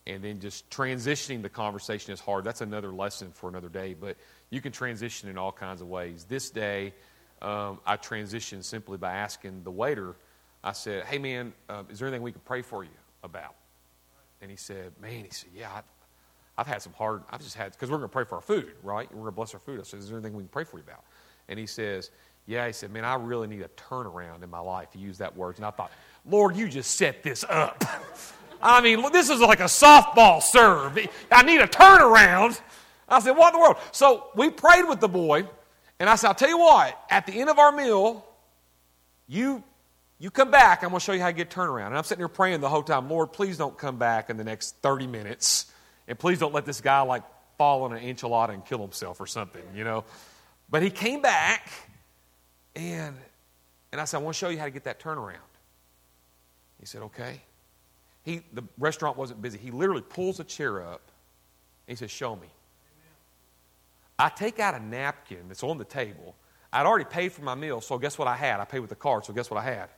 and 0.06 0.22
then 0.22 0.40
just 0.40 0.68
transitioning 0.70 1.42
the 1.42 1.48
conversation 1.48 2.12
is 2.12 2.20
hard. 2.20 2.44
That's 2.44 2.60
another 2.60 2.90
lesson 2.90 3.32
for 3.32 3.48
another 3.48 3.68
day, 3.68 3.94
but 3.94 4.16
you 4.50 4.60
can 4.60 4.72
transition 4.72 5.28
in 5.28 5.38
all 5.38 5.52
kinds 5.52 5.80
of 5.80 5.88
ways. 5.88 6.26
This 6.28 6.50
day, 6.50 6.94
um, 7.42 7.81
I 7.87 7.96
transitioned 7.96 8.64
simply 8.64 8.98
by 8.98 9.12
asking 9.12 9.62
the 9.64 9.70
waiter, 9.70 10.16
I 10.62 10.72
said, 10.72 11.05
Hey, 11.05 11.18
man, 11.18 11.53
uh, 11.68 11.85
is 11.88 11.98
there 11.98 12.09
anything 12.09 12.22
we 12.22 12.33
can 12.33 12.40
pray 12.44 12.62
for 12.62 12.85
you 12.85 12.90
about? 13.22 13.55
And 14.40 14.51
he 14.51 14.57
said, 14.57 14.92
Man, 15.01 15.24
he 15.24 15.31
said, 15.31 15.51
Yeah, 15.55 15.70
I, 15.70 15.83
I've 16.57 16.66
had 16.66 16.83
some 16.83 16.92
hard, 16.92 17.22
I've 17.31 17.42
just 17.42 17.55
had, 17.55 17.72
because 17.72 17.90
we're 17.90 17.98
going 17.98 18.09
to 18.09 18.12
pray 18.12 18.24
for 18.24 18.37
our 18.37 18.40
food, 18.40 18.72
right? 18.83 19.09
We're 19.11 19.20
going 19.20 19.27
to 19.27 19.33
bless 19.33 19.55
our 19.55 19.61
food. 19.61 19.81
I 19.81 19.85
said, 19.85 20.01
Is 20.01 20.09
there 20.09 20.18
anything 20.18 20.35
we 20.35 20.42
can 20.42 20.48
pray 20.48 20.64
for 20.64 20.79
you 20.79 20.85
about? 20.85 21.05
And 21.48 21.59
he 21.59 21.66
says, 21.66 22.11
Yeah, 22.46 22.66
he 22.66 22.72
said, 22.72 22.92
Man, 22.92 23.05
I 23.05 23.14
really 23.14 23.46
need 23.46 23.62
a 23.62 23.68
turnaround 23.68 24.42
in 24.42 24.51
my 24.51 24.61
life. 24.61 24.88
He 24.92 24.98
used 24.98 25.20
that 25.20 25.37
word. 25.37 25.57
And 25.57 25.64
I 25.64 25.70
thought, 25.70 25.92
Lord, 26.27 26.57
you 26.57 26.68
just 26.68 26.92
set 26.92 27.22
this 27.22 27.44
up. 27.48 27.85
I 28.62 28.81
mean, 28.81 29.12
this 29.12 29.31
is 29.31 29.40
like 29.40 29.61
a 29.61 29.64
softball 29.64 30.42
serve. 30.42 30.98
I 31.31 31.42
need 31.42 31.61
a 31.61 31.68
turnaround. 31.68 32.61
I 33.09 33.20
said, 33.20 33.37
What 33.37 33.55
in 33.55 33.61
the 33.61 33.62
world? 33.62 33.77
So 33.92 34.29
we 34.35 34.51
prayed 34.51 34.88
with 34.88 35.01
the 35.01 35.09
boy, 35.09 35.46
and 36.00 36.08
I 36.08 36.14
said, 36.16 36.28
I'll 36.28 36.34
tell 36.34 36.48
you 36.48 36.58
what, 36.58 37.00
at 37.11 37.26
the 37.26 37.32
end 37.32 37.50
of 37.50 37.58
our 37.58 37.72
meal, 37.72 38.24
you 39.26 39.62
you 40.20 40.30
come 40.30 40.50
back, 40.50 40.82
I'm 40.82 40.90
going 40.90 40.98
to 40.98 41.04
show 41.04 41.12
you 41.12 41.20
how 41.20 41.28
to 41.28 41.32
get 41.32 41.48
turnaround. 41.48 41.88
And 41.88 41.96
I'm 41.96 42.02
sitting 42.02 42.20
here 42.20 42.28
praying 42.28 42.61
the 42.61 42.68
whole 42.68 42.82
time, 42.82 43.08
Lord, 43.08 43.32
please 43.32 43.56
don't 43.56 43.78
come 43.78 43.98
back 43.98 44.30
in 44.30 44.37
the 44.37 44.42
next 44.42 44.74
30 44.82 45.06
minutes. 45.06 45.70
And 46.08 46.18
please 46.18 46.40
don't 46.40 46.52
let 46.52 46.64
this 46.64 46.80
guy 46.80 47.02
like 47.02 47.22
fall 47.56 47.84
on 47.84 47.92
an 47.92 48.02
enchilada 48.02 48.50
and 48.50 48.64
kill 48.64 48.80
himself 48.80 49.20
or 49.20 49.26
something, 49.26 49.62
you 49.76 49.84
know. 49.84 50.04
But 50.70 50.82
he 50.82 50.90
came 50.90 51.22
back 51.22 51.70
and 52.74 53.16
and 53.92 54.00
I 54.00 54.04
said, 54.04 54.18
I 54.18 54.22
want 54.22 54.34
to 54.34 54.38
show 54.38 54.48
you 54.48 54.58
how 54.58 54.64
to 54.64 54.70
get 54.70 54.84
that 54.84 55.00
turnaround. 55.00 55.37
He 56.78 56.87
said, 56.87 57.02
okay. 57.02 57.40
He 58.24 58.42
the 58.52 58.64
restaurant 58.78 59.16
wasn't 59.16 59.40
busy. 59.40 59.58
He 59.58 59.70
literally 59.70 60.02
pulls 60.02 60.40
a 60.40 60.44
chair 60.44 60.82
up 60.82 61.02
and 61.87 61.96
he 61.96 61.96
says, 61.96 62.11
Show 62.11 62.37
me. 62.37 62.48
I 64.18 64.28
take 64.28 64.59
out 64.59 64.74
a 64.74 64.81
napkin 64.81 65.48
that's 65.48 65.62
on 65.62 65.78
the 65.78 65.85
table. 65.85 66.35
I'd 66.72 66.87
already 66.87 67.04
paid 67.04 67.33
for 67.33 67.42
my 67.42 67.54
meal, 67.54 67.81
so 67.81 67.98
guess 67.98 68.18
what 68.18 68.28
I 68.28 68.37
had? 68.37 68.61
I 68.61 68.64
paid 68.64 68.81
with 68.81 68.90
the 68.90 68.96
card, 68.96 69.24
so 69.24 69.33
guess 69.33 69.50
what 69.50 69.59
I 69.59 69.64
had? 69.64 69.88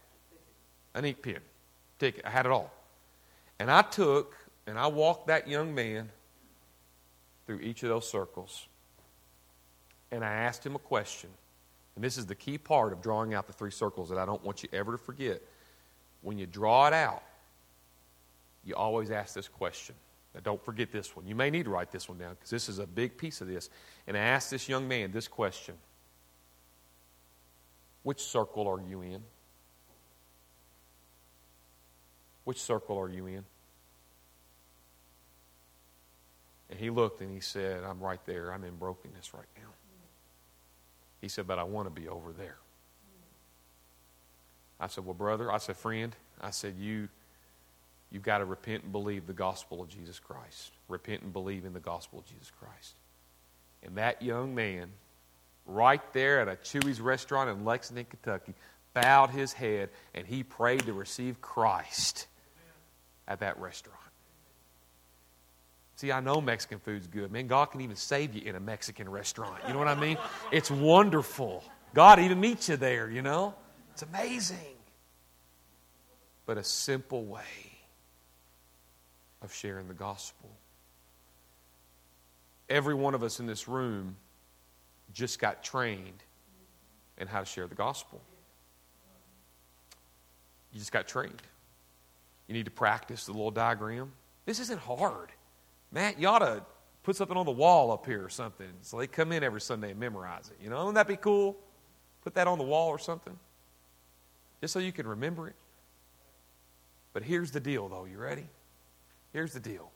An 0.94 1.04
ink 1.04 1.22
pen, 1.22 1.38
ticket. 1.98 2.24
I 2.24 2.30
had 2.30 2.46
it 2.46 2.52
all. 2.52 2.72
And 3.58 3.70
I 3.70 3.82
took 3.82 4.36
and 4.66 4.78
I 4.78 4.86
walked 4.86 5.28
that 5.28 5.48
young 5.48 5.74
man 5.74 6.10
through 7.46 7.60
each 7.60 7.82
of 7.82 7.88
those 7.88 8.08
circles. 8.08 8.66
And 10.12 10.24
I 10.24 10.32
asked 10.32 10.64
him 10.64 10.74
a 10.74 10.78
question. 10.78 11.30
And 11.96 12.04
this 12.04 12.16
is 12.16 12.26
the 12.26 12.34
key 12.34 12.58
part 12.58 12.92
of 12.92 13.02
drawing 13.02 13.34
out 13.34 13.46
the 13.46 13.52
three 13.52 13.70
circles 13.70 14.08
that 14.10 14.18
I 14.18 14.24
don't 14.24 14.44
want 14.44 14.62
you 14.62 14.68
ever 14.72 14.92
to 14.92 14.98
forget. 14.98 15.42
When 16.22 16.38
you 16.38 16.46
draw 16.46 16.86
it 16.86 16.92
out, 16.92 17.22
you 18.64 18.74
always 18.74 19.10
ask 19.10 19.34
this 19.34 19.48
question. 19.48 19.94
Now, 20.34 20.40
don't 20.42 20.64
forget 20.64 20.92
this 20.92 21.16
one. 21.16 21.26
You 21.26 21.34
may 21.34 21.50
need 21.50 21.64
to 21.64 21.70
write 21.70 21.90
this 21.90 22.08
one 22.08 22.18
down 22.18 22.34
because 22.34 22.50
this 22.50 22.68
is 22.68 22.78
a 22.78 22.86
big 22.86 23.18
piece 23.18 23.40
of 23.40 23.48
this. 23.48 23.68
And 24.06 24.16
I 24.16 24.20
asked 24.20 24.50
this 24.50 24.68
young 24.68 24.86
man 24.86 25.10
this 25.10 25.28
question 25.28 25.74
Which 28.02 28.20
circle 28.20 28.68
are 28.68 28.80
you 28.80 29.02
in? 29.02 29.22
Which 32.44 32.60
circle 32.60 32.98
are 32.98 33.08
you 33.08 33.26
in? 33.26 33.44
And 36.70 36.78
he 36.78 36.90
looked 36.90 37.20
and 37.20 37.30
he 37.30 37.40
said, 37.40 37.82
I'm 37.82 38.00
right 38.00 38.24
there. 38.26 38.52
I'm 38.52 38.62
in 38.62 38.76
brokenness 38.76 39.34
right 39.34 39.48
now. 39.56 39.68
He 41.20 41.28
said, 41.28 41.46
But 41.46 41.58
I 41.58 41.64
want 41.64 41.92
to 41.92 42.00
be 42.00 42.08
over 42.08 42.32
there. 42.32 42.56
I 44.78 44.86
said, 44.86 45.04
Well, 45.04 45.14
brother, 45.14 45.52
I 45.52 45.58
said, 45.58 45.76
friend, 45.76 46.14
I 46.40 46.50
said, 46.50 46.76
You 46.78 47.08
you've 48.10 48.22
got 48.22 48.38
to 48.38 48.44
repent 48.44 48.84
and 48.84 48.92
believe 48.92 49.26
the 49.26 49.32
gospel 49.32 49.82
of 49.82 49.88
Jesus 49.88 50.18
Christ. 50.18 50.72
Repent 50.88 51.22
and 51.22 51.32
believe 51.32 51.64
in 51.64 51.72
the 51.72 51.80
gospel 51.80 52.18
of 52.18 52.26
Jesus 52.26 52.50
Christ. 52.58 52.94
And 53.82 53.96
that 53.96 54.22
young 54.22 54.54
man, 54.54 54.90
right 55.66 56.02
there 56.12 56.40
at 56.40 56.48
a 56.48 56.56
Chuy's 56.56 57.00
restaurant 57.00 57.50
in 57.50 57.64
Lexington, 57.64 58.06
Kentucky, 58.10 58.54
bowed 58.92 59.30
his 59.30 59.52
head 59.52 59.90
and 60.14 60.26
he 60.26 60.42
prayed 60.42 60.86
to 60.86 60.92
receive 60.92 61.40
Christ 61.40 62.26
at 63.28 63.40
that 63.40 63.58
restaurant. 63.58 63.96
See, 65.96 66.10
I 66.10 66.20
know 66.20 66.40
Mexican 66.40 66.78
food's 66.78 67.06
good. 67.06 67.30
Man, 67.30 67.46
God 67.46 67.66
can 67.66 67.82
even 67.82 67.96
save 67.96 68.34
you 68.34 68.42
in 68.42 68.56
a 68.56 68.60
Mexican 68.60 69.08
restaurant. 69.08 69.56
You 69.66 69.74
know 69.74 69.78
what 69.78 69.88
I 69.88 69.94
mean? 69.94 70.16
It's 70.50 70.70
wonderful. 70.70 71.62
God 71.92 72.18
even 72.18 72.40
meets 72.40 72.68
you 72.68 72.76
there, 72.76 73.10
you 73.10 73.20
know? 73.20 73.54
It's 73.92 74.02
amazing. 74.02 74.56
But 76.46 76.56
a 76.56 76.64
simple 76.64 77.24
way 77.24 77.69
of 79.42 79.52
sharing 79.52 79.88
the 79.88 79.94
gospel. 79.94 80.50
Every 82.68 82.94
one 82.94 83.14
of 83.14 83.22
us 83.22 83.40
in 83.40 83.46
this 83.46 83.66
room 83.66 84.16
just 85.12 85.38
got 85.38 85.62
trained 85.62 86.22
in 87.18 87.26
how 87.26 87.40
to 87.40 87.46
share 87.46 87.66
the 87.66 87.74
gospel. 87.74 88.20
You 90.72 90.78
just 90.78 90.92
got 90.92 91.08
trained. 91.08 91.42
You 92.46 92.54
need 92.54 92.64
to 92.64 92.70
practice 92.70 93.26
the 93.26 93.32
little 93.32 93.50
diagram. 93.50 94.12
This 94.46 94.60
isn't 94.60 94.80
hard. 94.80 95.30
Matt, 95.92 96.20
you 96.20 96.28
ought 96.28 96.40
to 96.40 96.62
put 97.02 97.16
something 97.16 97.36
on 97.36 97.46
the 97.46 97.52
wall 97.52 97.90
up 97.90 98.06
here 98.06 98.24
or 98.24 98.28
something 98.28 98.68
so 98.82 98.98
they 98.98 99.06
come 99.06 99.32
in 99.32 99.42
every 99.42 99.60
Sunday 99.60 99.90
and 99.90 100.00
memorize 100.00 100.50
it. 100.50 100.62
You 100.62 100.70
know, 100.70 100.78
wouldn't 100.78 100.94
that 100.94 101.08
be 101.08 101.16
cool? 101.16 101.56
Put 102.22 102.34
that 102.34 102.46
on 102.46 102.58
the 102.58 102.64
wall 102.64 102.88
or 102.88 102.98
something. 102.98 103.36
Just 104.60 104.72
so 104.72 104.78
you 104.78 104.92
can 104.92 105.06
remember 105.06 105.48
it. 105.48 105.54
But 107.12 107.22
here's 107.22 107.50
the 107.50 107.60
deal, 107.60 107.88
though. 107.88 108.04
You 108.04 108.18
ready? 108.18 108.46
Here's 109.32 109.52
the 109.52 109.60
deal. 109.60 109.90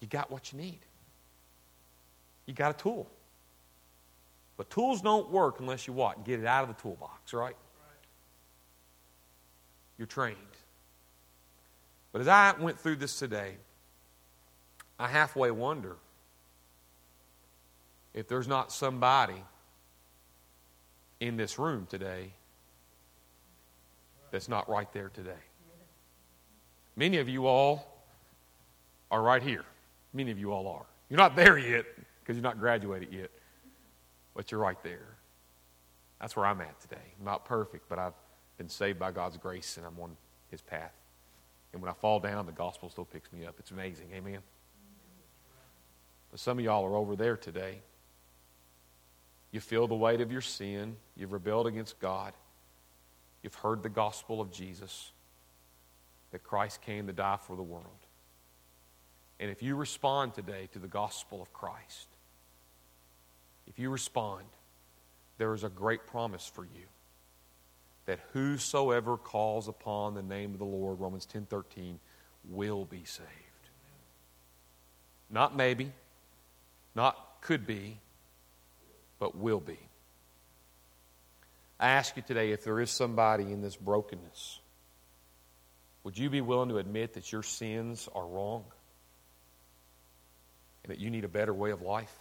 You 0.00 0.08
got 0.08 0.30
what 0.30 0.52
you 0.52 0.58
need. 0.58 0.80
You 2.46 2.54
got 2.54 2.70
a 2.70 2.78
tool. 2.78 3.08
But 4.56 4.70
tools 4.70 5.02
don't 5.02 5.30
work 5.30 5.60
unless 5.60 5.86
you 5.86 5.92
what? 5.92 6.24
Get 6.24 6.40
it 6.40 6.46
out 6.46 6.68
of 6.68 6.74
the 6.74 6.82
toolbox, 6.82 7.32
right? 7.32 7.56
You're 9.98 10.06
trained. 10.06 10.36
But 12.12 12.20
as 12.22 12.28
I 12.28 12.52
went 12.58 12.78
through 12.78 12.96
this 12.96 13.18
today, 13.18 13.56
I 14.98 15.08
halfway 15.08 15.50
wonder 15.50 15.96
if 18.14 18.26
there's 18.26 18.48
not 18.48 18.72
somebody 18.72 19.44
in 21.20 21.36
this 21.36 21.58
room 21.58 21.86
today 21.88 22.32
that's 24.30 24.48
not 24.48 24.68
right 24.68 24.90
there 24.92 25.08
today. 25.08 25.44
Many 26.96 27.18
of 27.18 27.28
you 27.28 27.46
all 27.46 27.97
are 29.10 29.22
right 29.22 29.42
here. 29.42 29.64
Many 30.12 30.30
of 30.30 30.38
you 30.38 30.52
all 30.52 30.66
are. 30.68 30.86
You're 31.08 31.18
not 31.18 31.36
there 31.36 31.58
yet 31.58 31.86
because 32.20 32.36
you're 32.36 32.42
not 32.42 32.58
graduated 32.58 33.12
yet, 33.12 33.30
but 34.34 34.50
you're 34.50 34.60
right 34.60 34.82
there. 34.82 35.16
That's 36.20 36.36
where 36.36 36.46
I'm 36.46 36.60
at 36.60 36.80
today. 36.80 36.96
I'm 37.18 37.24
not 37.24 37.44
perfect, 37.44 37.88
but 37.88 37.98
I've 37.98 38.14
been 38.56 38.68
saved 38.68 38.98
by 38.98 39.12
God's 39.12 39.36
grace 39.36 39.76
and 39.76 39.86
I'm 39.86 39.98
on 40.00 40.16
His 40.50 40.60
path. 40.60 40.92
And 41.72 41.80
when 41.80 41.90
I 41.90 41.94
fall 41.94 42.18
down, 42.18 42.46
the 42.46 42.52
gospel 42.52 42.88
still 42.90 43.04
picks 43.04 43.32
me 43.32 43.46
up. 43.46 43.56
It's 43.58 43.70
amazing. 43.70 44.08
Amen. 44.14 44.40
But 46.30 46.40
some 46.40 46.58
of 46.58 46.64
y'all 46.64 46.84
are 46.84 46.96
over 46.96 47.16
there 47.16 47.36
today. 47.36 47.80
You 49.50 49.60
feel 49.60 49.86
the 49.86 49.94
weight 49.94 50.20
of 50.20 50.30
your 50.30 50.40
sin. 50.40 50.96
You've 51.16 51.32
rebelled 51.32 51.66
against 51.66 51.98
God. 52.00 52.32
You've 53.42 53.54
heard 53.54 53.82
the 53.82 53.88
gospel 53.88 54.40
of 54.40 54.50
Jesus 54.50 55.12
that 56.32 56.42
Christ 56.42 56.82
came 56.82 57.06
to 57.06 57.12
die 57.12 57.38
for 57.46 57.56
the 57.56 57.62
world. 57.62 57.86
And 59.40 59.50
if 59.50 59.62
you 59.62 59.76
respond 59.76 60.34
today 60.34 60.68
to 60.72 60.78
the 60.78 60.88
gospel 60.88 61.40
of 61.40 61.52
Christ, 61.52 62.08
if 63.66 63.78
you 63.78 63.90
respond, 63.90 64.44
there 65.38 65.54
is 65.54 65.62
a 65.62 65.68
great 65.68 66.06
promise 66.06 66.50
for 66.52 66.64
you 66.64 66.86
that 68.06 68.20
whosoever 68.32 69.16
calls 69.16 69.68
upon 69.68 70.14
the 70.14 70.22
name 70.22 70.52
of 70.52 70.58
the 70.58 70.64
Lord, 70.64 70.98
Romans 70.98 71.26
10:13, 71.26 72.00
will 72.44 72.84
be 72.84 73.04
saved. 73.04 73.28
Not 75.30 75.54
maybe, 75.54 75.92
not 76.94 77.42
could 77.42 77.66
be, 77.66 78.00
but 79.18 79.36
will 79.36 79.60
be. 79.60 79.78
I 81.78 81.90
ask 81.90 82.16
you 82.16 82.22
today 82.22 82.50
if 82.50 82.64
there 82.64 82.80
is 82.80 82.90
somebody 82.90 83.52
in 83.52 83.60
this 83.60 83.76
brokenness, 83.76 84.60
would 86.02 86.18
you 86.18 86.30
be 86.30 86.40
willing 86.40 86.70
to 86.70 86.78
admit 86.78 87.12
that 87.12 87.30
your 87.30 87.42
sins 87.42 88.08
are 88.14 88.26
wrong 88.26 88.64
that 90.88 90.98
you 90.98 91.10
need 91.10 91.24
a 91.24 91.28
better 91.28 91.54
way 91.54 91.70
of 91.70 91.80
life? 91.82 92.12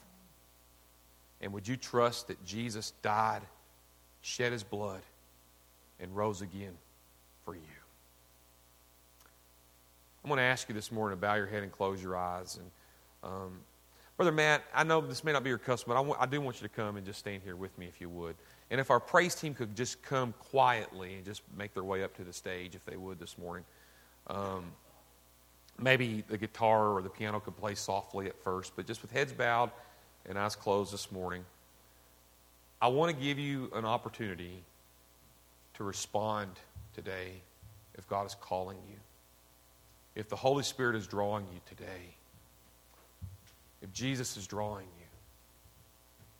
And 1.41 1.51
would 1.53 1.67
you 1.67 1.75
trust 1.75 2.27
that 2.27 2.43
Jesus 2.45 2.91
died, 3.01 3.41
shed 4.21 4.51
his 4.51 4.63
blood, 4.63 5.01
and 5.99 6.15
rose 6.15 6.41
again 6.41 6.77
for 7.43 7.55
you? 7.55 7.61
I'm 10.23 10.29
going 10.29 10.37
to 10.37 10.43
ask 10.43 10.67
you 10.67 10.75
this 10.75 10.91
morning 10.91 11.17
to 11.17 11.21
bow 11.21 11.35
your 11.35 11.47
head 11.47 11.63
and 11.63 11.71
close 11.71 12.03
your 12.03 12.17
eyes. 12.17 12.59
And 12.59 13.31
um, 13.31 13.59
Brother 14.17 14.31
Matt, 14.31 14.63
I 14.73 14.83
know 14.83 14.99
this 14.99 15.23
may 15.23 15.31
not 15.31 15.43
be 15.43 15.49
your 15.49 15.57
custom, 15.57 15.89
but 15.89 15.93
I, 15.93 16.03
w- 16.03 16.17
I 16.19 16.25
do 16.25 16.41
want 16.41 16.61
you 16.61 16.67
to 16.67 16.73
come 16.73 16.97
and 16.97 17.05
just 17.05 17.19
stand 17.19 17.43
here 17.43 17.55
with 17.55 17.77
me 17.77 17.85
if 17.85 18.01
you 18.01 18.09
would. 18.09 18.35
And 18.69 18.81
if 18.81 18.91
our 18.91 18.99
praise 18.99 19.35
team 19.35 19.53
could 19.53 19.75
just 19.75 20.01
come 20.01 20.33
quietly 20.39 21.13
and 21.15 21.23
just 21.23 21.43
make 21.55 21.73
their 21.73 21.83
way 21.83 22.03
up 22.03 22.15
to 22.17 22.23
the 22.23 22.33
stage, 22.33 22.75
if 22.75 22.83
they 22.83 22.97
would 22.97 23.19
this 23.19 23.37
morning. 23.37 23.63
Um, 24.27 24.65
maybe 25.79 26.23
the 26.27 26.37
guitar 26.37 26.89
or 26.89 27.01
the 27.01 27.09
piano 27.09 27.39
could 27.39 27.57
play 27.57 27.75
softly 27.75 28.27
at 28.27 28.37
first, 28.43 28.73
but 28.75 28.85
just 28.87 29.01
with 29.01 29.11
heads 29.11 29.31
bowed 29.31 29.71
and 30.27 30.37
eyes 30.37 30.55
closed 30.55 30.93
this 30.93 31.11
morning, 31.11 31.45
I 32.81 32.87
want 32.87 33.15
to 33.15 33.23
give 33.23 33.39
you 33.39 33.71
an 33.73 33.85
opportunity 33.85 34.63
to 35.75 35.83
respond 35.83 36.51
today 36.95 37.41
if 37.97 38.07
God 38.07 38.25
is 38.25 38.35
calling 38.39 38.77
you. 38.89 38.97
If 40.15 40.29
the 40.29 40.35
Holy 40.35 40.63
Spirit 40.63 40.95
is 40.95 41.07
drawing 41.07 41.45
you 41.53 41.59
today 41.67 42.15
if 43.81 43.93
Jesus 43.93 44.37
is 44.37 44.47
drawing 44.47 44.85
you, 44.99 45.05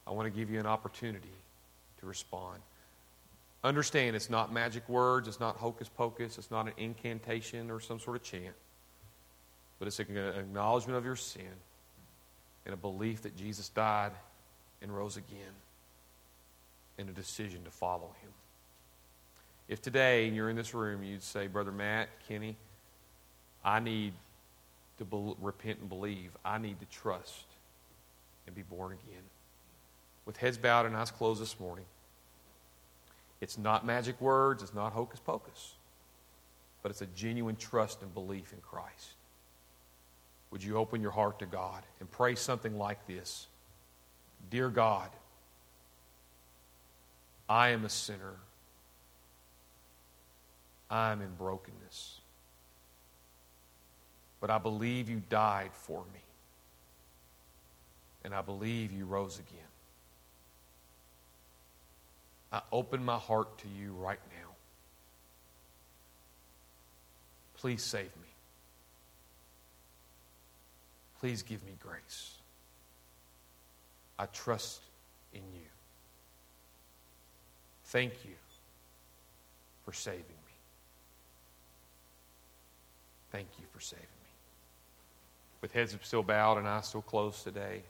I 0.05 0.11
want 0.11 0.31
to 0.31 0.38
give 0.38 0.49
you 0.49 0.59
an 0.59 0.65
opportunity 0.65 1.27
to 1.99 2.05
respond. 2.05 2.59
Understand 3.63 4.15
it's 4.15 4.29
not 4.29 4.53
magic 4.53 4.88
words, 4.88 5.27
it's 5.27 5.39
not 5.39 5.57
hocus 5.57 5.89
pocus, 5.89 6.38
it's 6.38 6.51
not 6.51 6.67
an 6.67 6.73
incantation 6.77 7.69
or 7.69 7.79
some 7.79 7.99
sort 7.99 8.15
of 8.17 8.23
chant. 8.23 8.55
But 9.80 9.88
it's 9.88 9.99
an 9.99 10.17
acknowledgement 10.17 10.97
of 10.97 11.05
your 11.05 11.15
sin 11.15 11.43
and 12.65 12.73
a 12.73 12.78
belief 12.78 13.21
that 13.21 13.36
Jesus 13.36 13.69
died 13.69 14.11
and 14.82 14.95
rose 14.95 15.17
again 15.17 15.53
and 16.97 17.09
a 17.09 17.13
decision 17.13 17.63
to 17.63 17.71
follow 17.71 18.13
him. 18.21 18.32
If 19.67 19.82
today 19.82 20.30
you're 20.30 20.49
in 20.49 20.55
this 20.55 20.73
room, 20.73 21.03
you'd 21.03 21.23
say, 21.23 21.47
Brother 21.47 21.71
Matt, 21.71 22.09
Kenny, 22.28 22.55
I 23.63 23.80
need 23.80 24.13
to 24.97 25.05
be- 25.05 25.36
repent 25.41 25.80
and 25.80 25.89
believe. 25.89 26.32
I 26.43 26.57
need 26.57 26.80
to 26.80 26.86
trust 26.86 27.45
and 28.45 28.55
be 28.55 28.63
born 28.63 28.93
again. 28.93 29.23
With 30.25 30.38
heads 30.38 30.57
bowed 30.57 30.86
and 30.86 30.95
eyes 30.95 31.11
closed 31.11 31.41
this 31.41 31.59
morning, 31.59 31.86
it's 33.39 33.57
not 33.57 33.86
magic 33.86 34.19
words, 34.19 34.63
it's 34.63 34.73
not 34.73 34.93
hocus 34.93 35.19
pocus, 35.19 35.75
but 36.82 36.91
it's 36.91 37.01
a 37.01 37.05
genuine 37.07 37.55
trust 37.55 38.01
and 38.01 38.13
belief 38.13 38.53
in 38.53 38.59
Christ. 38.61 39.16
Would 40.52 40.64
you 40.64 40.78
open 40.78 41.02
your 41.02 41.12
heart 41.12 41.39
to 41.39 41.45
God 41.45 41.84
and 42.00 42.10
pray 42.10 42.36
something 42.36 42.78
like 42.78 43.06
this 43.08 43.48
Dear 44.50 44.70
God, 44.70 45.10
I 47.50 47.70
am 47.70 47.86
a 47.86 47.89
sinner. 47.89 48.36
I 50.89 51.12
am 51.12 51.22
in 51.22 51.34
brokenness. 51.38 52.22
But 54.39 54.50
I 54.50 54.58
believe 54.58 55.10
you 55.10 55.22
died 55.30 55.72
for 55.74 56.04
me. 56.14 56.22
And 58.24 58.34
I 58.34 58.41
believe 58.41 58.91
you 58.91 59.06
rose 59.06 59.39
again. 59.39 59.60
I 62.52 62.62
open 62.72 63.04
my 63.04 63.18
heart 63.18 63.58
to 63.60 63.68
you 63.68 63.91
right 63.93 64.20
now. 64.30 64.50
Please 67.58 67.84
save 67.84 68.06
me. 68.06 68.28
Please 71.28 71.43
give 71.43 71.61
me 71.65 71.73
grace. 71.82 72.36
I 74.17 74.28
trust 74.28 74.80
in 75.34 75.41
you. 75.53 75.67
Thank 77.88 78.13
you 78.23 78.36
for 79.84 79.91
saving 79.91 80.21
me. 80.21 80.53
Thank 83.34 83.47
you 83.59 83.65
for 83.73 83.82
saving 83.82 84.05
me. 84.05 84.30
With 85.59 85.73
heads 85.73 85.97
still 86.01 86.23
bowed 86.23 86.59
and 86.59 86.65
eyes 86.65 86.88
still 86.88 87.01
closed 87.01 87.43
today, 87.43 87.82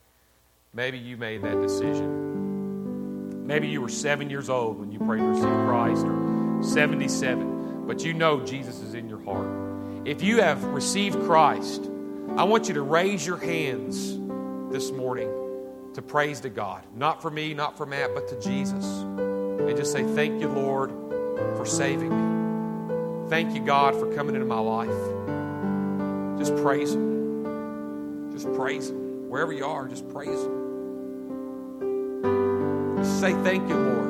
maybe 0.74 0.98
you 0.98 1.16
made 1.16 1.44
that 1.44 1.62
decision. 1.62 3.46
Maybe 3.46 3.68
you 3.68 3.82
were 3.82 3.90
seven 3.90 4.32
years 4.32 4.50
old 4.50 4.80
when 4.80 4.92
you 4.92 4.98
prayed 4.98 5.20
to 5.20 5.26
receive 5.26 5.44
Christ, 5.44 6.06
or 6.08 6.64
77, 6.64 7.86
but 7.86 8.04
you 8.04 8.16
know 8.16 8.44
Jesus 8.44 8.80
is 8.80 8.96
in 8.96 9.08
your 9.08 9.24
heart. 9.24 9.48
If 10.06 10.24
you 10.24 10.42
have 10.42 10.64
received 10.64 11.20
Christ, 11.20 11.92
I 12.36 12.44
want 12.44 12.68
you 12.68 12.74
to 12.76 12.82
raise 12.82 13.26
your 13.26 13.38
hands 13.38 14.20
this 14.72 14.92
morning 14.92 15.30
to 15.94 16.02
praise 16.04 16.40
to 16.42 16.50
God. 16.50 16.84
Not 16.96 17.22
for 17.22 17.32
me, 17.32 17.54
not 17.56 17.76
for 17.76 17.88
Matt, 17.88 18.14
but 18.14 18.28
to 18.28 18.40
Jesus. 18.40 18.86
And 18.86 19.76
just 19.76 19.92
say, 19.92 20.04
Thank 20.04 20.40
you, 20.40 20.48
Lord, 20.48 20.92
for 21.58 21.66
saving 21.66 22.10
me. 22.12 23.30
Thank 23.30 23.56
you, 23.56 23.62
God, 23.62 23.96
for 23.96 24.14
coming 24.14 24.36
into 24.36 24.46
my 24.46 24.60
life. 24.60 24.88
Just 26.38 26.56
praise 26.64 26.94
Him. 26.94 28.32
Just 28.32 28.54
praise 28.54 28.92
Him. 28.92 29.28
Wherever 29.28 29.52
you 29.52 29.66
are, 29.66 29.88
just 29.88 30.08
praise 30.10 30.40
Him. 30.40 30.68
Just 33.00 33.20
say, 33.20 33.34
Thank 33.44 33.68
you, 33.68 33.76
Lord, 33.76 34.08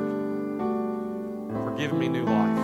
for 1.64 1.74
giving 1.78 1.98
me 1.98 2.08
new 2.08 2.26
life. 2.26 2.58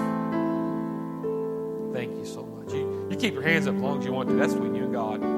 Thank 1.94 2.14
you 2.18 2.26
so 2.26 2.44
much. 2.44 2.74
You, 2.74 3.08
you 3.10 3.16
keep 3.16 3.32
your 3.32 3.42
hands 3.42 3.66
up 3.66 3.74
as 3.74 3.80
long 3.80 4.00
as 4.00 4.04
you 4.04 4.12
want 4.12 4.28
to. 4.28 4.34
That's 4.34 4.52
between 4.52 4.74
you 4.74 4.84
and 4.84 4.92
God. 4.92 5.33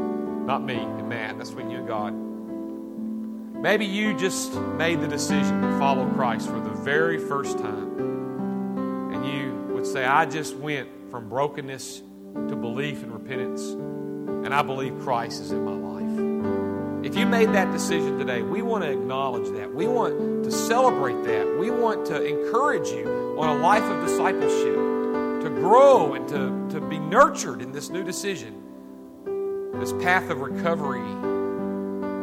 Not 0.46 0.62
me 0.62 0.76
and 0.76 1.08
Matt. 1.08 1.38
That's 1.38 1.50
between 1.50 1.70
you 1.70 1.78
and 1.78 1.88
God. 1.88 2.14
Maybe 3.60 3.84
you 3.84 4.16
just 4.16 4.54
made 4.54 5.00
the 5.00 5.08
decision 5.08 5.60
to 5.60 5.78
follow 5.78 6.08
Christ 6.10 6.46
for 6.48 6.60
the 6.60 6.70
very 6.70 7.18
first 7.18 7.58
time. 7.58 9.12
And 9.12 9.26
you 9.26 9.74
would 9.74 9.86
say, 9.86 10.04
I 10.04 10.24
just 10.24 10.54
went 10.56 10.88
from 11.10 11.28
brokenness 11.28 12.02
to 12.48 12.54
belief 12.54 13.02
and 13.02 13.12
repentance, 13.12 13.62
and 13.62 14.54
I 14.54 14.62
believe 14.62 15.00
Christ 15.00 15.40
is 15.40 15.50
in 15.50 15.64
my 15.64 15.72
life. 15.72 17.04
If 17.04 17.16
you 17.16 17.26
made 17.26 17.48
that 17.54 17.72
decision 17.72 18.18
today, 18.18 18.42
we 18.42 18.62
want 18.62 18.84
to 18.84 18.90
acknowledge 18.92 19.48
that. 19.56 19.74
We 19.74 19.88
want 19.88 20.44
to 20.44 20.50
celebrate 20.52 21.24
that. 21.24 21.56
We 21.58 21.70
want 21.70 22.06
to 22.06 22.22
encourage 22.22 22.88
you 22.88 23.36
on 23.38 23.48
a 23.48 23.58
life 23.60 23.82
of 23.82 24.06
discipleship, 24.06 24.76
to 25.42 25.50
grow 25.60 26.14
and 26.14 26.28
to, 26.28 26.78
to 26.78 26.80
be 26.86 26.98
nurtured 26.98 27.62
in 27.62 27.72
this 27.72 27.90
new 27.90 28.04
decision, 28.04 28.62
this 29.80 29.92
path 29.94 30.30
of 30.30 30.40
recovery 30.40 31.00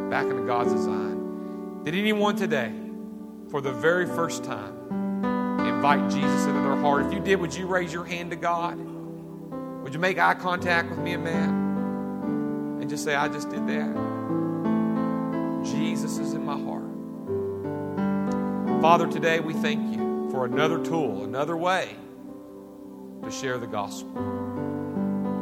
back 0.10 0.26
into 0.26 0.44
God's 0.46 0.74
design. 0.74 1.84
Did 1.84 1.96
anyone 1.96 2.36
today, 2.36 2.72
for 3.50 3.62
the 3.62 3.72
very 3.72 4.06
first 4.06 4.44
time, 4.44 4.76
invite 5.60 6.10
Jesus 6.10 6.46
into 6.46 6.62
their 6.62 6.76
heart? 6.78 7.06
If 7.06 7.14
you 7.14 7.20
did, 7.20 7.40
would 7.40 7.54
you 7.54 7.66
raise 7.66 7.92
your 7.92 8.06
hand 8.06 8.32
to 8.32 8.36
God? 8.36 8.78
Would 9.84 9.94
you 9.94 10.00
make 10.00 10.18
eye 10.18 10.34
contact 10.34 10.90
with 10.90 11.00
me 11.00 11.14
and 11.14 11.24
Matt? 11.24 11.50
And 12.82 12.90
just 12.90 13.04
say, 13.04 13.16
I 13.16 13.28
just 13.28 13.50
did 13.50 13.68
that. 13.68 13.94
Jesus 15.66 16.18
is 16.18 16.34
in 16.34 16.46
my 16.46 16.58
heart. 16.60 16.84
Father, 18.82 19.08
today 19.08 19.40
we 19.40 19.54
thank 19.54 19.96
you 19.96 20.30
for 20.32 20.46
another 20.46 20.84
tool, 20.84 21.24
another 21.24 21.56
way 21.56 21.96
to 23.24 23.32
share 23.32 23.58
the 23.58 23.68
gospel. 23.68 24.12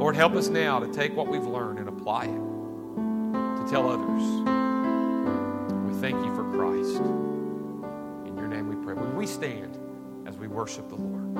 Lord, 0.01 0.15
help 0.15 0.33
us 0.33 0.47
now 0.47 0.79
to 0.79 0.91
take 0.91 1.15
what 1.15 1.27
we've 1.27 1.45
learned 1.45 1.77
and 1.77 1.87
apply 1.87 2.23
it 2.23 2.29
to 2.29 3.67
tell 3.69 3.87
others 3.87 4.23
We 5.85 5.93
thank 6.01 6.25
you 6.25 6.33
for 6.33 6.43
Christ. 6.55 6.99
In 8.25 8.35
your 8.35 8.47
name 8.47 8.67
we 8.67 8.83
pray. 8.83 8.95
We 8.95 9.27
stand 9.27 9.77
as 10.25 10.35
we 10.37 10.47
worship 10.47 10.89
the 10.89 10.95
Lord. 10.95 11.35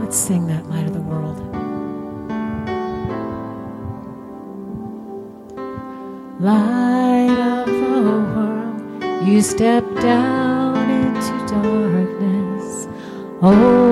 Let's 0.00 0.16
sing 0.16 0.46
that 0.46 0.70
light 0.70 0.86
of 0.86 0.94
the 0.94 1.00
world. 1.00 1.38
Light 6.40 7.36
of 7.36 7.66
the 7.66 8.02
world, 8.36 9.26
you 9.26 9.42
step 9.42 9.82
down 9.96 10.88
into 10.88 11.46
darkness. 11.48 12.86
Open 13.40 13.87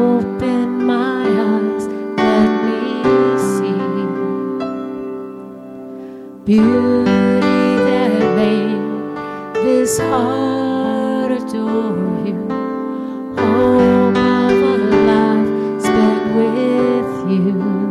beauty 6.46 7.10
that 7.10 8.36
made 8.36 9.54
this 9.54 9.98
heart 9.98 11.32
adore 11.32 12.24
you. 12.24 12.38
Hope 13.36 14.16
of 14.16 14.52
a 14.62 14.76
life 15.10 15.82
spent 15.82 16.36
with 16.36 17.32
you. 17.32 17.85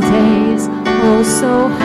Days, 0.00 0.68
oh 1.04 1.22
so 1.22 1.79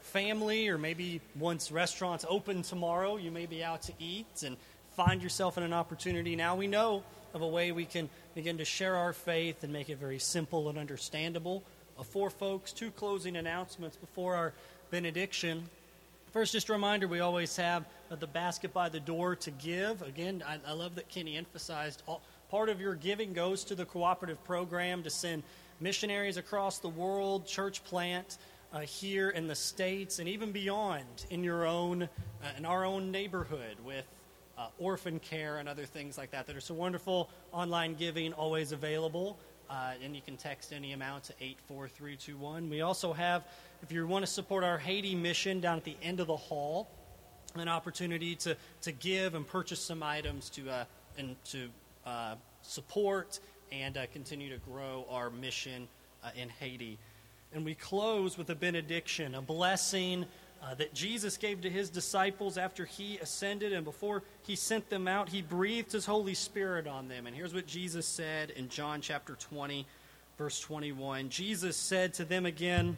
family 0.00 0.68
or 0.68 0.78
maybe 0.78 1.20
once 1.38 1.72
restaurants 1.72 2.24
open 2.28 2.62
tomorrow, 2.62 3.16
you 3.16 3.30
may 3.30 3.46
be 3.46 3.64
out 3.64 3.82
to 3.82 3.92
eat 3.98 4.42
and 4.44 4.56
find 4.96 5.22
yourself 5.22 5.56
in 5.58 5.64
an 5.64 5.72
opportunity. 5.72 6.36
Now 6.36 6.54
we 6.54 6.66
know 6.66 7.02
of 7.32 7.42
a 7.42 7.48
way 7.48 7.72
we 7.72 7.84
can 7.84 8.08
begin 8.34 8.58
to 8.58 8.64
share 8.64 8.96
our 8.96 9.12
faith 9.12 9.64
and 9.64 9.72
make 9.72 9.88
it 9.88 9.98
very 9.98 10.18
simple 10.18 10.68
and 10.68 10.78
understandable. 10.78 11.62
For 12.04 12.30
folks, 12.30 12.72
two 12.72 12.90
closing 12.90 13.36
announcements 13.36 13.96
before 13.96 14.34
our 14.34 14.52
benediction. 14.90 15.64
First, 16.32 16.52
just 16.52 16.68
a 16.68 16.72
reminder 16.72 17.06
we 17.06 17.20
always 17.20 17.56
have 17.56 17.84
uh, 18.10 18.16
the 18.16 18.26
basket 18.26 18.72
by 18.72 18.88
the 18.88 19.00
door 19.00 19.36
to 19.36 19.50
give. 19.52 20.02
Again, 20.02 20.42
I, 20.46 20.58
I 20.66 20.72
love 20.72 20.96
that 20.96 21.08
Kenny 21.08 21.36
emphasized 21.36 22.02
all, 22.06 22.20
part 22.50 22.68
of 22.68 22.80
your 22.80 22.94
giving 22.94 23.32
goes 23.32 23.64
to 23.64 23.74
the 23.74 23.84
cooperative 23.84 24.42
program 24.44 25.02
to 25.04 25.10
send 25.10 25.44
missionaries 25.80 26.36
across 26.36 26.78
the 26.78 26.88
world, 26.88 27.46
church 27.46 27.84
plant 27.84 28.38
uh, 28.74 28.80
here 28.80 29.30
in 29.30 29.46
the 29.46 29.54
States, 29.54 30.18
and 30.18 30.28
even 30.28 30.50
beyond 30.50 31.26
in 31.30 31.44
your 31.44 31.64
own, 31.64 32.02
uh, 32.02 32.08
in 32.58 32.66
our 32.66 32.84
own 32.84 33.10
neighborhood 33.12 33.76
with 33.84 34.04
uh, 34.58 34.66
orphan 34.78 35.20
care 35.20 35.58
and 35.58 35.68
other 35.68 35.84
things 35.84 36.18
like 36.18 36.32
that 36.32 36.46
that 36.46 36.56
are 36.56 36.60
so 36.60 36.74
wonderful. 36.74 37.30
Online 37.52 37.94
giving 37.94 38.32
always 38.32 38.72
available. 38.72 39.38
Uh, 39.70 39.92
and 40.02 40.14
you 40.14 40.20
can 40.20 40.36
text 40.36 40.72
any 40.72 40.92
amount 40.92 41.24
to 41.24 41.32
84321. 41.40 42.68
We 42.68 42.82
also 42.82 43.12
have, 43.14 43.46
if 43.82 43.90
you 43.90 44.06
want 44.06 44.24
to 44.26 44.30
support 44.30 44.62
our 44.62 44.76
Haiti 44.76 45.14
mission 45.14 45.60
down 45.60 45.78
at 45.78 45.84
the 45.84 45.96
end 46.02 46.20
of 46.20 46.26
the 46.26 46.36
hall, 46.36 46.88
an 47.54 47.68
opportunity 47.68 48.34
to, 48.36 48.56
to 48.82 48.92
give 48.92 49.34
and 49.34 49.46
purchase 49.46 49.80
some 49.80 50.02
items 50.02 50.50
to, 50.50 50.68
uh, 50.68 50.84
and 51.16 51.36
to 51.44 51.68
uh, 52.04 52.34
support 52.60 53.40
and 53.72 53.96
continue 54.12 54.50
to 54.50 54.58
grow 54.58 55.06
our 55.08 55.30
mission 55.30 55.88
in 56.36 56.48
Haiti. 56.48 56.98
And 57.54 57.64
we 57.64 57.74
close 57.74 58.36
with 58.36 58.50
a 58.50 58.54
benediction, 58.54 59.34
a 59.34 59.40
blessing 59.40 60.26
uh, 60.62 60.74
that 60.74 60.94
Jesus 60.94 61.36
gave 61.36 61.60
to 61.60 61.70
his 61.70 61.90
disciples 61.90 62.56
after 62.56 62.84
he 62.84 63.18
ascended 63.18 63.72
and 63.72 63.84
before 63.84 64.22
he 64.42 64.56
sent 64.56 64.88
them 64.88 65.06
out, 65.06 65.28
he 65.28 65.42
breathed 65.42 65.92
his 65.92 66.06
Holy 66.06 66.34
Spirit 66.34 66.86
on 66.86 67.08
them. 67.08 67.26
And 67.26 67.36
here's 67.36 67.54
what 67.54 67.66
Jesus 67.66 68.06
said 68.06 68.50
in 68.50 68.68
John 68.68 69.00
chapter 69.00 69.34
20, 69.34 69.86
verse 70.38 70.60
21. 70.60 71.28
Jesus 71.28 71.76
said 71.76 72.14
to 72.14 72.24
them 72.24 72.46
again, 72.46 72.96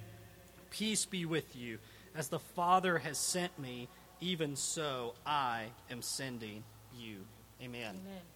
Peace 0.71 1.05
be 1.07 1.25
with 1.25 1.57
you. 1.57 1.79
As 2.15 2.29
the 2.29 2.39
Father 2.39 2.99
has 2.99 3.19
sent 3.19 3.59
me, 3.59 3.89
even 4.21 4.57
so 4.57 5.15
I 5.27 5.67
am 5.91 6.03
sending 6.03 6.63
you. 6.97 7.19
Amen. 7.63 7.97
Amen. 8.05 8.36